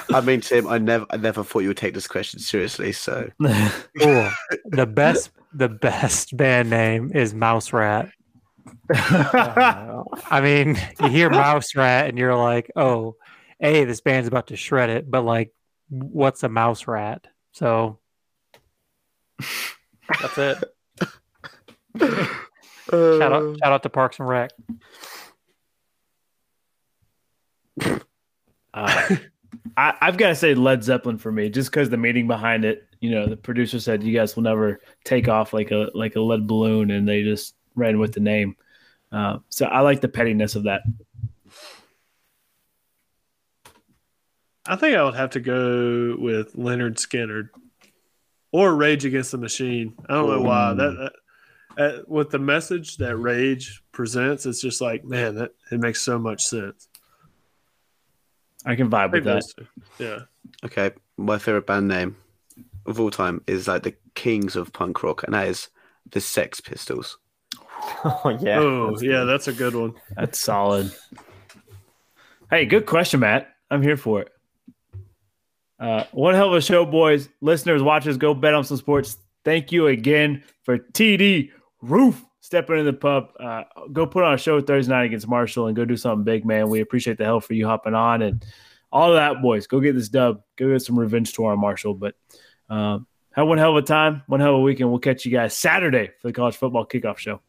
[0.13, 2.91] I mean, Tim, I never, I never thought you would take this question seriously.
[2.91, 4.29] So Cool.
[4.65, 8.09] the best, the best band name is Mouse Rat.
[8.93, 13.15] I mean, you hear Mouse Rat and you're like, oh,
[13.61, 15.53] a this band's about to shred it, but like,
[15.87, 17.25] what's a mouse rat?
[17.53, 17.99] So
[20.21, 20.57] that's it.
[21.97, 24.51] Shout out, shout out to Parks and Rec.
[28.73, 29.15] Uh,
[29.77, 32.87] I, I've got to say Led Zeppelin for me, just because the meaning behind it.
[32.99, 36.21] You know, the producer said you guys will never take off like a like a
[36.21, 38.55] lead balloon, and they just ran with the name.
[39.11, 40.83] Uh, so I like the pettiness of that.
[44.65, 47.49] I think I would have to go with Lynyrd Skynyrd
[48.51, 49.95] or Rage Against the Machine.
[50.07, 51.11] I don't know why that,
[51.77, 56.01] that uh, with the message that Rage presents, it's just like man, that it makes
[56.01, 56.87] so much sense.
[58.65, 59.33] I can vibe with that.
[59.33, 59.67] those two.
[59.99, 60.19] Yeah.
[60.65, 62.15] Okay, my favorite band name
[62.85, 65.69] of all time is like the kings of punk rock, and that is
[66.09, 67.17] the Sex Pistols.
[68.03, 68.59] Oh yeah.
[68.59, 69.25] oh, that's yeah, good.
[69.25, 69.93] that's a good one.
[70.15, 70.91] That's solid.
[72.51, 73.49] Hey, good question, Matt.
[73.71, 74.31] I'm here for it.
[75.79, 77.27] Uh, one hell of a show, boys.
[77.41, 79.17] Listeners, watchers, go bet on some sports.
[79.43, 81.49] Thank you again for TD
[81.81, 83.29] Roof stepping in the pub.
[83.39, 83.63] Uh,
[83.93, 86.69] go put on a show Thursday night against Marshall and go do something big, man.
[86.69, 88.43] We appreciate the help for you hopping on and
[88.91, 89.67] all of that, boys.
[89.67, 90.41] Go get this dub.
[90.57, 91.93] Go get some revenge tour on Marshall.
[91.93, 92.15] But
[92.69, 94.89] um, have one hell of a time, one hell of a weekend.
[94.89, 97.39] We'll catch you guys Saturday for the college football kickoff show.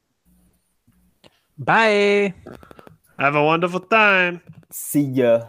[1.59, 2.35] Bye.
[3.19, 4.40] Have a wonderful time.
[4.70, 5.47] See ya.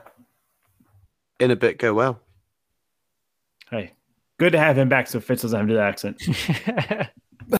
[1.39, 2.19] In a bit, go well.
[3.69, 3.93] Hey,
[4.37, 7.09] good to have him back so Fitz doesn't have to do the accent.